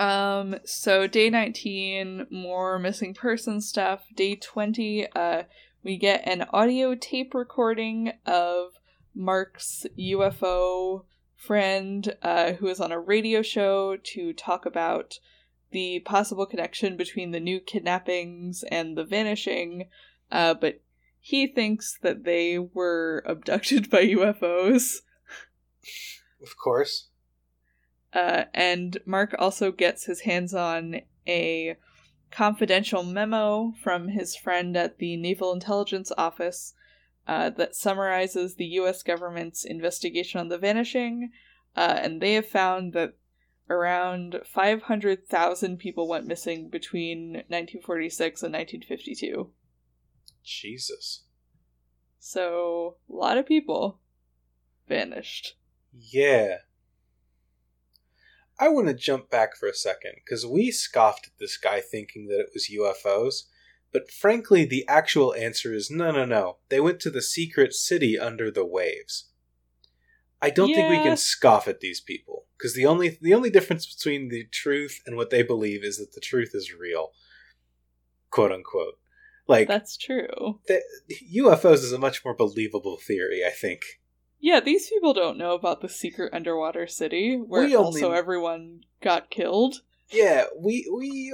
[0.00, 4.04] Um, so day 19, more missing person stuff.
[4.14, 5.42] Day 20, uh,
[5.84, 8.72] we get an audio tape recording of
[9.14, 11.04] Mark's UFO
[11.36, 15.18] friend, uh, who is on a radio show to talk about
[15.72, 19.88] the possible connection between the new kidnappings and the vanishing,
[20.30, 20.80] uh, but
[21.20, 24.98] he thinks that they were abducted by UFOs.
[26.42, 27.08] Of course.
[28.12, 31.76] Uh, and Mark also gets his hands on a
[32.30, 36.74] confidential memo from his friend at the Naval Intelligence Office
[37.26, 41.30] uh, that summarizes the US government's investigation on the vanishing,
[41.76, 43.14] uh, and they have found that
[43.72, 49.50] around 500,000 people went missing between 1946 and 1952.
[50.44, 51.24] Jesus.
[52.18, 53.98] So, a lot of people
[54.88, 55.56] vanished.
[55.92, 56.58] Yeah.
[58.58, 62.28] I want to jump back for a second because we scoffed at this guy thinking
[62.28, 63.48] that it was UFOs,
[63.92, 66.58] but frankly, the actual answer is no, no, no.
[66.68, 69.31] They went to the secret city under the waves.
[70.42, 70.76] I don't yeah.
[70.76, 74.44] think we can scoff at these people because the only the only difference between the
[74.52, 77.12] truth and what they believe is that the truth is real,
[78.30, 78.98] quote unquote.
[79.46, 80.60] Like that's true.
[80.66, 80.82] The,
[81.36, 83.82] UFOs is a much more believable theory, I think.
[84.40, 89.30] Yeah, these people don't know about the secret underwater city where only, also everyone got
[89.30, 89.82] killed.
[90.10, 91.32] Yeah, we we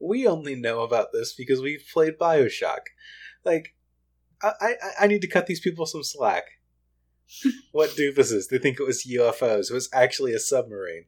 [0.00, 2.82] we only know about this because we've played Bioshock.
[3.44, 3.74] Like,
[4.40, 6.44] I I, I need to cut these people some slack
[7.72, 8.48] what doofuses?
[8.48, 9.70] They think it was UFOs.
[9.70, 11.04] It was actually a submarine.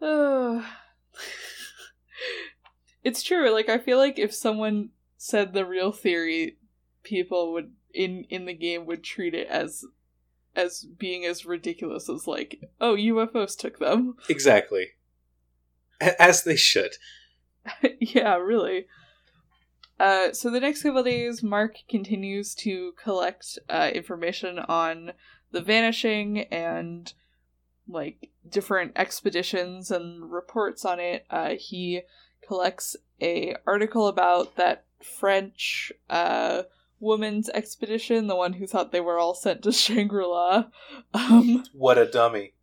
[0.00, 0.66] Oh.
[3.04, 3.50] it's true.
[3.50, 6.58] Like I feel like if someone said the real theory,
[7.02, 9.84] people would in in the game would treat it as
[10.54, 14.16] as being as ridiculous as like, oh, UFOs took them.
[14.28, 14.88] Exactly.
[16.00, 16.92] As they should.
[18.00, 18.86] yeah, really.
[19.98, 25.12] Uh, so the next couple days, Mark continues to collect uh, information on
[25.50, 27.12] the vanishing and
[27.88, 31.26] like different expeditions and reports on it.
[31.30, 32.02] Uh, he
[32.46, 36.62] collects a article about that French uh,
[37.00, 40.64] woman's expedition, the one who thought they were all sent to Shangri La.
[41.14, 42.54] Um, what a dummy!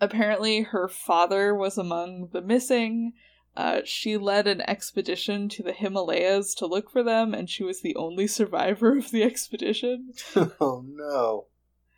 [0.00, 3.14] Apparently, her father was among the missing.
[3.56, 7.80] Uh, she led an expedition to the Himalayas to look for them, and she was
[7.80, 10.12] the only survivor of the expedition.
[10.36, 11.46] oh no.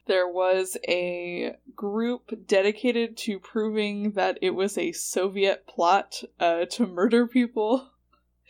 [0.06, 6.86] There was a group dedicated to proving that it was a Soviet plot uh, to
[6.86, 7.90] murder people.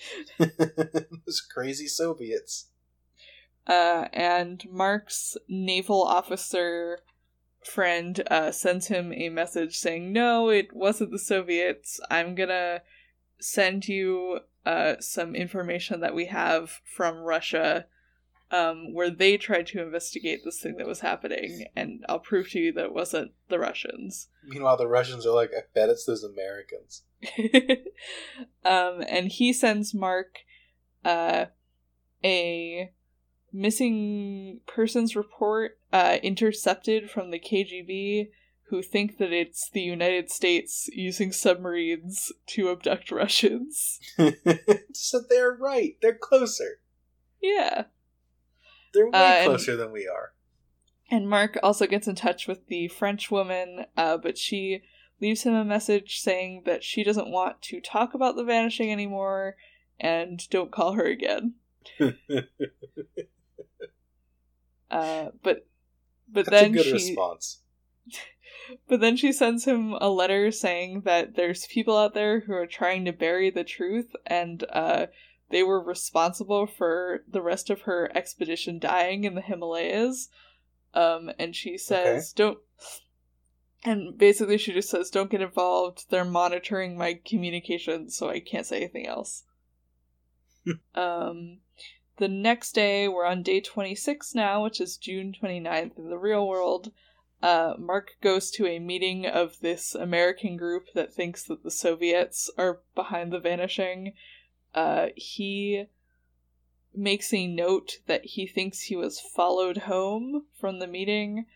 [0.38, 2.68] Those crazy Soviets.
[3.66, 7.00] Uh, and Mark's naval officer
[7.64, 12.00] friend uh, sends him a message saying, No, it wasn't the Soviets.
[12.10, 12.82] I'm gonna
[13.40, 17.86] send you uh, some information that we have from Russia
[18.50, 22.58] um, where they tried to investigate this thing that was happening, and I'll prove to
[22.58, 24.28] you that it wasn't the Russians.
[24.46, 27.02] Meanwhile, the Russians are like, I bet it's those Americans.
[28.64, 30.38] um, and he sends Mark
[31.04, 31.46] uh,
[32.24, 32.92] a
[33.52, 38.28] missing persons report uh, intercepted from the KGB
[38.70, 43.98] who think that it's the United States using submarines to abduct Russians.
[44.92, 45.96] so they're right.
[46.02, 46.80] They're closer.
[47.42, 47.84] Yeah.
[48.92, 50.32] They're way uh, closer and, than we are.
[51.10, 54.82] And Mark also gets in touch with the French woman, uh, but she
[55.20, 59.56] leaves him a message saying that she doesn't want to talk about the vanishing anymore
[59.98, 61.54] and don't call her again.
[64.90, 65.66] uh, but
[66.30, 67.62] but That's then she response.
[68.88, 72.66] But then she sends him a letter saying that there's people out there who are
[72.66, 75.06] trying to bury the truth and uh,
[75.50, 80.28] they were responsible for the rest of her expedition dying in the Himalayas.
[80.94, 82.36] Um, and she says, okay.
[82.36, 82.58] don't.
[83.84, 86.06] And basically, she just says, don't get involved.
[86.10, 89.44] They're monitoring my communications, so I can't say anything else.
[90.94, 91.58] um,
[92.16, 96.46] the next day, we're on day 26 now, which is June 29th in the real
[96.46, 96.90] world
[97.42, 102.50] uh, Mark goes to a meeting of this American group that thinks that the Soviets
[102.58, 104.14] are behind the vanishing.
[104.74, 105.86] Uh, he
[106.94, 111.46] makes a note that he thinks he was followed home from the meeting.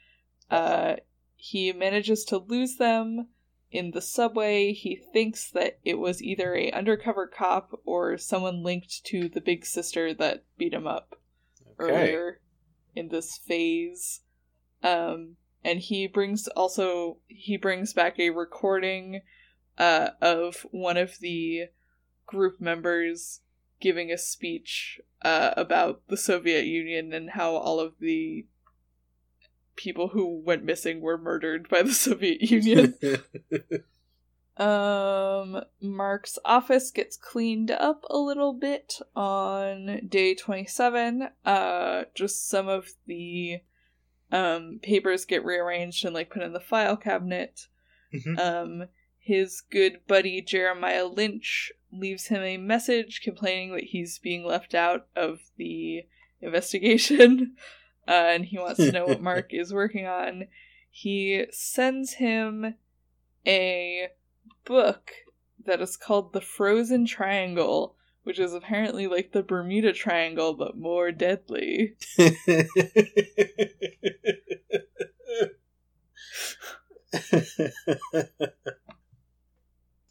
[0.50, 0.96] Uh,
[1.36, 3.28] he manages to lose them
[3.72, 4.72] in the subway.
[4.72, 9.66] He thinks that it was either a undercover cop or someone linked to the big
[9.66, 11.18] sister that beat him up
[11.80, 11.90] okay.
[11.92, 12.40] earlier
[12.94, 14.20] in this phase.
[14.84, 19.22] Um, and he brings also he brings back a recording
[19.78, 21.64] uh, of one of the
[22.26, 23.40] group members
[23.80, 28.46] giving a speech uh, about the Soviet Union and how all of the
[29.76, 32.94] people who went missing were murdered by the Soviet Union.
[34.56, 41.28] Um, Mark's office gets cleaned up a little bit on day 27.
[41.44, 43.60] Uh, just some of the
[44.32, 47.68] um papers get rearranged and like put in the file cabinet.
[48.12, 48.38] Mhm.
[48.38, 48.88] Um,
[49.18, 55.06] his good buddy Jeremiah Lynch leaves him a message complaining that he's being left out
[55.14, 56.04] of the
[56.40, 57.56] investigation,
[58.08, 60.48] uh, and he wants to know what Mark is working on.
[60.90, 62.74] He sends him
[63.46, 64.08] a
[64.64, 65.12] book
[65.64, 71.10] that is called The Frozen Triangle, which is apparently like the Bermuda Triangle but more
[71.12, 71.94] deadly.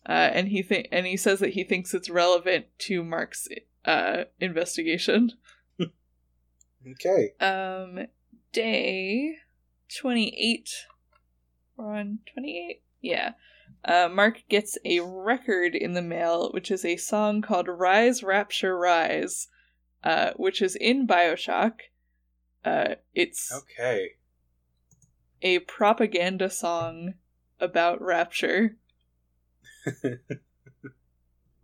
[0.05, 3.47] Uh, and he th- and he says that he thinks it's relevant to Mark's
[3.85, 5.31] uh, investigation.
[5.79, 7.31] okay.
[7.39, 8.07] Um,
[8.51, 9.35] day
[9.95, 10.69] twenty eight.
[11.77, 12.81] We're on twenty eight.
[12.99, 13.33] Yeah.
[13.83, 18.77] Uh, Mark gets a record in the mail, which is a song called "Rise, Rapture,
[18.77, 19.47] Rise,"
[20.03, 21.79] uh, which is in Bioshock.
[22.63, 24.11] Uh, it's Okay.
[25.41, 27.15] a propaganda song
[27.59, 28.77] about rapture.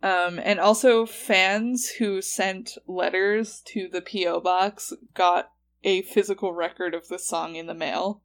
[0.02, 5.52] um, and also fans who sent letters to the PO box got
[5.84, 8.22] a physical record of the song in the mail.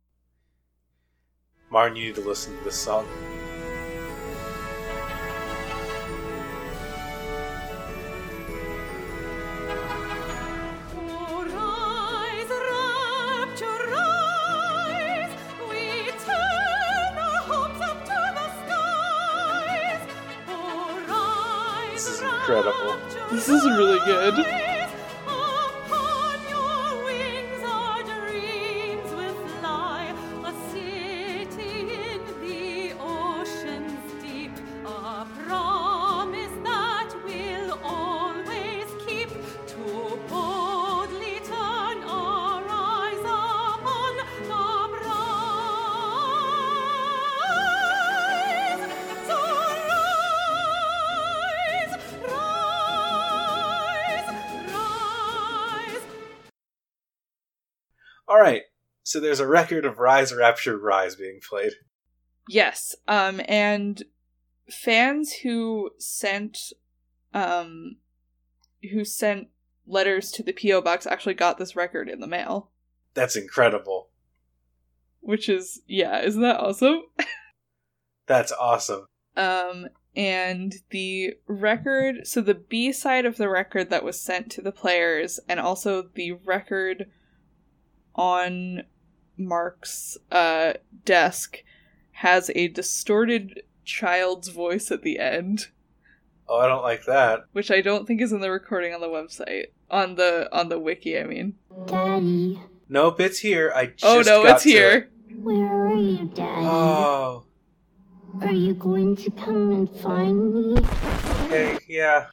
[1.69, 3.07] Martin, you need to listen to this song.
[23.45, 24.72] This is really good.
[59.13, 61.73] So there's a record of Rise, Rapture, Rise being played.
[62.49, 62.95] Yes.
[63.07, 64.01] Um, and
[64.67, 66.57] fans who sent,
[67.31, 67.97] um,
[68.91, 69.49] who sent
[69.85, 72.71] letters to the PO box actually got this record in the mail,
[73.13, 74.09] That's incredible.
[75.19, 77.03] which is yeah, isn't that awesome?
[78.25, 79.05] That's awesome.
[79.37, 84.63] Um, and the record, so the B side of the record that was sent to
[84.63, 87.11] the players, and also the record
[88.15, 88.81] on
[89.37, 90.73] Mark's uh,
[91.05, 91.63] desk
[92.17, 95.67] has a distorted child's voice at the end,
[96.47, 97.45] Oh, I don't like that.
[97.53, 100.77] which I don't think is in the recording on the website on the on the
[100.79, 101.17] wiki.
[101.17, 101.55] I mean,
[101.87, 103.71] Daddy, Nope, it's here.
[103.75, 104.91] I just oh no, got it's to here.
[105.29, 105.37] it.
[105.41, 106.65] where are you, Daddy?
[106.65, 107.45] Oh,
[108.41, 110.75] Are you going to come and find me?
[111.45, 112.25] okay, yeah.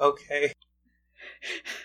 [0.00, 0.52] Okay.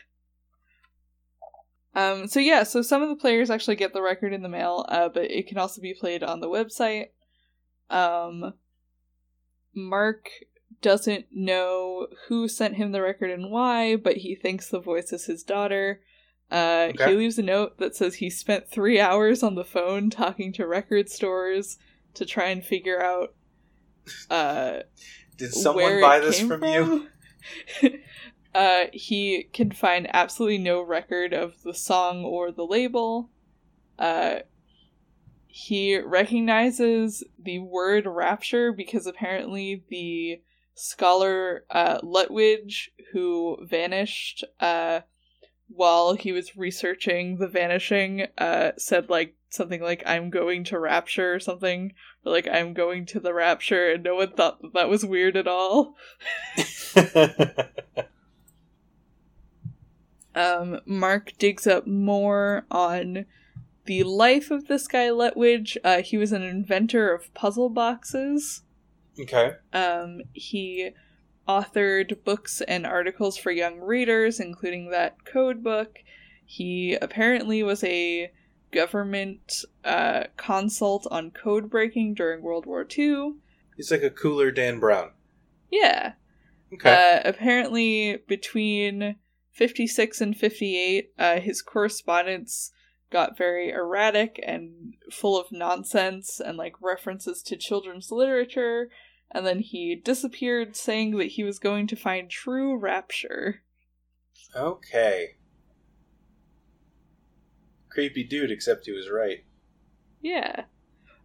[2.00, 4.86] Um, so yeah, so some of the players actually get the record in the mail,
[4.88, 7.08] uh, but it can also be played on the website.
[7.90, 8.54] Um,
[9.74, 10.30] Mark
[10.82, 15.26] doesn't know who sent him the record and why, but he thinks the voice is
[15.26, 16.02] his daughter.
[16.50, 17.12] Uh, Okay.
[17.12, 20.66] He leaves a note that says he spent three hours on the phone talking to
[20.66, 21.78] record stores
[22.14, 23.36] to try and figure out
[24.30, 24.80] uh,
[25.38, 27.08] Did someone buy this came from you?
[28.54, 33.30] uh, he can find absolutely no record of the song or the label.
[33.98, 34.40] Uh,
[35.48, 40.42] he recognizes the word rapture because apparently the
[40.74, 45.02] scholar uh, Lutwidge, who vanished uh,
[45.68, 51.34] while he was researching the vanishing, uh, said like something like "I'm going to rapture"
[51.34, 51.94] or something,
[52.26, 55.36] or like "I'm going to the rapture," and no one thought that, that was weird
[55.36, 55.96] at all.
[60.40, 63.26] Um, Mark digs up more on
[63.86, 65.76] the life of this guy Lutwidge.
[65.84, 68.62] Uh, he was an inventor of puzzle boxes.
[69.20, 69.54] okay.
[69.74, 70.92] Um, he
[71.46, 76.00] authored books and articles for young readers, including that code book.
[76.46, 78.32] He apparently was a
[78.72, 83.34] government uh, consult on code breaking during World War II.
[83.76, 85.12] He's like a cooler Dan Brown.
[85.70, 86.14] Yeah.
[86.74, 87.18] Okay.
[87.18, 89.16] Uh, apparently, between
[89.60, 92.72] 56 and 58, uh, his correspondence
[93.12, 98.90] got very erratic and full of nonsense and like references to children's literature.
[99.32, 103.64] And then he disappeared, saying that he was going to find true rapture.
[104.56, 105.36] Okay.
[107.90, 109.44] Creepy dude, except he was right.
[110.22, 110.64] Yeah.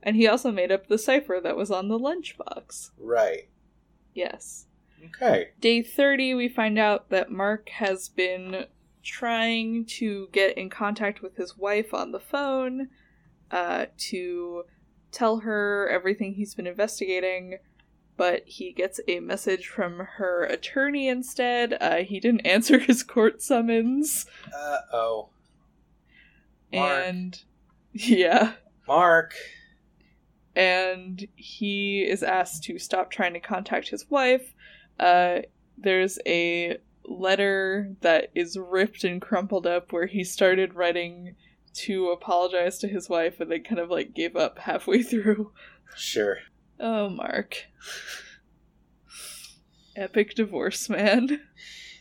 [0.03, 2.91] And he also made up the cipher that was on the lunchbox.
[2.99, 3.49] Right.
[4.13, 4.67] Yes.
[5.07, 5.49] Okay.
[5.61, 8.67] Day 30, we find out that Mark has been
[9.03, 12.89] trying to get in contact with his wife on the phone
[13.51, 14.65] uh, to
[15.13, 17.59] tell her everything he's been investigating,
[18.17, 21.77] but he gets a message from her attorney instead.
[21.81, 24.27] Uh, he didn't answer his court summons.
[24.57, 25.29] Uh oh.
[26.73, 27.41] And
[27.93, 28.55] yeah.
[28.89, 29.35] Mark.
[30.57, 34.55] and he is asked to stop trying to contact his wife.
[34.99, 35.41] Uh,
[35.77, 41.35] there's a letter that is ripped and crumpled up where he started writing
[41.75, 45.53] to apologize to his wife and then kind of like gave up halfway through.
[45.97, 46.39] Sure.
[46.81, 47.67] Oh, Mark.
[49.97, 51.27] Epic divorce, man.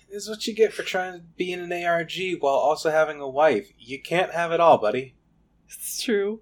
[0.09, 3.19] This is what you get for trying to be in an ARG while also having
[3.19, 3.69] a wife.
[3.77, 5.15] You can't have it all, buddy.
[5.67, 6.41] It's true.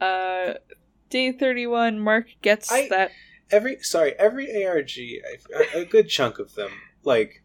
[0.00, 0.54] Uh,
[1.10, 3.10] day 31, Mark gets I- that.
[3.50, 6.70] Every sorry, every ARG, a, a good chunk of them,
[7.02, 7.42] like,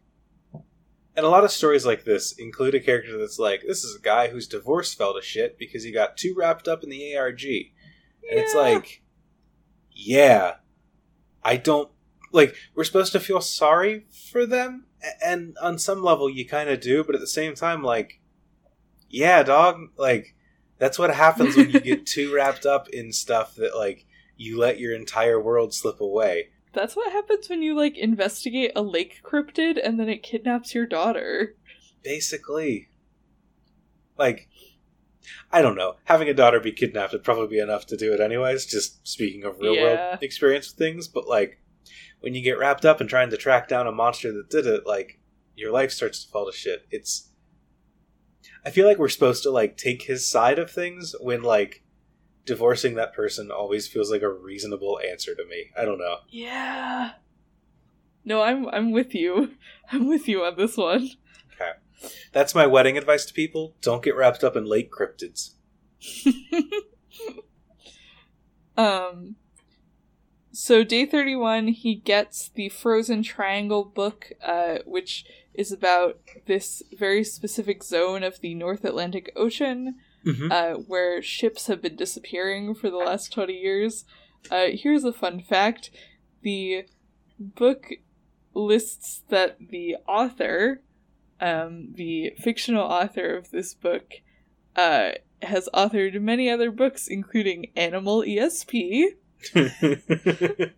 [0.54, 4.02] and a lot of stories like this include a character that's like, this is a
[4.02, 7.44] guy whose divorce fell to shit because he got too wrapped up in the ARG,
[7.44, 9.02] and it's like,
[9.92, 10.56] yeah,
[11.44, 11.90] I don't
[12.32, 12.56] like.
[12.76, 14.86] We're supposed to feel sorry for them,
[15.24, 18.20] and on some level, you kind of do, but at the same time, like,
[19.10, 20.36] yeah, dog, like.
[20.78, 24.05] That's what happens when you get too wrapped up in stuff that like
[24.38, 26.50] you let your entire world slip away.
[26.74, 30.86] That's what happens when you like investigate a lake cryptid and then it kidnaps your
[30.86, 31.56] daughter.
[32.04, 32.90] Basically.
[34.18, 34.50] Like
[35.52, 35.96] I don't know.
[36.04, 39.44] Having a daughter be kidnapped would probably be enough to do it anyways, just speaking
[39.44, 39.82] of real Yeah.
[39.82, 41.60] world experience with things, but like
[42.20, 44.86] when you get wrapped up in trying to track down a monster that did it,
[44.86, 45.20] like
[45.56, 46.86] your life starts to fall to shit.
[46.92, 47.32] It's
[48.66, 51.84] I feel like we're supposed to like take his side of things when like
[52.46, 55.72] divorcing that person always feels like a reasonable answer to me.
[55.78, 56.18] I don't know.
[56.30, 57.12] Yeah.
[58.24, 59.56] No, I'm I'm with you.
[59.92, 61.10] I'm with you on this one.
[61.54, 61.72] Okay.
[62.32, 63.76] That's my wedding advice to people.
[63.82, 65.52] Don't get wrapped up in lake cryptids.
[68.78, 69.36] um
[70.52, 77.24] so day 31 he gets the frozen triangle book uh which is about this very
[77.24, 79.96] specific zone of the north atlantic ocean
[80.26, 80.52] Mm-hmm.
[80.52, 84.06] uh, where ships have been disappearing for the last 20 years.
[84.50, 85.92] Uh, here's a fun fact
[86.42, 86.86] the
[87.40, 87.88] book
[88.54, 90.82] lists that the author,
[91.40, 94.14] um, the fictional author of this book,
[94.76, 95.12] uh,
[95.42, 99.06] has authored many other books, including Animal ESP,
[99.56, 100.72] okay.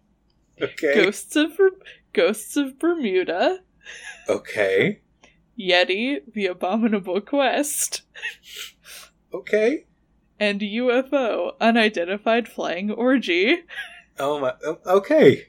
[0.95, 1.52] Ghosts of
[2.14, 3.60] Ghosts of Bermuda,
[4.28, 4.99] Okay.
[5.60, 8.03] Yeti: The Abominable Quest,
[9.39, 9.85] Okay.
[10.39, 13.64] and UFO: Unidentified Flying Orgy.
[14.19, 14.53] Oh my.
[14.65, 15.47] oh, Okay.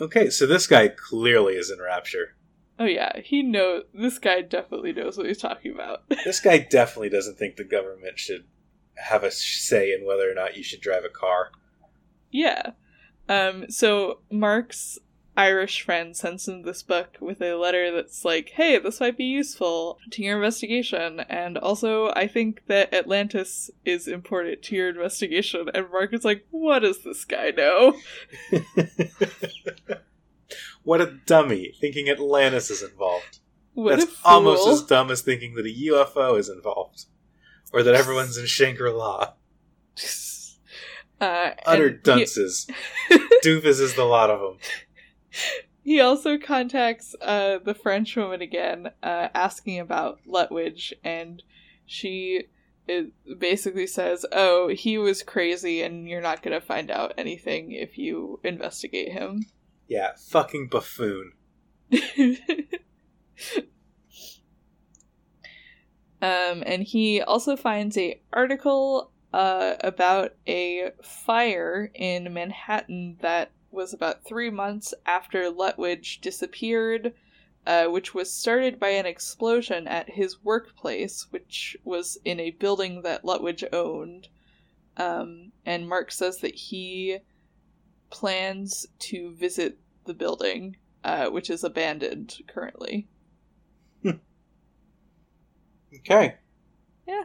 [0.00, 2.36] Okay, so this guy clearly is in rapture.
[2.78, 3.82] Oh yeah, he knows.
[3.92, 6.04] This guy definitely knows what he's talking about.
[6.24, 8.44] This guy definitely doesn't think the government should
[8.96, 11.50] have a say in whether or not you should drive a car.
[12.30, 12.70] yeah.
[13.28, 13.68] Um.
[13.70, 14.98] So Mark's
[15.38, 19.24] Irish friend sends him this book with a letter that's like, "Hey, this might be
[19.24, 25.70] useful to your investigation, and also I think that Atlantis is important to your investigation."
[25.72, 27.96] And Mark is like, "What does this guy know?"
[30.82, 33.38] what a dummy, thinking Atlantis is involved.
[33.74, 37.04] What That's almost as dumb as thinking that a UFO is involved.
[37.72, 39.34] Or that everyone's in Shangri La.
[41.20, 42.66] uh, Utter and he- dunces.
[43.44, 44.58] Doofus is the lot of them.
[45.88, 51.42] He also contacts uh, the French woman again, uh, asking about Lutwidge, and
[51.86, 52.44] she
[52.86, 53.06] is,
[53.38, 58.38] basically says, "Oh, he was crazy, and you're not gonna find out anything if you
[58.44, 59.46] investigate him."
[59.86, 61.32] Yeah, fucking buffoon.
[66.20, 73.92] um, and he also finds a article uh, about a fire in Manhattan that was
[73.92, 77.14] about three months after Lutwidge disappeared,
[77.66, 83.02] uh, which was started by an explosion at his workplace, which was in a building
[83.02, 84.28] that Lutwidge owned.
[84.96, 87.18] Um, and Mark says that he
[88.10, 93.08] plans to visit the building, uh, which is abandoned currently.
[95.94, 96.34] Okay.
[97.06, 97.24] Yeah.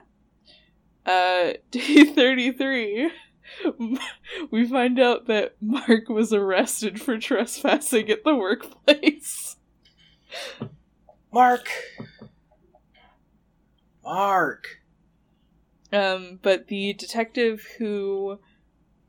[1.06, 3.12] Uh, day 33,
[4.52, 9.58] we find out that Mark was arrested for trespassing at the workplace.
[11.32, 11.70] Mark.
[14.04, 14.68] Mark.
[15.92, 18.40] Um, but the detective who,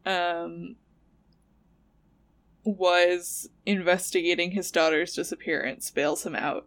[0.05, 0.77] um,
[2.65, 6.67] was investigating his daughter's disappearance bails him out.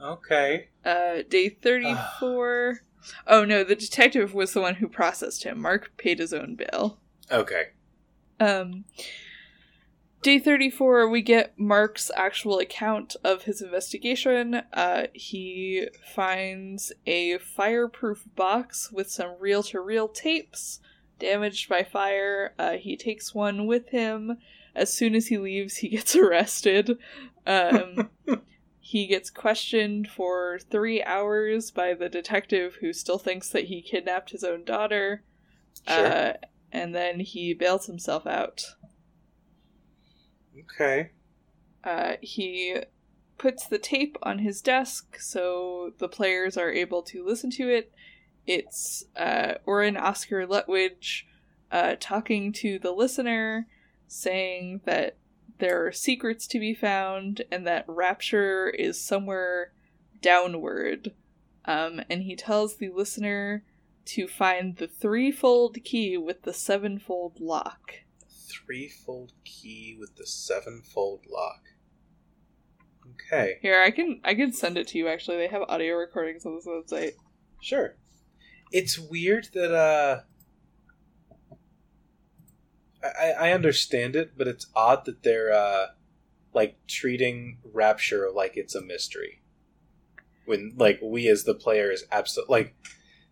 [0.00, 0.68] Okay.
[0.84, 2.80] Uh, day 34.
[3.26, 5.60] oh no, the detective was the one who processed him.
[5.60, 6.98] Mark paid his own bail.
[7.30, 7.68] Okay.
[8.40, 8.84] Um,
[10.22, 14.62] day 34, we get Mark's actual account of his investigation.
[14.72, 20.80] Uh, he finds a fireproof box with some reel to reel tapes
[21.18, 22.54] damaged by fire.
[22.58, 24.38] Uh, he takes one with him.
[24.74, 26.98] As soon as he leaves, he gets arrested.
[27.46, 28.10] Um,
[28.88, 34.30] he gets questioned for three hours by the detective who still thinks that he kidnapped
[34.30, 35.22] his own daughter.
[35.86, 36.06] Sure.
[36.06, 36.32] Uh,
[36.72, 38.64] and then he bails himself out.
[40.58, 41.10] okay.
[41.84, 42.78] Uh, he
[43.36, 47.92] puts the tape on his desk so the players are able to listen to it.
[48.46, 51.24] It's uh, Oscar Lutwidge
[51.70, 53.66] uh, talking to the listener,
[54.06, 55.17] saying that
[55.58, 59.72] there are secrets to be found and that Rapture is somewhere
[60.20, 61.12] downward.
[61.64, 63.64] Um, and he tells the listener
[64.06, 67.92] to find the threefold key with the sevenfold lock.
[68.48, 71.60] Threefold key with the sevenfold lock.
[73.14, 73.58] Okay.
[73.60, 75.08] Here, I can I can send it to you.
[75.08, 77.12] Actually, they have audio recordings on this website.
[77.60, 77.96] Sure.
[78.72, 80.20] It's weird that uh
[83.02, 85.86] I, I understand it, but it's odd that they're uh
[86.54, 89.42] like treating Rapture like it's a mystery.
[90.46, 92.74] When like we as the players absolutely like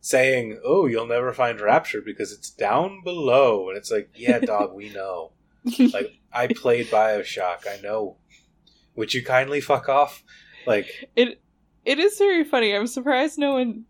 [0.01, 4.75] saying, "Oh, you'll never find Rapture because it's down below," and it's like, "Yeah, dog,
[4.75, 5.33] we know."
[5.93, 8.19] Like I played Bioshock, I know.
[8.95, 10.23] Would you kindly fuck off?
[10.67, 11.41] Like, it
[11.85, 12.75] it is very funny.
[12.75, 13.85] I'm surprised no one.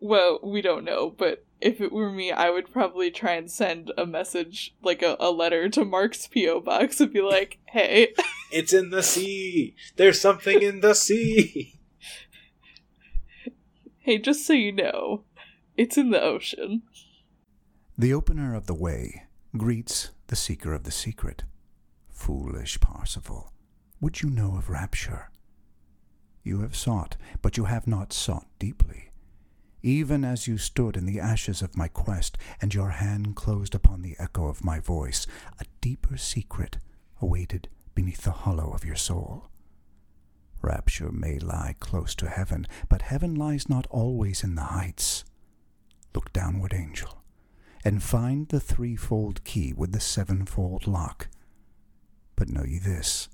[0.00, 3.92] Well, we don't know, but if it were me, I would probably try and send
[3.96, 8.14] a message, like a, a letter to Mark's PO box, and be like, "Hey,
[8.50, 9.74] it's in the sea.
[9.96, 11.80] There's something in the sea.
[14.00, 15.24] hey, just so you know,
[15.76, 16.82] it's in the ocean."
[17.96, 19.24] The opener of the way
[19.56, 21.44] greets the seeker of the secret.
[22.10, 23.52] Foolish Parsifal,
[24.00, 25.30] would you know of rapture?
[26.42, 29.10] You have sought, but you have not sought deeply.
[29.84, 34.00] Even as you stood in the ashes of my quest, and your hand closed upon
[34.00, 35.26] the echo of my voice,
[35.60, 36.78] a deeper secret
[37.20, 39.50] awaited beneath the hollow of your soul.
[40.62, 45.22] Rapture may lie close to heaven, but heaven lies not always in the heights.
[46.14, 47.22] Look downward, angel,
[47.84, 51.28] and find the threefold key with the sevenfold lock.
[52.36, 53.28] But know ye this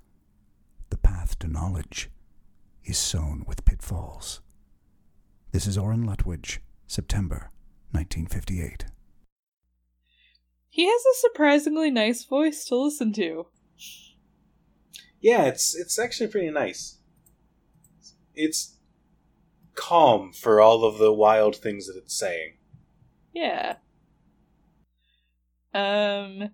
[0.88, 2.10] the path to knowledge
[2.82, 4.40] is sown with pitfalls.
[5.52, 7.50] This is Orrin Lutwidge, September
[7.90, 8.84] 1958.
[10.68, 13.48] He has a surprisingly nice voice to listen to.
[15.20, 16.98] Yeah, it's it's actually pretty nice.
[18.32, 18.76] It's
[19.74, 22.58] calm for all of the wild things that it's saying.
[23.34, 23.76] Yeah.
[25.74, 26.50] Um.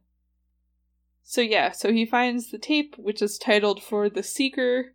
[1.22, 4.94] So yeah, so he finds the tape, which is titled "For the Seeker."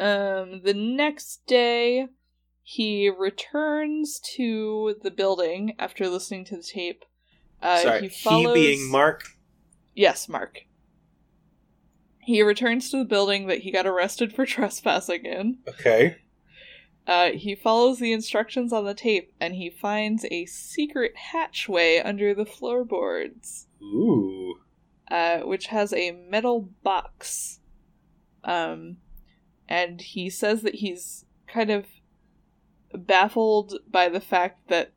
[0.00, 0.62] Um.
[0.64, 2.08] The next day,
[2.70, 7.04] he returns to the building after listening to the tape.
[7.60, 9.24] Uh, Sorry, he he, being Mark.
[9.96, 10.60] Yes, Mark.
[12.20, 15.58] He returns to the building that he got arrested for trespassing in.
[15.68, 16.18] Okay.
[17.08, 22.34] Uh, he follows the instructions on the tape and he finds a secret hatchway under
[22.34, 24.54] the floorboards, Ooh.
[25.10, 27.58] uh, which has a metal box.
[28.44, 28.98] Um,
[29.68, 31.86] and he says that he's kind of
[32.92, 34.92] baffled by the fact that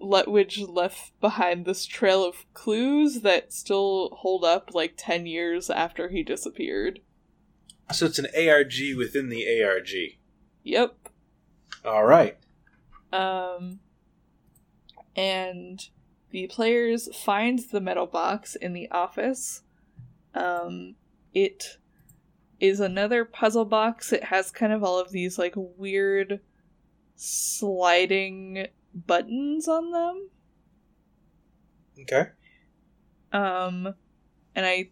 [0.00, 6.08] Lutwidge left behind this trail of clues that still hold up like 10 years after
[6.08, 7.00] he disappeared.
[7.92, 9.90] So it's an ARG within the ARG.
[10.64, 11.08] Yep.
[11.84, 12.38] All right.
[13.12, 13.80] Um,
[15.14, 15.88] and
[16.30, 19.62] the players find the metal box in the office.
[20.34, 20.96] Um,
[21.34, 21.78] it
[22.58, 24.12] is another puzzle box.
[24.12, 26.40] It has kind of all of these like weird
[27.22, 30.28] sliding buttons on them.
[32.00, 32.30] Okay.
[33.32, 33.94] Um,
[34.54, 34.90] and I,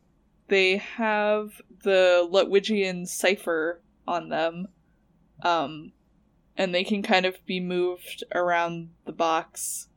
[0.49, 4.69] they have the Lutwidgian cipher on them.
[5.43, 5.93] Um,
[6.57, 9.89] and they can kind of be moved around the box.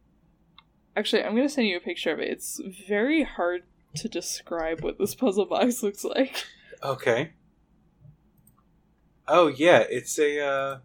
[0.95, 2.29] Actually, I'm gonna send you a picture of it.
[2.29, 3.63] It's very hard
[3.95, 6.45] to describe what this puzzle box looks like.
[6.83, 7.33] Okay.
[9.27, 10.77] Oh yeah, it's a uh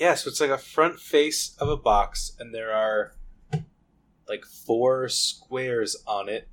[0.00, 3.12] Yeah, so it's like a front face of a box and there are
[4.26, 6.48] like four squares on it.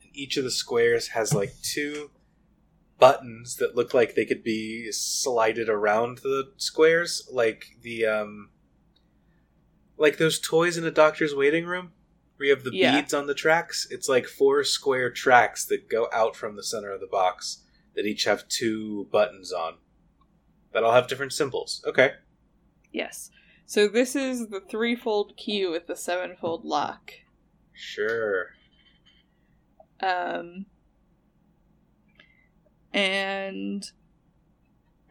[0.00, 2.10] And each of the squares has like two
[2.98, 8.50] buttons that look like they could be slided around the squares like the um
[9.96, 11.92] like those toys in a doctor's waiting room
[12.36, 13.00] where you have the Yeah.
[13.00, 13.86] beads on the tracks.
[13.90, 17.64] It's like four square tracks that go out from the center of the box
[17.96, 19.78] that each have two buttons on.
[20.72, 21.82] That all have different symbols.
[21.86, 22.12] Okay.
[22.92, 23.30] Yes.
[23.66, 27.12] So this is the threefold key with the sevenfold lock.
[27.72, 28.48] Sure.
[30.00, 30.66] Um,
[32.92, 33.84] and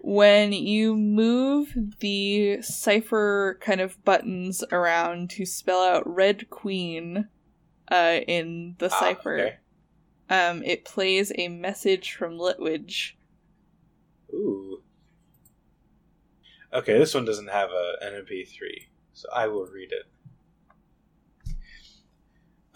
[0.01, 7.27] when you move the cipher kind of buttons around to spell out Red Queen
[7.91, 9.57] uh, in the Ah, cipher, okay.
[10.29, 13.13] um, it plays a message from Lutwidge.
[14.33, 14.68] Ooh.
[16.71, 20.05] Okay, this one doesn't have a, an MP3, so I will read it.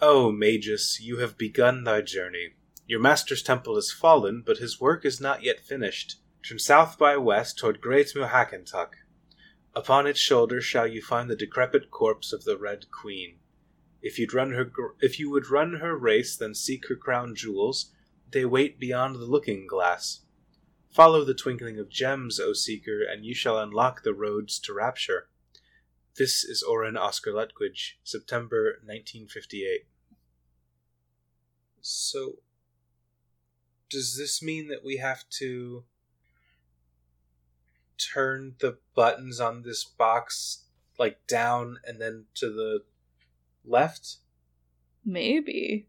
[0.00, 2.54] Oh, Magus, you have begun thy journey.
[2.86, 6.16] Your master's temple is fallen, but his work is not yet finished.
[6.46, 8.90] Turn south by west toward Great Muhheakantuck.
[9.74, 13.38] Upon its shoulder shall you find the decrepit corpse of the Red Queen.
[14.02, 17.92] If you'd run her, if you would run her race, then seek her crown jewels.
[18.30, 20.20] They wait beyond the looking glass.
[20.94, 25.26] Follow the twinkling of gems, O seeker, and you shall unlock the roads to rapture.
[26.16, 29.88] This is Orrin Oscar Lutwidge, September 1958.
[31.80, 32.34] So,
[33.90, 35.82] does this mean that we have to
[37.98, 40.66] turn the buttons on this box
[40.96, 42.84] like down and then to the
[43.64, 44.18] left?
[45.04, 45.88] Maybe.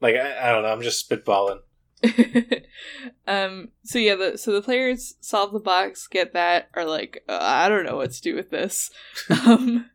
[0.00, 0.72] Like I, I don't know.
[0.72, 1.60] I'm just spitballing.
[3.26, 7.38] um so yeah the so the players solve the box get that are like uh,
[7.40, 8.90] i don't know what to do with this
[9.46, 9.88] um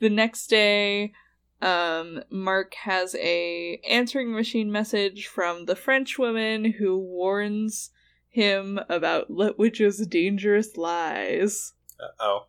[0.00, 1.12] the next day
[1.60, 7.90] um mark has a answering machine message from the french woman who warns
[8.30, 12.46] him about Lutwidge's dangerous lies Uh oh.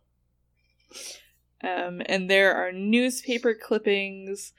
[1.62, 4.54] um, and there are newspaper clippings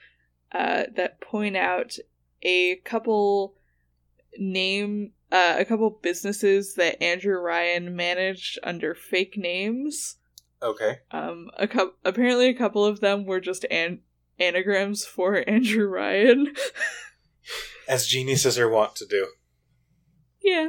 [0.52, 1.98] uh, that point out
[2.42, 3.56] a couple
[4.38, 10.16] name uh, a couple businesses that Andrew Ryan managed under fake names.
[10.62, 10.98] Okay.
[11.10, 14.00] Um, a cou- apparently a couple of them were just an-
[14.38, 16.54] anagrams for Andrew Ryan.
[17.88, 19.26] As geniuses are wont to do.
[20.42, 20.68] yeah.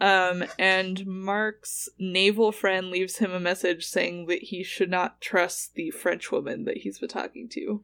[0.00, 5.74] Um, and Mark's naval friend leaves him a message saying that he should not trust
[5.74, 7.82] the French woman that he's been talking to.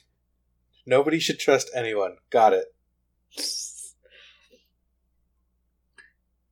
[0.86, 2.16] Nobody should trust anyone.
[2.30, 2.74] Got it.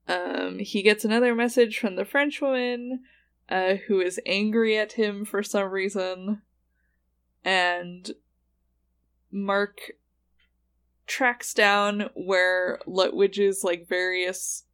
[0.08, 3.02] Um, he gets another message from the French woman,
[3.48, 6.42] uh, who is angry at him for some reason,
[7.44, 8.10] and
[9.30, 9.92] Mark
[11.06, 14.64] tracks down where Lutwidge's like various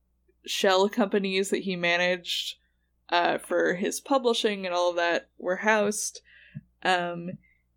[0.46, 2.56] shell companies that he managed
[3.10, 6.20] uh, for his publishing and all of that were housed.
[6.82, 7.32] Um,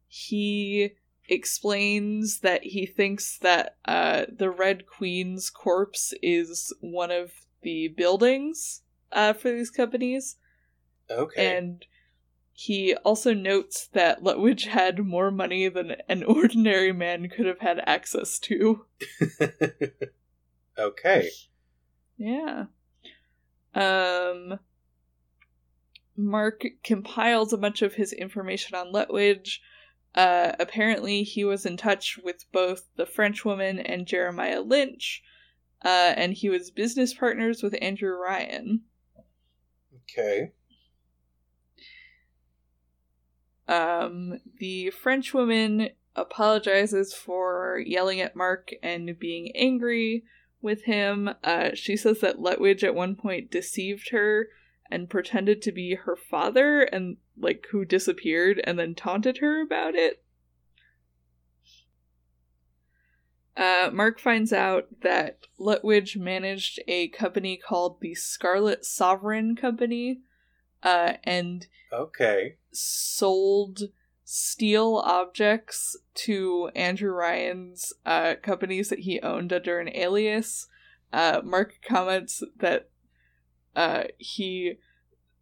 [0.07, 0.91] he
[1.27, 7.32] explains that he thinks that uh, the Red Queen's corpse is one of
[7.66, 10.38] the buildings uh, for these companies,
[11.12, 11.58] Okay.
[11.58, 11.86] and
[12.54, 17.82] he also notes that Lutwidge had more money than an ordinary man could have had
[17.86, 18.86] access to.
[20.80, 21.30] okay.
[22.18, 22.66] Yeah.
[23.74, 24.60] Um
[26.18, 29.60] Mark compiles a bunch of his information on Lutwidge.
[30.16, 35.22] Uh, apparently, he was in touch with both the French woman and Jeremiah Lynch,
[35.86, 38.82] uh, and he was business partners with Andrew Ryan.
[40.12, 40.52] Okay.
[43.68, 50.24] Um, the French woman apologizes for yelling at Mark and being angry
[50.62, 51.30] with him.
[51.44, 54.48] Uh, she says that Lutwidge at one point deceived her
[54.90, 59.94] and pretended to be her father and like who disappeared and then taunted her about
[59.94, 60.24] it.
[63.57, 70.19] Uh, Mark finds out that Lutwidge managed a company called the Scarlet Sovereign Company,
[70.84, 72.57] uh, and Okay.
[72.72, 73.84] sold
[74.26, 80.68] steel objects to Andrew Ryan's uh, companies that he owned under an alias.
[81.14, 82.90] Uh, Mark comments that
[83.76, 84.80] uh, he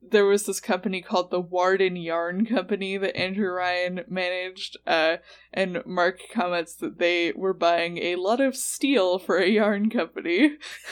[0.09, 5.17] there was this company called the Warden Yarn Company that Andrew Ryan managed, uh,
[5.53, 10.57] and Mark comments that they were buying a lot of steel for a yarn company.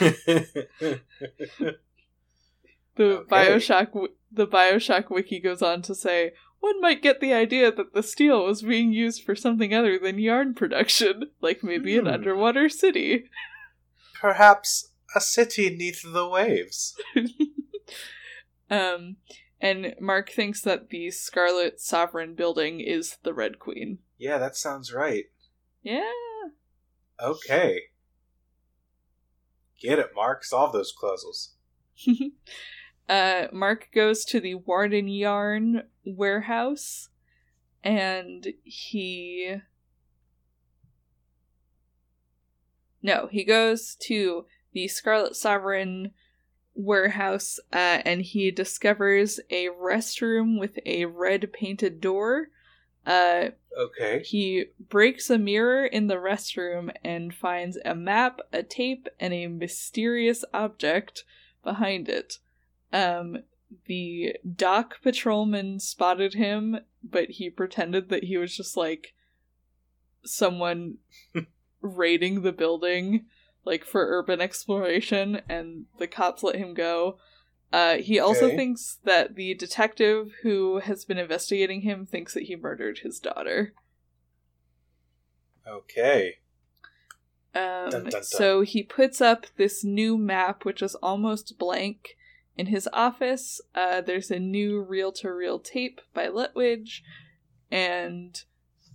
[2.94, 3.28] The Okay.
[3.30, 8.02] Bioshock the Bioshock wiki goes on to say one might get the idea that the
[8.02, 12.12] steel was being used for something other than yarn production, like maybe an Hmm.
[12.12, 13.30] underwater city.
[14.20, 16.94] Perhaps a city neath the waves.
[18.72, 19.16] um,
[19.60, 23.98] and Mark thinks that the Scarlet Sovereign building is the Red Queen.
[24.18, 25.26] Yeah, that sounds right.
[25.82, 26.10] Yeah.
[27.22, 27.82] Okay.
[29.80, 30.42] Get it, Mark.
[30.42, 31.54] Solve those puzzles.
[33.08, 37.10] uh, Mark goes to the Warden Yarn warehouse
[37.84, 39.56] and he.
[43.02, 46.12] No, he goes to the Scarlet Sovereign
[46.74, 52.48] warehouse uh, and he discovers a restroom with a red painted door.
[53.06, 54.22] Uh, Okay.
[54.22, 59.46] he breaks a mirror in the restroom and finds a map, a tape, and a
[59.46, 61.24] mysterious object
[61.64, 62.38] behind it.
[62.92, 63.38] Um,
[63.86, 69.14] the dock patrolman spotted him, but he pretended that he was just like
[70.24, 70.98] someone
[71.80, 73.24] raiding the building,
[73.64, 77.18] like for urban exploration, and the cops let him go.
[77.72, 78.56] Uh, he also Okay.
[78.56, 83.72] thinks that the detective who has been investigating him thinks that he murdered his daughter.
[85.66, 86.38] Okay.
[87.54, 88.22] Um, Dun, dun, dun.
[88.24, 92.16] So he puts up this new map, which is almost blank,
[92.56, 93.60] in his office.
[93.74, 97.00] Uh, there's a new reel to reel tape by Lutwidge,
[97.70, 98.42] and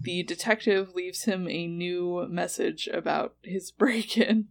[0.01, 4.49] the detective leaves him a new message about his break in.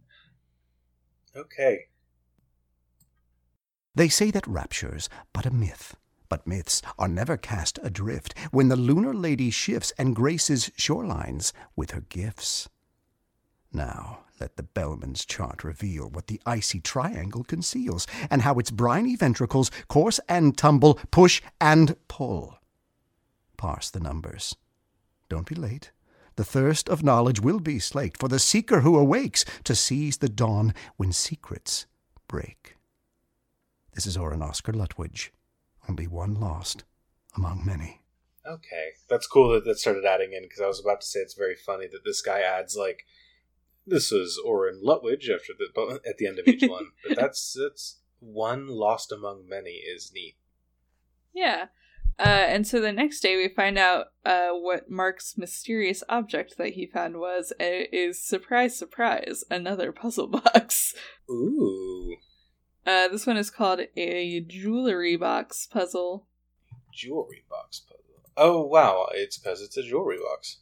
[1.37, 1.87] Okay.
[3.93, 5.95] They say that rapture's but a myth,
[6.29, 11.91] but myths are never cast adrift when the lunar lady shifts and graces shorelines with
[11.91, 12.67] her gifts.
[13.71, 19.15] Now let the bellman's chart reveal what the icy triangle conceals, and how its briny
[19.15, 22.59] ventricles course and tumble, push and pull.
[23.57, 24.55] Parse the numbers.
[25.29, 25.91] Don't be late.
[26.37, 30.29] The thirst of knowledge will be slaked for the seeker who awakes to seize the
[30.29, 31.87] dawn when secrets
[32.27, 32.77] break.
[33.93, 35.31] This is Orrin Oscar Lutwidge.
[35.89, 36.83] Only one lost
[37.35, 38.03] among many.
[38.45, 38.89] Okay.
[39.09, 41.55] That's cool that that started adding in because I was about to say it's very
[41.55, 43.05] funny that this guy adds like
[43.87, 46.91] this is Orrin Lutwidge after the at the end of each one.
[47.07, 50.35] But that's that's one lost among many is neat.
[51.33, 51.69] Yeah.
[52.19, 56.73] Uh, and so the next day we find out uh, what Mark's mysterious object that
[56.73, 60.95] he found was uh, is surprise surprise another puzzle box.
[61.29, 62.15] Ooh.
[62.87, 66.27] Uh, this one is called a jewelry box puzzle.
[66.91, 67.97] Jewelry box puzzle.
[68.35, 70.59] Oh wow, it's because it's a jewelry box.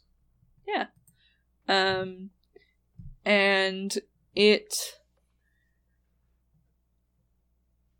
[0.66, 0.86] Yeah.
[1.68, 2.30] Um,
[3.24, 3.96] and
[4.34, 4.74] it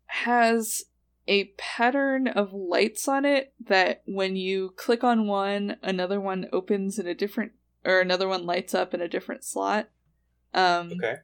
[0.05, 0.83] has
[1.27, 6.97] a pattern of lights on it that when you click on one, another one opens
[6.97, 7.51] in a different,
[7.85, 9.89] or another one lights up in a different slot.
[10.53, 11.17] Um, Okay.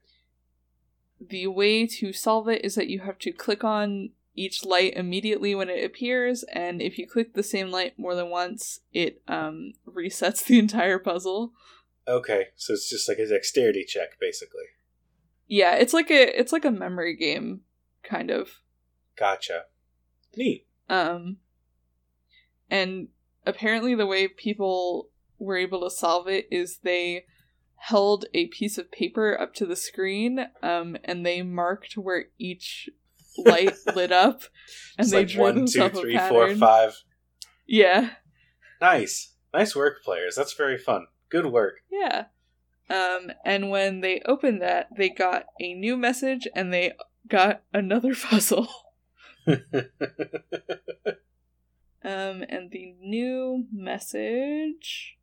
[1.20, 5.54] the way to solve it is that you have to click on each light immediately
[5.56, 9.74] when it appears, and if you click the same light more than once, it um,
[9.88, 11.54] resets the entire puzzle.
[12.08, 12.48] Okay.
[12.56, 14.64] So it's just like a dexterity check, basically.
[15.48, 17.62] Yeah, it's like a it's like a memory game,
[18.04, 18.60] kind of.
[19.18, 19.66] Gotcha.
[20.36, 20.66] Neat.
[20.90, 21.38] Um,
[22.70, 23.08] and
[23.46, 27.26] apparently the way people were able to solve it is they
[27.76, 32.90] held a piece of paper up to the screen, um, and they marked where each
[33.38, 34.44] light lit up,
[34.98, 37.04] and It's they like drew one, two, three, four, five.
[37.68, 38.12] Yeah,
[38.82, 39.36] Nice.
[39.54, 40.36] Nice work, players.
[40.36, 41.06] That's very fun.
[41.30, 41.76] Good work.
[41.92, 42.26] yeah.
[42.90, 46.92] Um, and when they opened that, they got a new message, and they
[47.30, 48.68] got another puzzle.
[52.04, 55.18] Um, and the new message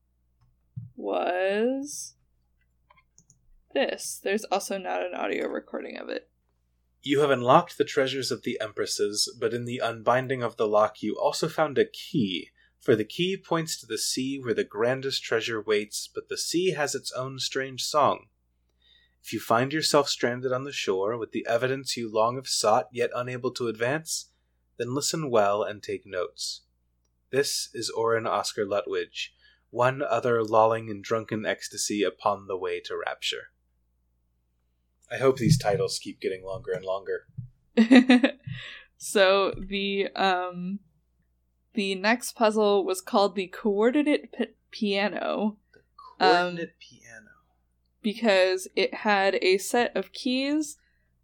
[0.96, 2.14] was
[3.74, 4.18] this.
[4.22, 6.30] There's also not an audio recording of it.
[7.02, 11.02] You have unlocked the treasures of the Empresses, but in the unbinding of the lock
[11.02, 12.50] you also found a key.
[12.78, 16.70] For the key points to the sea where the grandest treasure waits, but the sea
[16.72, 18.26] has its own strange song.
[19.22, 22.88] If you find yourself stranded on the shore with the evidence you long have sought
[22.92, 24.30] yet unable to advance,
[24.78, 26.62] then listen well and take notes.
[27.30, 29.28] This is Orrin Oscar Lutwidge,
[29.70, 33.50] one other lolling in drunken ecstasy upon the way to rapture.
[35.10, 37.26] I hope these titles keep getting longer and longer.
[38.96, 40.80] so the um
[41.74, 45.80] the next puzzle was called the coordinate p- piano The
[46.18, 47.09] Coordinate piano.
[48.02, 50.76] Because it had a set of keys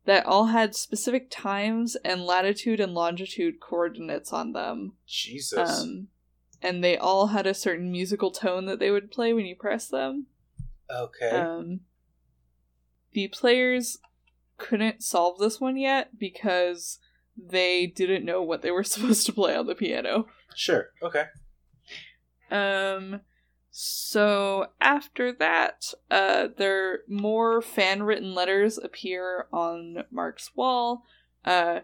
[0.04, 4.92] that all had specific times and latitude and longitude coordinates on them.
[5.06, 5.82] Jesus.
[5.82, 6.08] Um,
[6.62, 9.88] and they all had a certain musical tone that they would play when you press
[9.88, 10.26] them.
[10.90, 11.30] okay.
[11.30, 11.80] Um,
[13.12, 13.98] the players
[14.58, 16.98] couldn't solve this one yet because
[17.36, 20.26] they didn't know what they were supposed to play on the piano.
[20.54, 20.90] sure.
[21.02, 21.24] Okay.
[22.50, 23.20] Um,
[23.78, 31.02] so after that, uh, there more fan written letters appear on Mark's wall.
[31.44, 31.80] Uh,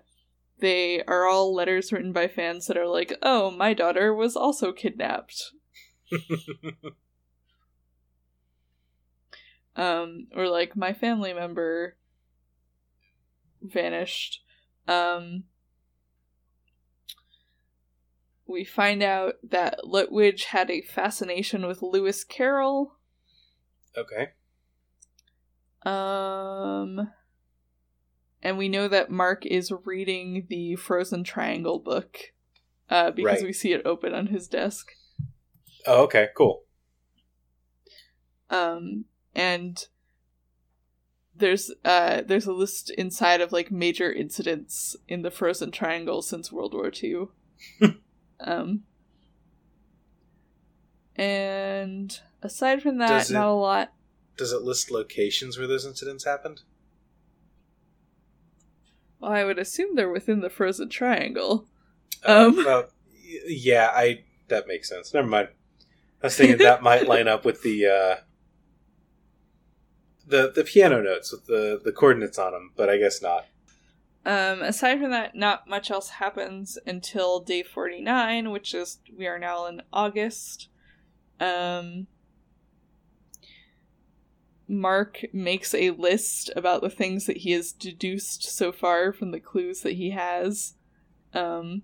[0.60, 4.72] they are all letters written by fans that are like, "Oh, my daughter was also
[4.72, 5.52] kidnapped."
[9.76, 11.98] um or like my family member
[13.60, 14.42] vanished
[14.88, 15.44] um
[18.52, 22.96] we find out that Lutwidge had a fascination with Lewis Carroll.
[23.96, 24.30] okay.
[25.84, 27.10] Um
[28.44, 32.18] and we know that Mark is reading the Frozen Triangle book
[32.90, 33.44] uh because Right.
[33.44, 34.92] we see it open on his desk.
[35.86, 36.28] Oh, okay.
[36.36, 36.62] Cool.
[38.50, 39.86] um and
[41.34, 46.52] there's uh there's a list inside of like major incidents in the frozen triangle since
[46.52, 47.24] world war ii
[48.44, 48.82] um
[51.16, 53.92] and aside from that it- not a lot
[54.36, 56.62] Does it list locations where those incidents happened?
[59.20, 61.66] well i would assume they're within the frozen triangle
[62.24, 62.56] Uh, Um.
[62.64, 62.84] y-
[63.46, 65.14] yeah, I that makes sense.
[65.14, 65.48] Never mind.
[66.22, 68.16] I was thinking that might line up with the uh,
[70.26, 73.46] the the piano notes with the the coordinates on them, but I guess not.
[74.24, 79.38] Um aside from that not much else happens until day 49 which is we are
[79.38, 80.68] now in august
[81.40, 82.06] um
[84.72, 89.40] Mark makes a list about the things that he has deduced so far from the
[89.40, 90.74] clues that he has.
[91.34, 91.82] Um,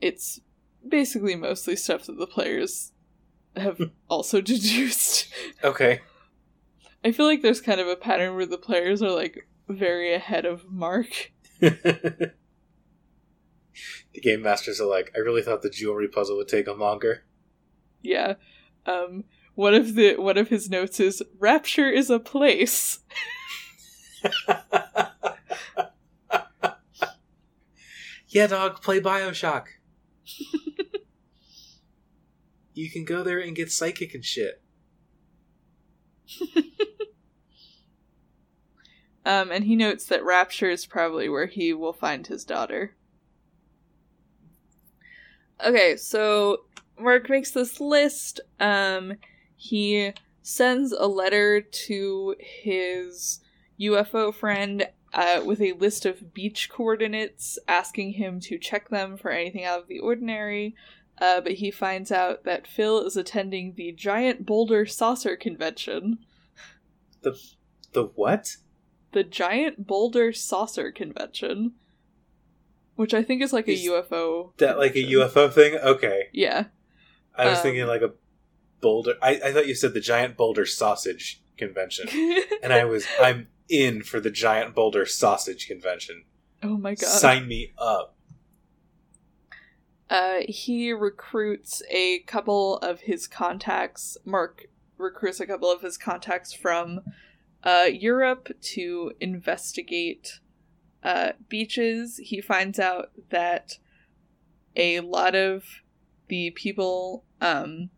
[0.00, 0.40] it's
[0.86, 2.92] basically mostly stuff that the players
[3.56, 5.28] have also deduced.
[5.64, 6.00] Okay.
[7.04, 10.44] I feel like there's kind of a pattern where the players are like very ahead
[10.44, 11.32] of Mark.
[11.60, 12.32] the
[14.22, 17.24] game masters are like, I really thought the jewelry puzzle would take them longer.
[18.02, 18.34] Yeah.
[18.86, 19.24] Um,
[19.54, 23.00] one of the one of his notes is Rapture is a place.
[28.28, 29.66] yeah, dog, play Bioshock.
[32.74, 34.62] you can go there and get psychic and shit.
[39.26, 42.94] Um, and he notes that Rapture is probably where he will find his daughter.
[45.66, 46.58] Okay, so
[46.96, 48.38] Mark makes this list.
[48.60, 49.14] Um,
[49.56, 50.12] he
[50.42, 53.40] sends a letter to his
[53.80, 59.32] UFO friend uh, with a list of beach coordinates, asking him to check them for
[59.32, 60.76] anything out of the ordinary.
[61.18, 66.18] Uh, but he finds out that Phil is attending the Giant Boulder Saucer Convention.
[67.22, 67.38] The
[67.92, 68.56] the what?
[69.12, 71.72] the Giant Boulder Saucer Convention,
[72.96, 74.52] which I think is like a UFO.
[74.58, 75.02] That like a.
[75.02, 75.76] UFO thing?
[75.76, 76.24] Okay.
[76.32, 76.64] Yeah.
[77.34, 78.12] I was Um, thinking like a
[78.82, 79.14] boulder.
[79.22, 82.08] I, I thought you said the giant boulder sausage convention,
[82.62, 86.24] and I was I'm in for the giant boulder sausage convention.
[86.62, 87.08] oh my god.
[87.08, 88.15] Sign me up.
[90.08, 94.16] Uh, he recruits a couple of his contacts.
[94.24, 94.66] Mark
[94.98, 97.00] recruits a couple of his contacts from
[97.64, 100.40] uh, Europe to investigate
[101.02, 102.18] uh, beaches.
[102.18, 103.78] He finds out that
[104.76, 105.64] a lot of
[106.28, 107.90] the people um,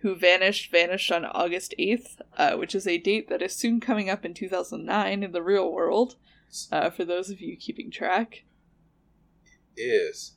[0.00, 4.08] who vanished vanished on August 8th, uh, which is a date that is soon coming
[4.08, 6.16] up in 2009 in the real world,
[6.70, 8.44] uh, for those of you keeping track.
[9.76, 10.32] Is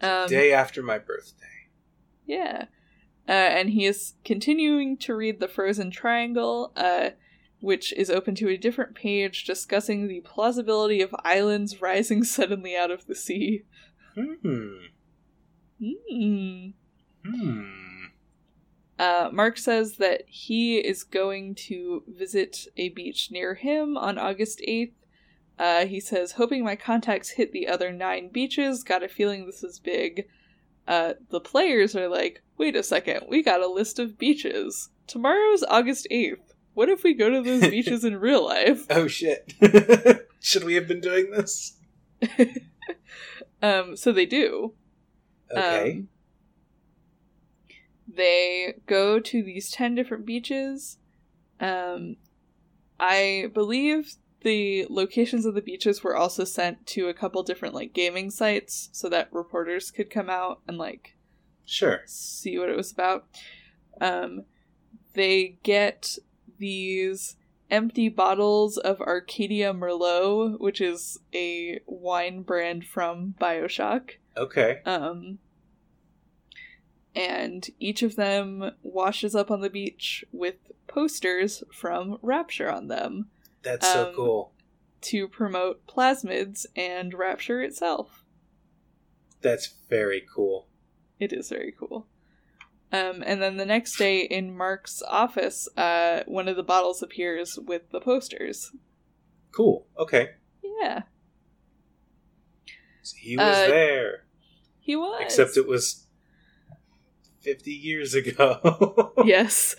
[0.00, 1.46] Um, day after my birthday.
[2.26, 2.66] Yeah.
[3.28, 7.10] Uh, and he is continuing to read The Frozen Triangle, uh,
[7.60, 12.90] which is open to a different page discussing the plausibility of islands rising suddenly out
[12.90, 13.62] of the sea.
[14.14, 14.86] Hmm.
[15.80, 16.68] Hmm.
[17.24, 18.04] Hmm.
[18.98, 24.62] Uh, Mark says that he is going to visit a beach near him on August
[24.66, 24.92] 8th.
[25.58, 29.64] Uh, he says, hoping my contacts hit the other nine beaches, got a feeling this
[29.64, 30.26] is big.
[30.86, 34.90] Uh, the players are like, wait a second, we got a list of beaches.
[35.06, 36.52] Tomorrow's August 8th.
[36.74, 38.86] what if we go to those beaches in real life?
[38.90, 39.54] Oh shit!
[40.40, 41.76] Should we have been doing this?
[43.62, 44.74] Um, so they do.
[45.50, 45.92] Okay.
[45.92, 46.08] Um,
[48.06, 50.98] they go to these 10 different beaches.
[51.58, 52.16] Um,
[53.00, 54.14] I believe
[54.46, 58.88] the locations of the beaches were also sent to a couple different like gaming sites
[58.92, 61.16] so that reporters could come out and like
[61.64, 62.02] sure.
[62.06, 63.26] see what it was about.
[64.00, 64.44] Um,
[65.14, 66.16] they get
[66.58, 67.34] these
[67.72, 74.10] empty bottles of Arcadia Merlot, which is a wine brand from Bioshock.
[74.36, 74.78] Okay.
[74.86, 75.40] Um,
[77.16, 83.26] and each of them washes up on the beach with posters from Rapture on them
[83.62, 84.52] That's so Um, cool.
[85.02, 88.24] to promote plasmids and Rapture itself.
[89.40, 90.68] That's very cool.
[91.18, 92.06] It is very cool.
[92.92, 97.58] Um, and then the next day in Mark's office, uh, one of the bottles appears
[97.58, 98.70] with the posters.
[99.52, 99.86] Cool.
[99.98, 100.30] Okay.
[100.80, 101.02] Yeah,
[103.02, 104.26] So he was Uh, there.
[104.80, 105.20] he was.
[105.22, 106.06] Except it was
[107.40, 109.12] 50 years ago.
[109.24, 109.74] yes.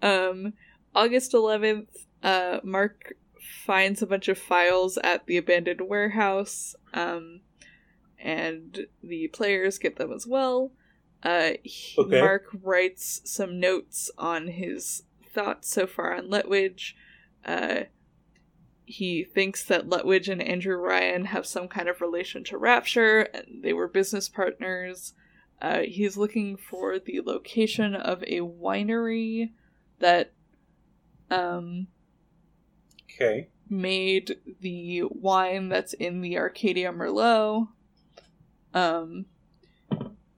[0.00, 0.54] Um,
[0.94, 1.88] August 11th,
[2.24, 3.14] uh, Mark
[3.64, 7.40] finds a bunch of files at the abandoned warehouse, um,
[8.18, 10.72] and the players get them as well.
[11.22, 12.20] Uh, he- Okay.
[12.20, 15.02] Mark writes some notes on his
[15.32, 16.94] thoughts so far on Lutwidge.
[17.44, 17.84] Uh,
[18.86, 23.62] he thinks that Lutwidge and Andrew Ryan have some kind of relation to Rapture, and
[23.62, 25.14] they were business partners.
[25.62, 29.52] Uh, he's looking for the location of a winery
[30.00, 30.32] that
[31.30, 31.86] um,
[33.14, 33.48] okay.
[33.68, 37.68] made the wine that's in the Arcadia Merlot.
[38.72, 39.26] Um,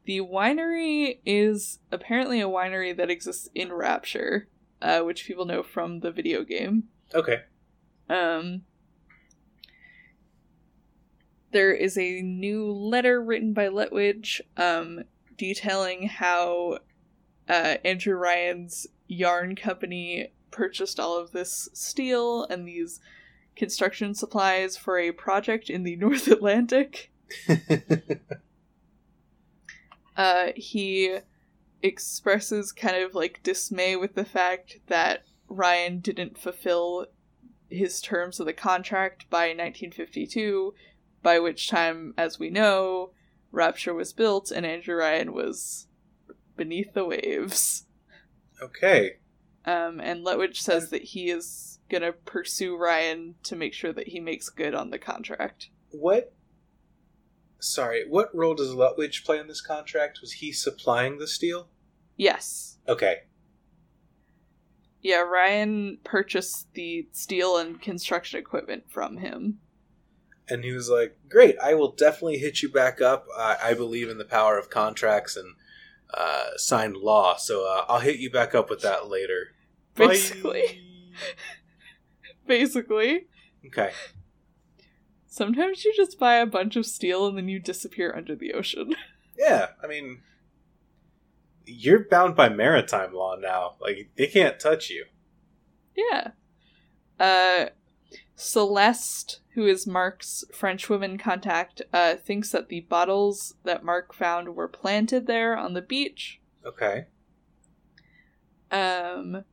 [0.04, 4.48] the winery is apparently a winery that exists in Rapture,
[4.80, 6.84] uh, which people know from the video game.
[7.14, 7.42] Okay.
[8.08, 8.62] Um,
[11.50, 15.02] there is a new letter written by Lutwidge um,
[15.36, 16.78] detailing how
[17.48, 23.00] uh, Andrew Ryan's yarn company purchased all of this steel and these
[23.54, 27.10] construction supplies for a project in the North Atlantic.
[30.16, 31.18] Uh, he
[31.82, 37.06] expresses kind of like dismay with the fact that Ryan didn't fulfill
[37.68, 40.74] his terms of the contract by 1952,
[41.22, 43.10] by which time, as we know,
[43.52, 45.86] Rapture was built and Andrew Ryan was
[46.56, 47.84] beneath the waves.
[48.62, 49.18] okay.
[49.66, 54.20] Um, and Lutwidge says that he is gonna pursue Ryan to make sure that he
[54.20, 55.70] makes good on the contract.
[55.90, 56.32] What?
[57.58, 60.20] Sorry, what role does Lutwidge play in this contract?
[60.20, 61.68] Was he supplying the steel?
[62.16, 62.78] Yes.
[62.88, 63.22] Okay.
[65.02, 69.60] Yeah, Ryan purchased the steel and construction equipment from him.
[70.48, 73.26] And he was like, "Great, I will definitely hit you back up.
[73.36, 75.54] I, I believe in the power of contracts and
[76.14, 79.55] uh, signed law, so uh, I'll hit you back up with that later."
[79.96, 80.80] Basically.
[82.46, 83.26] Basically.
[83.66, 83.90] Okay.
[85.26, 88.94] Sometimes you just buy a bunch of steel and then you disappear under the ocean.
[89.38, 90.22] Yeah, I mean,
[91.66, 93.74] you're bound by maritime law now.
[93.82, 95.04] Like they can't touch you.
[95.94, 96.30] yeah.
[97.20, 97.66] Uh
[98.34, 104.54] Celeste, who is Mark's French woman contact, uh thinks that the bottles that Mark found
[104.56, 106.40] were planted there on the beach.
[106.64, 107.04] Okay.
[108.70, 109.44] um,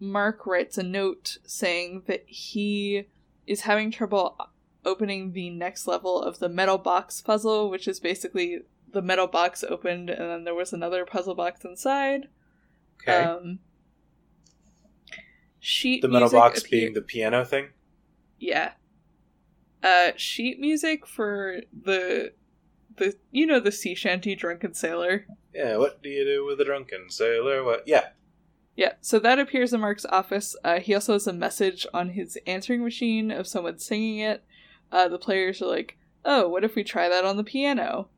[0.00, 3.04] Mark writes a note saying that he
[3.46, 4.36] is having trouble
[4.84, 8.60] opening the next level of the metal box puzzle, which is basically
[8.92, 12.28] the metal box opened and then there was another puzzle box inside.
[13.02, 13.22] Okay.
[13.22, 13.58] Um,
[15.60, 17.68] sheet the metal box appear- being the piano thing.
[18.38, 18.72] yeah.
[19.80, 22.32] Uh, sheet music for the
[22.96, 25.24] the you know the sea shanty drunken sailor.
[25.54, 25.76] Yeah.
[25.76, 27.62] What do you do with a drunken sailor?
[27.62, 27.84] What?
[27.86, 28.08] Yeah.
[28.78, 30.54] Yeah, so that appears in Mark's office.
[30.62, 34.44] Uh, he also has a message on his answering machine of someone singing it.
[34.92, 38.08] Uh, the players are like, "Oh, what if we try that on the piano?"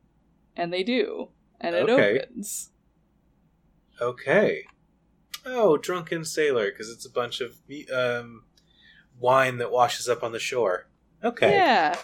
[0.55, 1.29] And they do,
[1.59, 2.19] and it Okay.
[2.19, 2.69] opens.
[3.99, 4.65] Okay.
[5.47, 7.57] Oh, drunken sailor, because it's a bunch of
[7.91, 8.43] um,
[9.19, 10.87] wine that washes up on the shore.
[11.23, 11.55] Okay.
[11.55, 11.97] Yeah,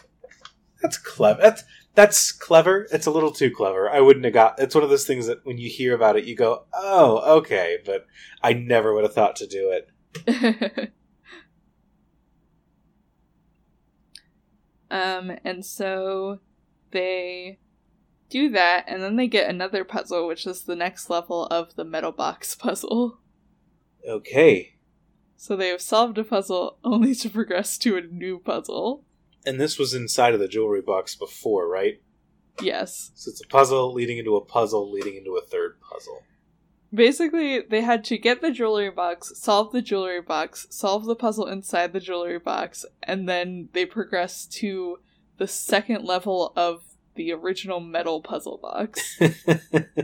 [0.81, 1.43] That's clever.
[1.43, 1.63] That's
[1.97, 2.87] that's clever.
[2.91, 3.89] It's a little too clever.
[3.89, 4.59] I wouldn't have got.
[4.59, 7.79] It's one of those things that when you hear about it, you go, "Oh, okay,"
[7.83, 8.05] but
[8.43, 10.91] I never would have thought to do it.
[14.91, 16.39] um, and so
[16.91, 17.57] they
[18.29, 21.83] do that, and then they get another puzzle, which is the next level of the
[21.83, 23.17] metal box puzzle.
[24.07, 24.75] Okay.
[25.35, 29.03] So they have solved a puzzle only to progress to a new puzzle.
[29.45, 32.01] And this was inside of the jewelry box before, right?
[32.61, 33.11] Yes.
[33.15, 36.23] So it's a puzzle leading into a puzzle leading into a third puzzle.
[36.93, 41.45] Basically, they had to get the jewelry box, solve the jewelry box, solve the puzzle
[41.45, 44.99] inside the jewelry box, and then they progress to
[45.37, 46.83] the second level of
[47.15, 49.19] the original metal puzzle box,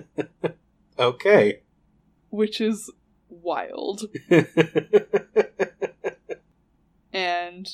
[0.99, 1.61] okay.
[2.29, 2.91] which is
[3.29, 4.03] wild.
[7.13, 7.69] And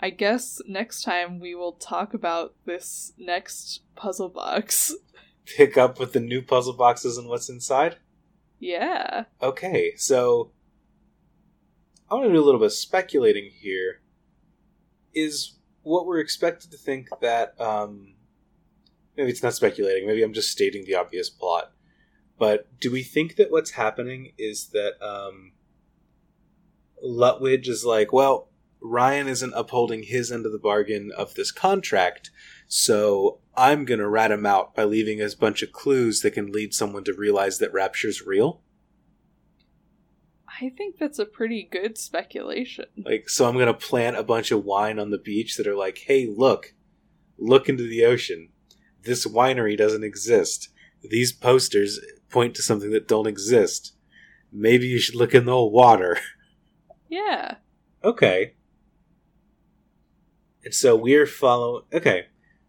[0.00, 4.94] I guess next time we will talk about this next puzzle box.
[5.44, 7.96] Pick up with the new puzzle boxes and what's inside?
[8.60, 9.24] Yeah.
[9.42, 10.52] Okay, so
[12.10, 14.00] I want to do a little bit of speculating here.
[15.14, 18.14] Is what we're expected to think that um
[19.16, 21.72] maybe it's not speculating, maybe I'm just stating the obvious plot.
[22.38, 25.52] But do we think that what's happening is that um
[27.04, 28.48] Lutwidge is like, well,
[28.80, 32.30] Ryan isn't upholding his end of the bargain of this contract,
[32.66, 36.74] so I'm gonna rat him out by leaving a bunch of clues that can lead
[36.74, 38.62] someone to realize that Rapture's real?
[40.60, 42.86] I think that's a pretty good speculation.
[42.96, 45.98] Like, so I'm gonna plant a bunch of wine on the beach that are like,
[46.06, 46.74] hey, look,
[47.36, 48.50] look into the ocean.
[49.02, 50.68] This winery doesn't exist.
[51.02, 53.94] These posters point to something that don't exist.
[54.52, 56.18] Maybe you should look in the water.
[57.08, 57.56] Yeah.
[58.04, 58.54] Okay.
[60.64, 61.84] And so we're following.
[61.92, 62.26] Okay.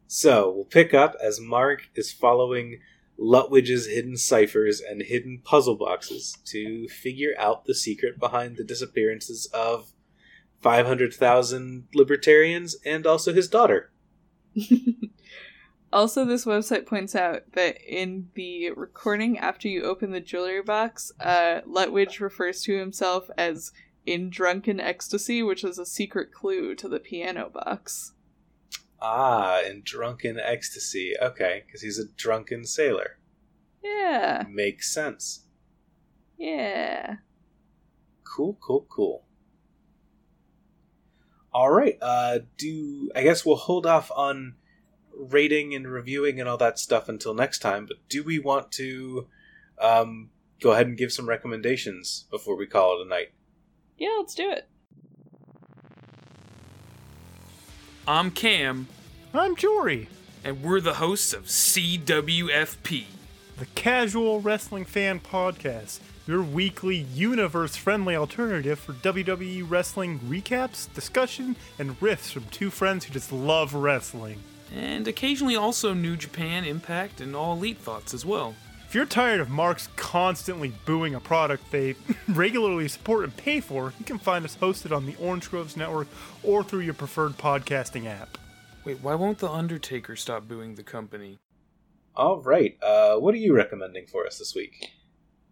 [0.07, 2.79] So we'll pick up as Mark is following
[3.19, 9.47] Lutwidge's hidden ciphers and hidden puzzle boxes to figure out the secret behind the disappearances
[9.53, 9.91] of
[10.61, 13.91] 500,000 libertarians and also his daughter.
[15.93, 21.11] also, this website points out that in the recording after you open the jewelry box,
[21.19, 23.71] uh, Lutwidge refers to himself as
[24.09, 28.13] in drunken ecstasy, which is a secret clue to the piano box.
[29.01, 31.13] Ah, in drunken ecstasy.
[31.21, 33.19] Okay, because he's a drunken sailor.
[33.83, 34.45] Yeah.
[34.49, 35.45] Makes sense.
[36.37, 37.17] Yeah.
[38.23, 39.23] Cool, cool, cool.
[41.53, 41.97] All right.
[42.01, 44.55] Uh, do I guess we'll hold off on
[45.19, 47.85] rating and reviewing and all that stuff until next time.
[47.85, 49.27] But do we want to
[49.79, 50.29] um,
[50.61, 53.29] go ahead and give some recommendations before we call it a night?
[53.99, 54.65] Yeah, let's do it.
[58.07, 58.87] I'm Cam,
[59.33, 60.07] I'm Jory,
[60.43, 63.03] and we're the hosts of CWFP.
[63.57, 71.57] the Casual Wrestling Fan Podcast, your weekly universe friendly alternative for WWE wrestling recaps, discussion,
[71.77, 74.41] and riffs from two friends who just love wrestling.
[74.73, 78.55] And occasionally also New Japan, Impact, and All Elite thoughts as well.
[78.89, 81.93] If you're tired of Marks constantly booing a product they
[82.27, 86.07] regularly support and pay for, you can find us hosted on the Orange Groves Network
[86.41, 88.39] or through your preferred podcasting app.
[88.85, 91.37] Wait, why won't The Undertaker stop booing the company?
[92.15, 92.79] All right.
[92.81, 94.89] Uh, what are you recommending for us this week?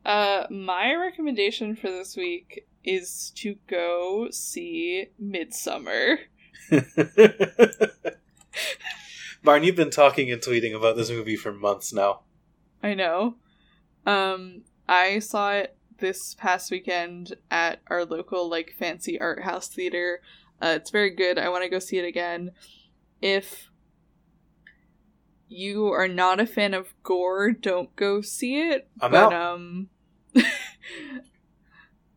[0.04, 6.18] Uh, my recommendation for this week is to go see Midsommar.
[9.44, 12.22] Barn, you've been talking and tweeting about this movie for months now.
[12.88, 13.36] I know.
[14.06, 20.22] Um, I saw it this past weekend at our local like fancy art house theater.
[20.62, 21.38] Uh, it's very good.
[21.38, 22.52] I want to go see it again.
[23.22, 23.70] If
[25.50, 28.88] you are not a fan of gore, don't go see it.
[29.02, 29.34] I'm but out.
[29.34, 29.90] um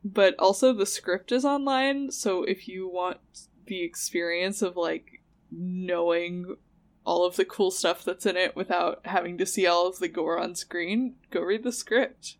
[0.04, 3.18] but also the script is online, so if you want
[3.66, 5.20] the experience of like
[5.50, 6.54] knowing
[7.04, 10.08] all of the cool stuff that's in it without having to see all of the
[10.08, 12.36] gore on screen, go read the script.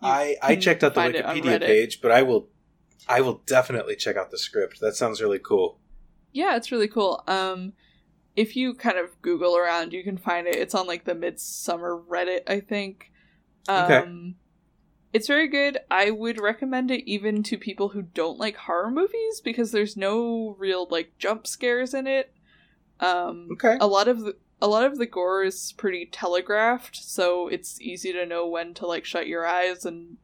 [0.00, 2.48] You I I checked out the find it on Wikipedia page, but I will
[3.08, 4.80] I will definitely check out the script.
[4.80, 5.78] That sounds really cool.
[6.32, 7.22] Yeah, it's really cool.
[7.26, 7.74] Um
[8.34, 10.56] if you kind of Google around, you can find it.
[10.56, 13.12] It's on like the Midsommar Reddit, I think.
[13.68, 14.34] Um Okay.
[15.12, 15.78] It's very good.
[15.90, 20.56] I would recommend it even to people who don't like horror movies because there's no
[20.58, 22.34] real like jump scares in it.
[23.02, 23.76] Um Okay.
[23.80, 28.12] a lot of the a lot of the gore is pretty telegraphed, so it's easy
[28.12, 30.16] to know when to like shut your eyes and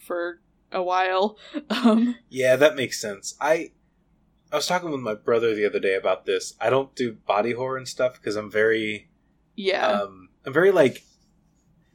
[0.00, 0.40] for
[0.72, 1.38] a while.
[1.70, 3.34] Um Yeah, that makes sense.
[3.40, 3.70] I
[4.52, 6.54] I was talking with my brother the other day about this.
[6.60, 9.08] I don't do body horror and stuff because I'm very
[9.54, 9.86] yeah.
[9.88, 11.04] um I'm very like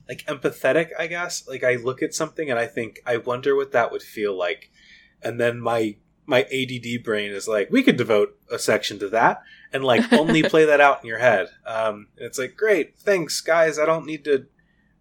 [0.08, 1.48] like empathetic, I guess.
[1.48, 4.72] Like I look at something and I think I wonder what that would feel like.
[5.22, 9.42] And then my my ADD brain is like, we could devote a section to that
[9.74, 11.48] and like only play that out in your head.
[11.66, 13.78] Um and it's like, great, thanks guys.
[13.80, 14.48] I don't need to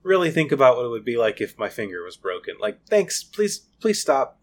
[0.07, 2.55] really think about what it would be like if my finger was broken.
[2.61, 4.41] Like, thanks, please please stop.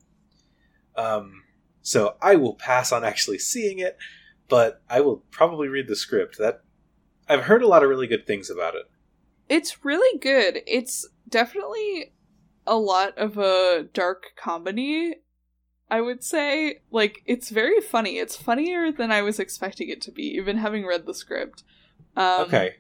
[0.96, 1.44] Um,
[1.82, 3.98] so I will pass on actually seeing it,
[4.50, 6.38] but I will probably read the script.
[6.38, 6.62] That
[7.28, 8.84] I've heard a lot of really good things about it.
[9.50, 10.60] It's really good.
[10.68, 12.14] It's definitely
[12.68, 15.16] a lot of a dark comedy,
[15.94, 16.80] I would say.
[16.90, 18.18] Like, it's very funny.
[18.18, 21.62] It's funnier than I was expecting it to be, even having read the script.
[22.18, 22.78] Um, okay.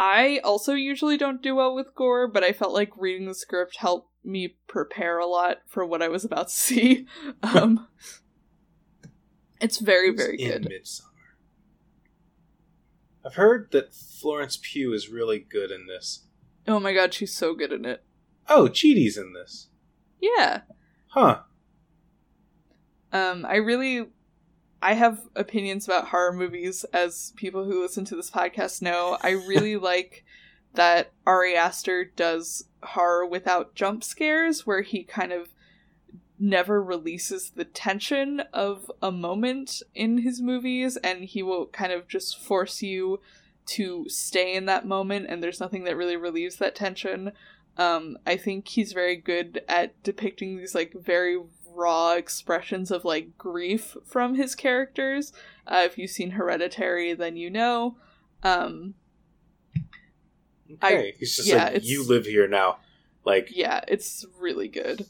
[0.00, 3.76] I also usually don't do well with gore, but I felt like reading the script
[3.76, 7.06] helped me prepare a lot for what I was about to see.
[7.44, 7.86] Um,
[9.60, 10.72] it's very, very in good.
[10.72, 11.04] Midsommar.
[13.24, 16.24] I've heard that Florence Pugh is really good in this.
[16.66, 18.02] Oh my god, she's so good in it.
[18.48, 19.68] Oh, Chidi's in this.
[20.20, 20.62] Yeah.
[21.08, 21.42] Huh.
[23.12, 24.06] Um, I really,
[24.82, 29.18] I have opinions about horror movies, as people who listen to this podcast know.
[29.22, 30.24] I really like
[30.74, 35.48] that Ari Aster does horror without jump scares, where he kind of
[36.38, 42.06] never releases the tension of a moment in his movies, and he will kind of
[42.06, 43.20] just force you
[43.66, 47.32] to stay in that moment, and there's nothing that really relieves that tension.
[47.76, 51.38] Um, I think he's very good at depicting these like very
[51.78, 55.32] raw expressions of like grief from his characters.
[55.66, 57.96] Uh, if you've seen Hereditary, then you know.
[58.42, 58.94] Um,
[60.82, 61.14] Okay.
[61.18, 62.78] He's just yeah, like, you live here now.
[63.24, 65.06] Like, yeah, it's really good.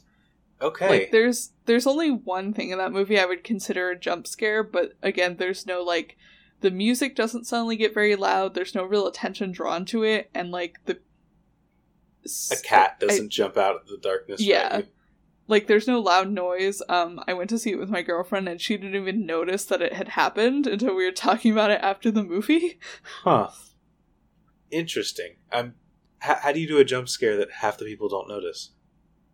[0.61, 0.89] okay.
[0.89, 4.63] Like there's there's only one thing in that movie I would consider a jump scare,
[4.63, 6.17] but again, there's no like
[6.61, 8.53] the music doesn't suddenly get very loud.
[8.53, 10.99] There's no real attention drawn to it, and like the
[12.51, 14.41] a cat doesn't jump out of the darkness.
[14.41, 14.77] Yeah.
[14.77, 14.87] you.
[15.49, 18.61] Like there's no loud noise um i went to see it with my girlfriend and
[18.61, 22.09] she didn't even notice that it had happened until we were talking about it after
[22.11, 22.79] the movie
[23.23, 23.49] Huh.
[24.71, 25.37] Interesting.
[25.51, 25.73] I'm.
[26.19, 28.71] How, how do you do a jump scare that half the people don't notice?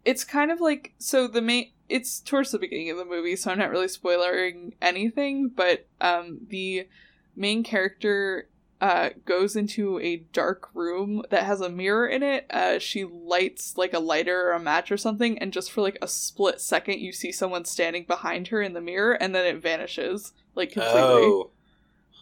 [0.06, 3.52] it's kind of like so the main it's towards the beginning of the movie so
[3.52, 6.88] i'm not really spoiling anything but um the
[7.36, 8.48] main character
[8.82, 13.78] uh goes into a dark room that has a mirror in it uh she lights
[13.78, 17.00] like a lighter or a match or something and just for like a split second
[17.00, 21.02] you see someone standing behind her in the mirror and then it vanishes like completely
[21.02, 21.52] Oh.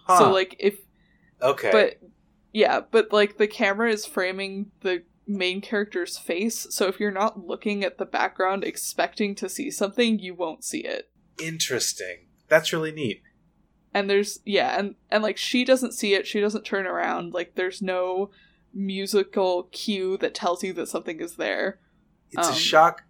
[0.05, 0.19] Huh.
[0.19, 0.79] so like if
[1.41, 1.71] okay.
[1.71, 1.99] but
[2.51, 7.47] yeah but like the camera is framing the main character's face so if you're not
[7.47, 11.09] looking at the background expecting to see something you won't see it
[11.41, 12.27] Interesting.
[12.47, 13.23] That's really neat.
[13.93, 17.55] And there's yeah and and like she doesn't see it she doesn't turn around like
[17.55, 18.29] there's no
[18.73, 21.79] musical cue that tells you that something is there
[22.31, 23.03] It's Um, a shock.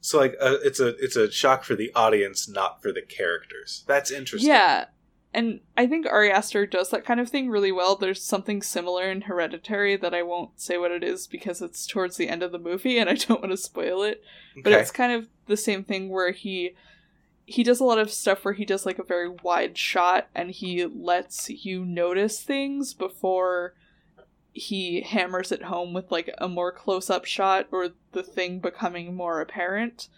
[0.00, 3.84] So like, uh, it's a it's a shock for the audience, not for the characters.
[3.88, 4.48] That's interesting.
[4.50, 4.84] Yeah.
[5.34, 7.96] And I think Ari Aster does that kind of thing really well.
[7.96, 12.16] There's something similar in Hereditary that I won't say what it is because it's towards
[12.16, 14.22] the end of the movie and I don't want to spoil it.
[14.62, 14.80] But Okay.
[14.80, 16.76] it's kind of the same thing where he
[17.48, 20.50] he does a lot of stuff where he does like a very wide shot and
[20.50, 23.74] he lets you notice things before
[24.52, 29.14] he hammers it home with like a more close up shot or the thing becoming
[29.14, 30.08] more apparent.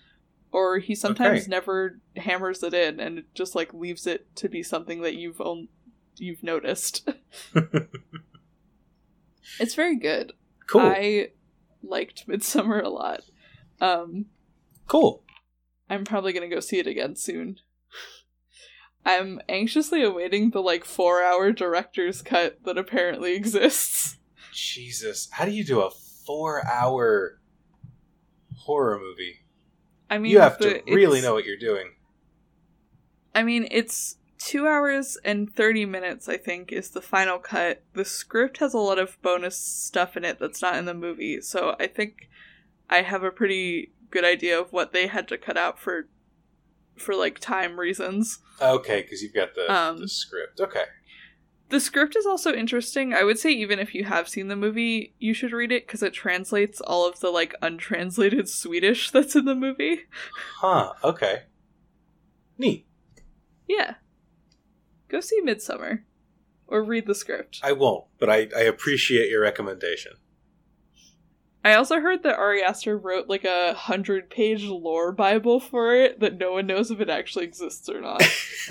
[0.50, 1.50] Or he sometimes Okay.
[1.50, 5.40] never hammers it in and it just like leaves it to be something that you've
[5.42, 5.68] on-
[6.16, 7.06] you've noticed.
[9.60, 10.32] it's very good.
[10.66, 10.80] cool.
[10.82, 11.28] I
[11.82, 13.20] liked Midsommar a lot.
[13.80, 14.26] Um
[14.86, 15.22] cool.
[15.90, 17.58] I'm probably gonna go see it again soon.
[19.04, 24.16] I'm anxiously awaiting the like four hour director's cut that apparently exists.
[24.52, 27.38] Jesus, how do you do a four-hour
[28.56, 29.40] horror movie?
[30.10, 31.92] I mean, you have the- to really know what you're doing.
[33.34, 37.82] I mean, it's two hours and 30 minutes, I think, is the final cut.
[37.94, 41.40] The script has a lot of bonus stuff in it that's not in the movie,
[41.40, 42.28] so I think
[42.90, 46.08] I have a pretty good idea of what they had to cut out for
[46.96, 48.40] for like time reasons.
[48.60, 50.60] Okay, because you've got the, Um, the script.
[50.60, 50.84] Okay.
[51.68, 53.12] The script is also interesting.
[53.12, 56.02] I would say even if you have seen the movie, you should read it because
[56.02, 60.00] it translates all of the like untranslated Swedish that's in the movie.
[60.56, 60.94] Huh.
[61.04, 61.42] Okay.
[62.56, 62.86] Neat.
[63.68, 63.94] Yeah.
[65.08, 66.00] Go see Midsommar.
[66.66, 67.60] Or read the script.
[67.62, 70.12] I won't, but I, I appreciate your recommendation.
[71.64, 76.20] I also heard that Ari Aster wrote like a hundred page lore bible for it
[76.20, 78.22] that no one knows if it actually exists or not.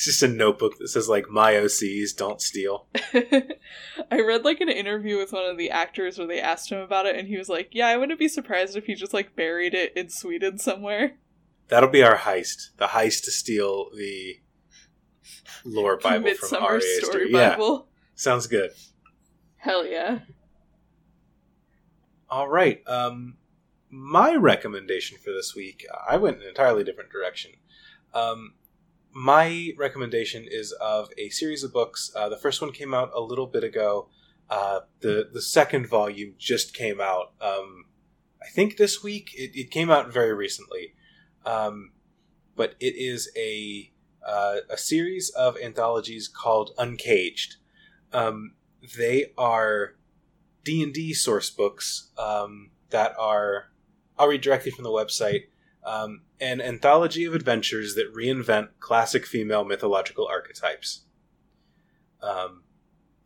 [0.00, 2.88] it's just a notebook that says like my OCs don't steal.
[4.10, 7.06] I read like an interview with one of the actors where they asked him about
[7.06, 9.74] it and he was like, Yeah, I wouldn't be surprised if he just like buried
[9.74, 11.16] it in Sweden somewhere.
[11.68, 12.70] That'll be our heist.
[12.78, 14.40] The heist to steal the
[15.64, 17.06] lore Bible from Ari Aster.
[17.06, 17.86] Story Yeah, Bible.
[18.20, 18.70] Sounds good.
[19.56, 20.20] Hell yeah.
[22.28, 22.82] All right.
[22.86, 23.36] Um,
[23.88, 27.52] my recommendation for this week, I went in an entirely different direction.
[28.14, 28.54] Um,
[29.12, 32.12] my recommendation is of a series of books.
[32.14, 34.08] Uh, the first one came out a little bit ago.
[34.48, 37.32] Uh, the the second volume just came out.
[37.40, 37.86] Um,
[38.42, 39.30] I think this week.
[39.34, 40.94] It, it came out very recently,
[41.44, 41.92] um,
[42.54, 43.90] but it is a
[44.26, 47.56] uh, a series of anthologies called Uncaged.
[48.12, 48.54] Um,
[48.96, 49.94] they are
[50.64, 53.66] D and D source books um, that are.
[54.18, 55.44] I'll read directly from the website.
[55.84, 61.04] Um, an anthology of adventures that reinvent classic female mythological archetypes.
[62.22, 62.64] Um,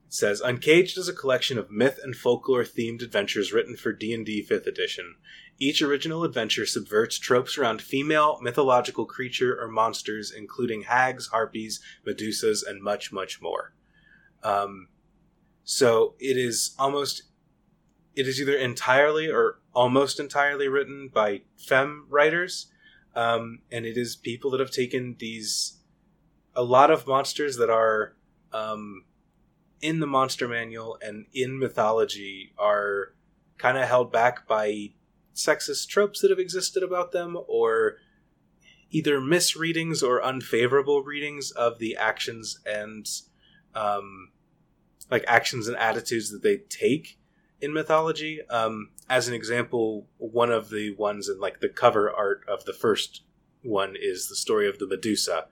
[0.07, 4.47] it says Uncaged is a collection of myth and folklore themed adventures written for D&D
[4.49, 5.17] 5th edition.
[5.59, 12.65] Each original adventure subverts tropes around female mythological creature or monsters including hags, harpies, medusas
[12.67, 13.73] and much much more.
[14.45, 14.89] Um,
[15.65, 17.23] so it is almost
[18.15, 22.69] it is either entirely or almost entirely written by femme writers.
[23.17, 25.79] Um, and it is people that have taken these
[26.55, 28.15] a lot of monsters that are
[28.53, 29.05] um,
[29.81, 33.15] in the monster manual and in mythology are
[33.59, 34.91] kind of held back by
[35.35, 37.97] sexist tropes that have existed about them or
[38.91, 43.07] either misreadings or unfavorable readings of the actions and
[43.75, 44.31] um,
[45.11, 47.19] like actions and attitudes that they take
[47.61, 48.41] in mythology.
[48.49, 52.73] Um, as an example, one of the ones in like the cover art of the
[52.73, 53.23] first
[53.63, 55.47] one is the story of the Medusa,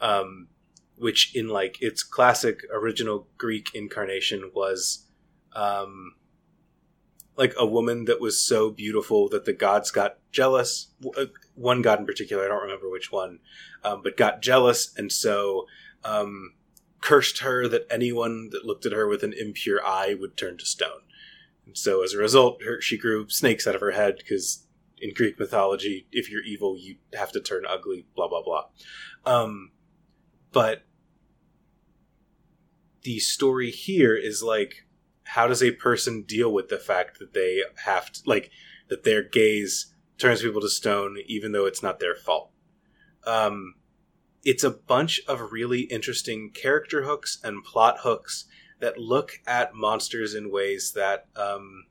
[0.00, 0.48] um,
[0.96, 5.06] which in like its classic original Greek incarnation was
[5.54, 6.14] um,
[7.36, 10.88] like a woman that was so beautiful that the gods got jealous.
[11.16, 13.40] Uh, one god in particular, I don't remember which one,
[13.84, 15.66] um, but got jealous and so
[16.04, 16.54] um,
[17.04, 20.64] cursed her that anyone that looked at her with an impure eye would turn to
[20.64, 21.02] stone.
[21.66, 24.66] And so as a result, her, she grew snakes out of her head because
[24.98, 28.06] in Greek mythology, if you're evil, you have to turn ugly.
[28.16, 28.64] Blah blah blah.
[29.26, 29.72] Um,
[30.50, 30.84] but
[33.02, 34.86] the story here is like,
[35.24, 38.50] how does a person deal with the fact that they have to like
[38.88, 42.50] that their gaze turns people to stone, even though it's not their fault.
[43.26, 43.74] Um,
[44.44, 48.44] it's a bunch of really interesting character hooks and plot hooks
[48.80, 51.86] that look at monsters in ways that um,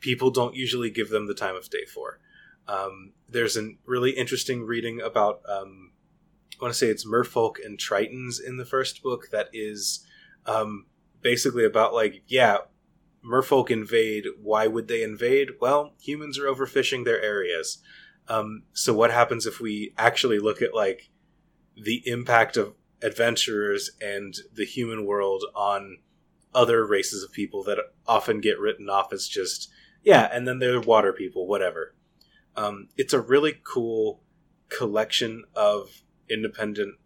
[0.00, 2.20] people don't usually give them the time of day for.
[2.66, 5.92] Um, there's a really interesting reading about, um,
[6.54, 10.06] I want to say it's merfolk and tritons in the first book that is
[10.46, 10.86] um,
[11.20, 12.58] basically about, like, yeah,
[13.24, 14.24] merfolk invade.
[14.40, 15.50] Why would they invade?
[15.60, 17.82] Well, humans are overfishing their areas.
[18.28, 21.10] Um, so what happens if we actually look at, like,
[21.82, 25.98] the impact of adventurers and the human world on
[26.54, 29.70] other races of people that often get written off as just
[30.02, 31.94] yeah and then they're water people whatever.
[32.56, 34.22] Um, it's a really cool
[34.68, 36.96] collection of independent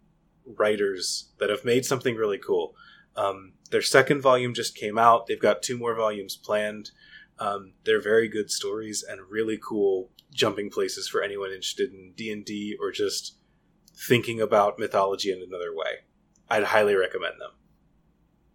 [0.47, 2.75] writers that have made something really cool.
[3.17, 5.27] Um, their second volume just came out.
[5.27, 6.91] They've got two more volumes planned.
[7.39, 12.77] Um, they're very good stories and really cool jumping places for anyone interested in d&d
[12.81, 13.37] or just
[13.95, 16.05] thinking about mythology in another way.
[16.49, 17.53] I'd highly recommend them.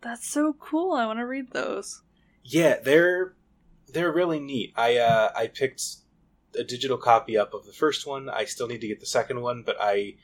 [0.01, 0.93] That's so cool.
[0.93, 2.01] I want to read those.
[2.43, 3.35] Yeah, they're
[3.91, 4.73] they're really neat.
[4.75, 5.83] I uh, I picked
[6.57, 8.29] a digital copy up of the first one.
[8.29, 10.15] I still need to get the second one, but I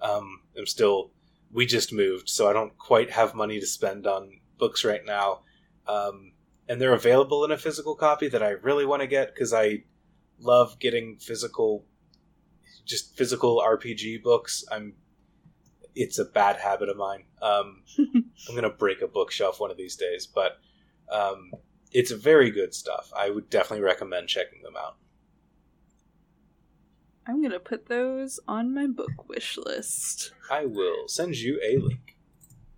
[0.00, 1.10] um, am still.
[1.52, 5.42] We just moved, so I don't quite have money to spend on books right now.
[5.86, 6.32] Um,
[6.68, 9.84] and they're available in a physical copy that I really want to get because I
[10.40, 11.84] love getting physical
[12.84, 14.64] just physical RPG books.
[14.70, 14.94] I'm
[15.94, 17.24] it's a bad habit of mine.
[17.40, 20.58] Um, I'm gonna break a bookshelf one of these days, but
[21.10, 21.52] um,
[21.92, 23.12] it's very good stuff.
[23.16, 24.96] I would definitely recommend checking them out.
[27.26, 30.32] I'm gonna put those on my book wish list.
[30.50, 32.16] I will send you a link.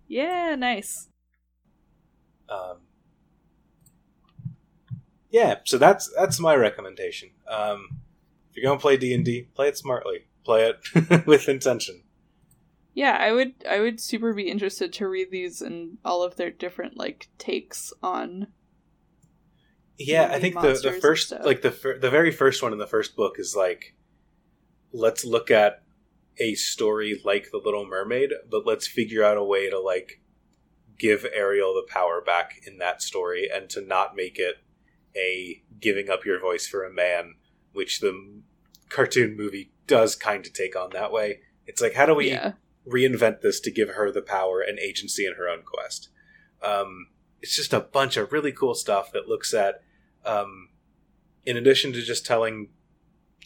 [0.07, 1.09] Yeah, nice.
[2.49, 2.77] Um,
[5.29, 7.31] yeah, so that's that's my recommendation.
[7.47, 7.99] Um,
[8.57, 10.25] if you're gonna play D and D, play it smartly.
[10.43, 12.01] Play it with intention.
[12.95, 16.49] Yeah, I would I would super be interested to read these and all of their
[16.49, 18.47] different like takes on
[19.99, 22.87] Yeah, I think the the first like the fir- the very first one in the
[22.87, 23.93] first book is like
[24.91, 25.83] let's look at
[26.39, 30.21] a story like The Little Mermaid, but let's figure out a way to like
[30.97, 34.55] give Ariel the power back in that story and to not make it
[35.15, 37.35] a giving up your voice for a man,
[37.73, 38.43] which the m-
[38.89, 41.39] cartoon movie does kind of take on that way.
[41.65, 42.53] It's like how do we Yeah.
[42.87, 46.09] reinvent this to give her the power and agency in her own quest?
[46.61, 47.07] Um,
[47.41, 49.83] it's just a bunch of really cool stuff that looks at
[50.25, 50.69] um,
[51.45, 52.69] in addition to just telling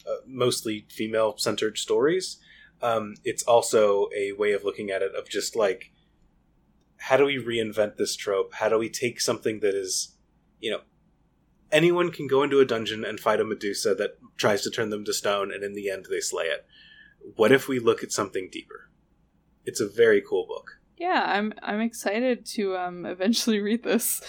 [0.06, 2.38] uh, mostly female centered stories,
[2.82, 5.92] um, it's also a way of looking at it of just like,
[6.96, 8.54] how do we reinvent this trope?
[8.54, 10.16] How do we take something that is,
[10.58, 10.80] you know,
[11.72, 15.04] anyone can go into a dungeon and fight a Medusa that tries to turn them
[15.04, 16.64] to stone, and in the end they slay it.
[17.36, 18.90] What if we look at something deeper?
[19.64, 20.78] It's a very cool book.
[20.96, 24.20] Yeah, I'm I'm excited to um eventually read this.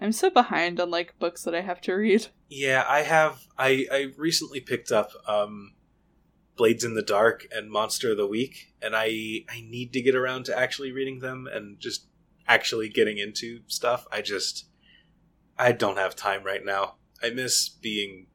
[0.00, 2.28] I'm so behind on like books that I have to read.
[2.48, 3.46] Yeah, I have.
[3.58, 5.74] I I recently picked up um,
[6.56, 10.14] Blades in the Dark and Monster of the Week, and I I need to get
[10.14, 12.06] around to actually reading them and just
[12.48, 14.06] actually getting into stuff.
[14.10, 14.69] I just
[15.60, 16.94] I don't have time right now.
[17.22, 18.26] I miss being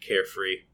[0.00, 0.64] carefree.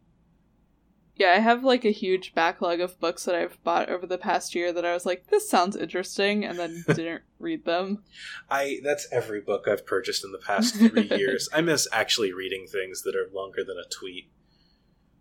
[1.15, 4.55] Yeah, I have like a huge backlog of books that I've bought over the past
[4.55, 8.03] year that I was like, this sounds interesting, and then didn't read them.
[8.51, 11.49] I that's every book I've purchased in the past three years.
[11.53, 14.29] I miss actually reading things that are longer than a tweet.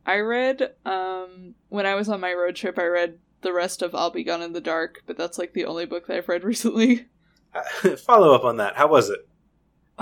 [0.04, 2.80] I read um when I was on my road trip.
[2.80, 5.66] I read the rest of I'll Be Gone in the Dark, but that's like the
[5.66, 7.06] only book that I've read recently.
[7.54, 8.78] Uh, follow up on that.
[8.78, 9.28] How was it?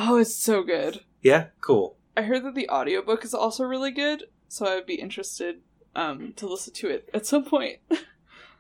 [0.02, 1.02] Oh, it's so good.
[1.22, 1.98] Yeah, cool.
[2.16, 5.60] I heard that the audiobook is also really good, so I would be interested
[5.96, 7.80] um to listen to it at some point.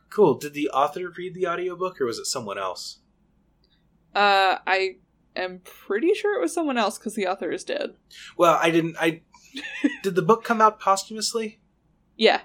[0.10, 0.40] Cool.
[0.40, 2.98] Did the author read the audiobook or was it someone else?
[4.16, 4.98] Uh I
[5.36, 7.94] am pretty sure it was someone else because the author is dead.
[8.36, 8.96] Well, I didn't.
[9.00, 9.22] I
[10.04, 11.60] did the book come out posthumously?
[12.18, 12.42] Yeah.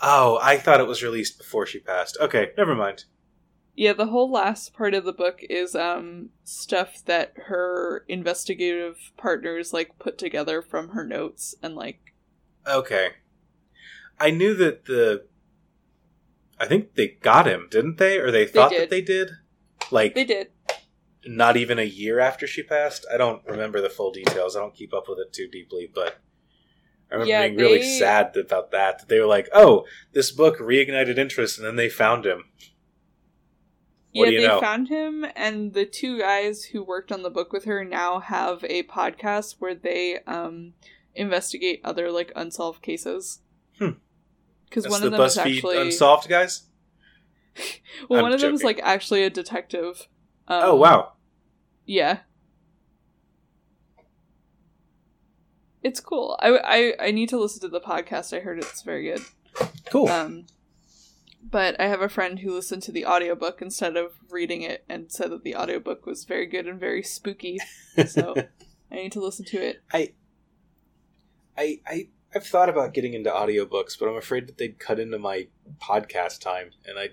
[0.00, 2.16] Oh, I thought it was released before she passed.
[2.20, 3.04] Okay, never mind.
[3.74, 9.72] Yeah, the whole last part of the book is um stuff that her investigative partners
[9.72, 12.12] like put together from her notes and like
[12.66, 13.10] Okay,
[14.20, 15.24] I knew that the.
[16.60, 18.18] I think they got him, didn't they?
[18.18, 19.30] Or they thought that they did.
[19.90, 20.48] Like they did.
[21.26, 23.04] not even a year after she passed.
[23.12, 24.54] I don't remember the full details.
[24.54, 26.18] I don't keep up with it too deeply, but
[27.10, 28.70] I remember Yeah, being really they- sad about.
[28.70, 32.44] That they were like, "Oh, this book reignited interest," and then they found him.
[34.12, 34.60] What yeah, they know?
[34.60, 38.62] found him and the two guys who worked on the book with her now have
[38.64, 40.74] a podcast where they um
[41.14, 43.40] investigate other like unsolved cases.
[43.78, 43.90] Hmm.
[44.68, 46.64] Because That's one the of them is actually Unsolved guys.
[48.08, 50.08] well, I'm one of them is like actually a detective.
[50.48, 51.12] Um, oh wow,
[51.86, 52.18] Yeah.
[55.82, 56.38] It's cool.
[56.40, 58.36] I, I I need to listen to the podcast.
[58.36, 59.20] I heard it's very good.
[59.90, 60.08] cool.
[60.08, 60.46] Um
[61.42, 65.10] but I have a friend who listened to the audiobook instead of reading it and
[65.10, 67.58] said that the audiobook was very good and very spooky.
[68.06, 68.34] So
[68.90, 69.82] I need to listen to it.
[69.92, 70.12] I,
[71.56, 75.18] I, I, I've thought about getting into audiobooks, but I'm afraid that they'd cut into
[75.18, 75.48] my
[75.80, 77.10] podcast time, and I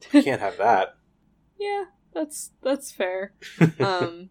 [0.00, 0.94] can't have that.
[1.60, 3.32] Yeah, that's that's fair.
[3.80, 4.30] Um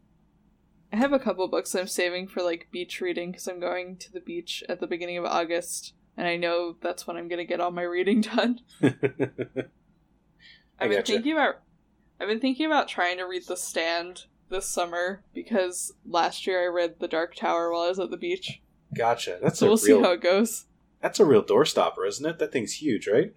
[0.93, 4.13] I have a couple books I'm saving for like beach reading because I'm going to
[4.13, 7.61] the beach at the beginning of August, and I know that's when I'm gonna get
[7.61, 8.59] all my reading done.
[8.81, 8.87] I
[10.79, 11.13] I've been gotcha.
[11.13, 11.61] thinking about
[12.19, 16.67] I've been thinking about trying to read The Stand this summer because last year I
[16.67, 18.61] read The Dark Tower while I was at the beach.
[18.95, 19.39] Gotcha.
[19.41, 20.03] That's So a we'll see real.
[20.03, 20.65] how it goes.
[21.01, 22.39] That's a real doorstopper, isn't it?
[22.39, 23.35] That thing's huge, right?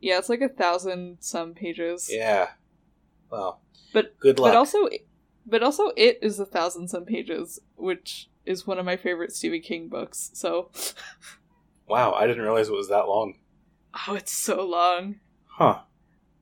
[0.00, 2.10] Yeah, it's like a thousand some pages.
[2.12, 2.50] Yeah.
[3.30, 3.60] Well,
[3.92, 4.52] But good luck.
[4.52, 4.88] but also
[5.46, 9.60] but also it is a thousand some pages, which is one of my favorite Stephen
[9.60, 10.30] King books.
[10.34, 10.70] So
[11.90, 13.34] wow, I didn't realize it was that long.
[14.08, 15.16] oh, it's so long.
[15.46, 15.80] Huh.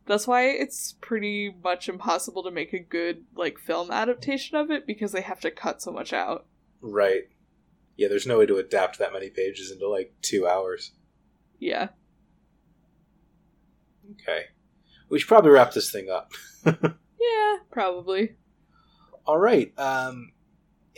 [0.06, 4.86] That's why it's pretty much impossible to make a good like film adaptation of it
[4.86, 6.46] because they have to cut so much out.
[6.80, 7.24] Right.
[7.96, 10.92] Yeah, there's no way to adapt that many pages into like two hours.
[11.58, 11.88] Yeah.
[14.12, 14.44] Okay.
[15.10, 16.32] We should probably wrap this thing up.
[17.20, 18.36] Yeah, probably.
[19.26, 19.76] All right.
[19.78, 20.30] Um,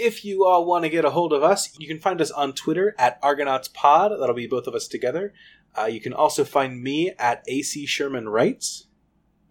[0.01, 2.53] if you all want to get a hold of us, you can find us on
[2.53, 4.13] Twitter at Argonauts Pod.
[4.19, 5.33] That'll be both of us together.
[5.79, 8.87] Uh, you can also find me at AC Sherman Writes.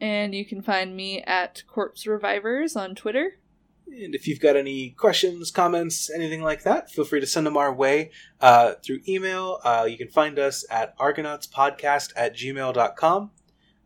[0.02, 3.40] And you can find me at Corpse Revivers on Twitter.
[3.88, 7.58] And if you've got any questions, comments, anything like that, feel free to send them
[7.58, 9.60] our way uh, through email.
[9.64, 13.32] Uh, you can find us at argonautspodcast at gmail.com.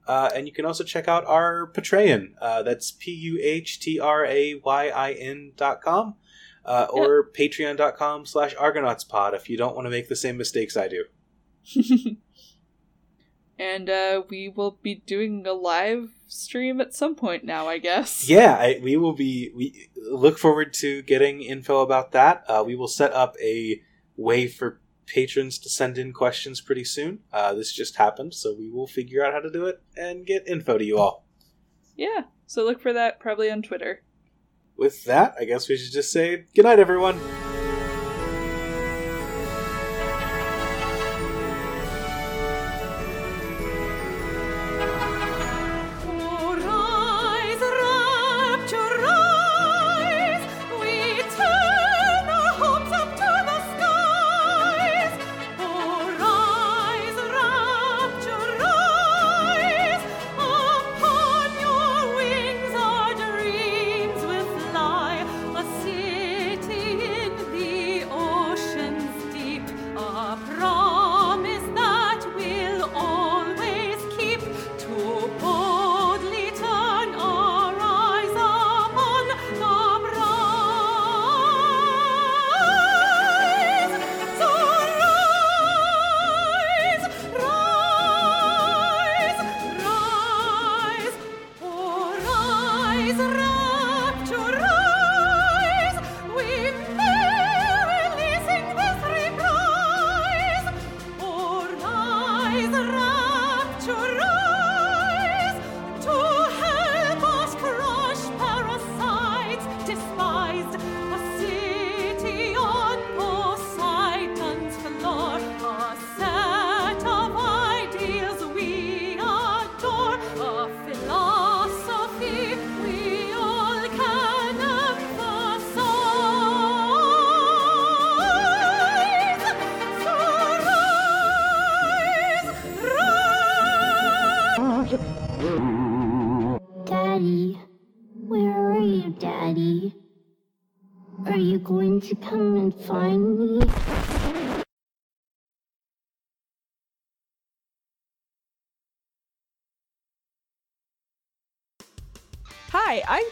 [0.05, 2.33] Uh, and you can also check out our Patreon.
[2.41, 6.15] Uh, that's P U H T R A Y I N dot com.
[6.65, 10.87] Uh, or patreon.com slash argonautspod if you don't want to make the same mistakes I
[10.87, 11.05] do.
[13.59, 18.27] and uh, we will be doing a live stream at some point now, I guess.
[18.27, 19.51] Yeah, I, we will be.
[19.55, 22.43] We look forward to getting info about that.
[22.47, 23.81] Uh, we will set up a
[24.15, 27.19] way for patrons to send in questions pretty soon.
[27.31, 30.47] Uh, this just happened, so we will figure out how to do it and get
[30.47, 31.25] info to you all.
[31.95, 32.23] Yeah.
[32.47, 34.03] So look for that probably on Twitter.
[34.77, 37.19] With that, I guess we should just say goodnight, everyone.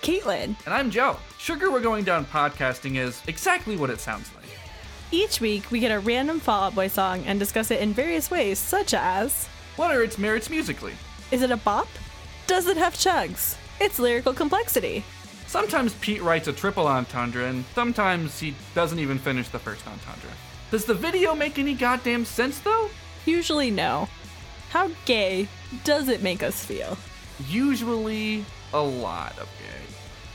[0.02, 0.56] Caitlin.
[0.66, 1.18] And I'm Joe.
[1.38, 4.50] Sugar We're Going Down podcasting is exactly what it sounds like.
[5.12, 8.32] Each week, we get a random Fall Out Boy song and discuss it in various
[8.32, 10.94] ways, such as What are its merits musically?
[11.32, 11.88] Is it a bop?
[12.48, 13.56] Does it have chugs?
[13.80, 15.04] Its lyrical complexity.
[15.46, 20.32] Sometimes Pete writes a triple entendre, and sometimes he doesn't even finish the first entendre.
[20.72, 22.90] Does the video make any goddamn sense, though?
[23.26, 24.08] Usually, no.
[24.70, 25.48] How gay
[25.84, 26.98] does it make us feel?
[27.50, 29.91] Usually, a lot of gay.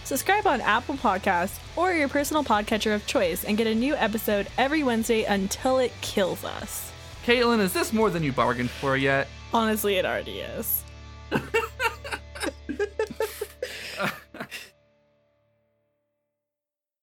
[0.06, 4.46] Subscribe on Apple Podcasts or your personal podcatcher of choice and get a new episode
[4.56, 6.92] every Wednesday until it kills us.
[7.24, 9.26] Caitlin, is this more than you bargained for yet?
[9.52, 10.84] Honestly, it already is.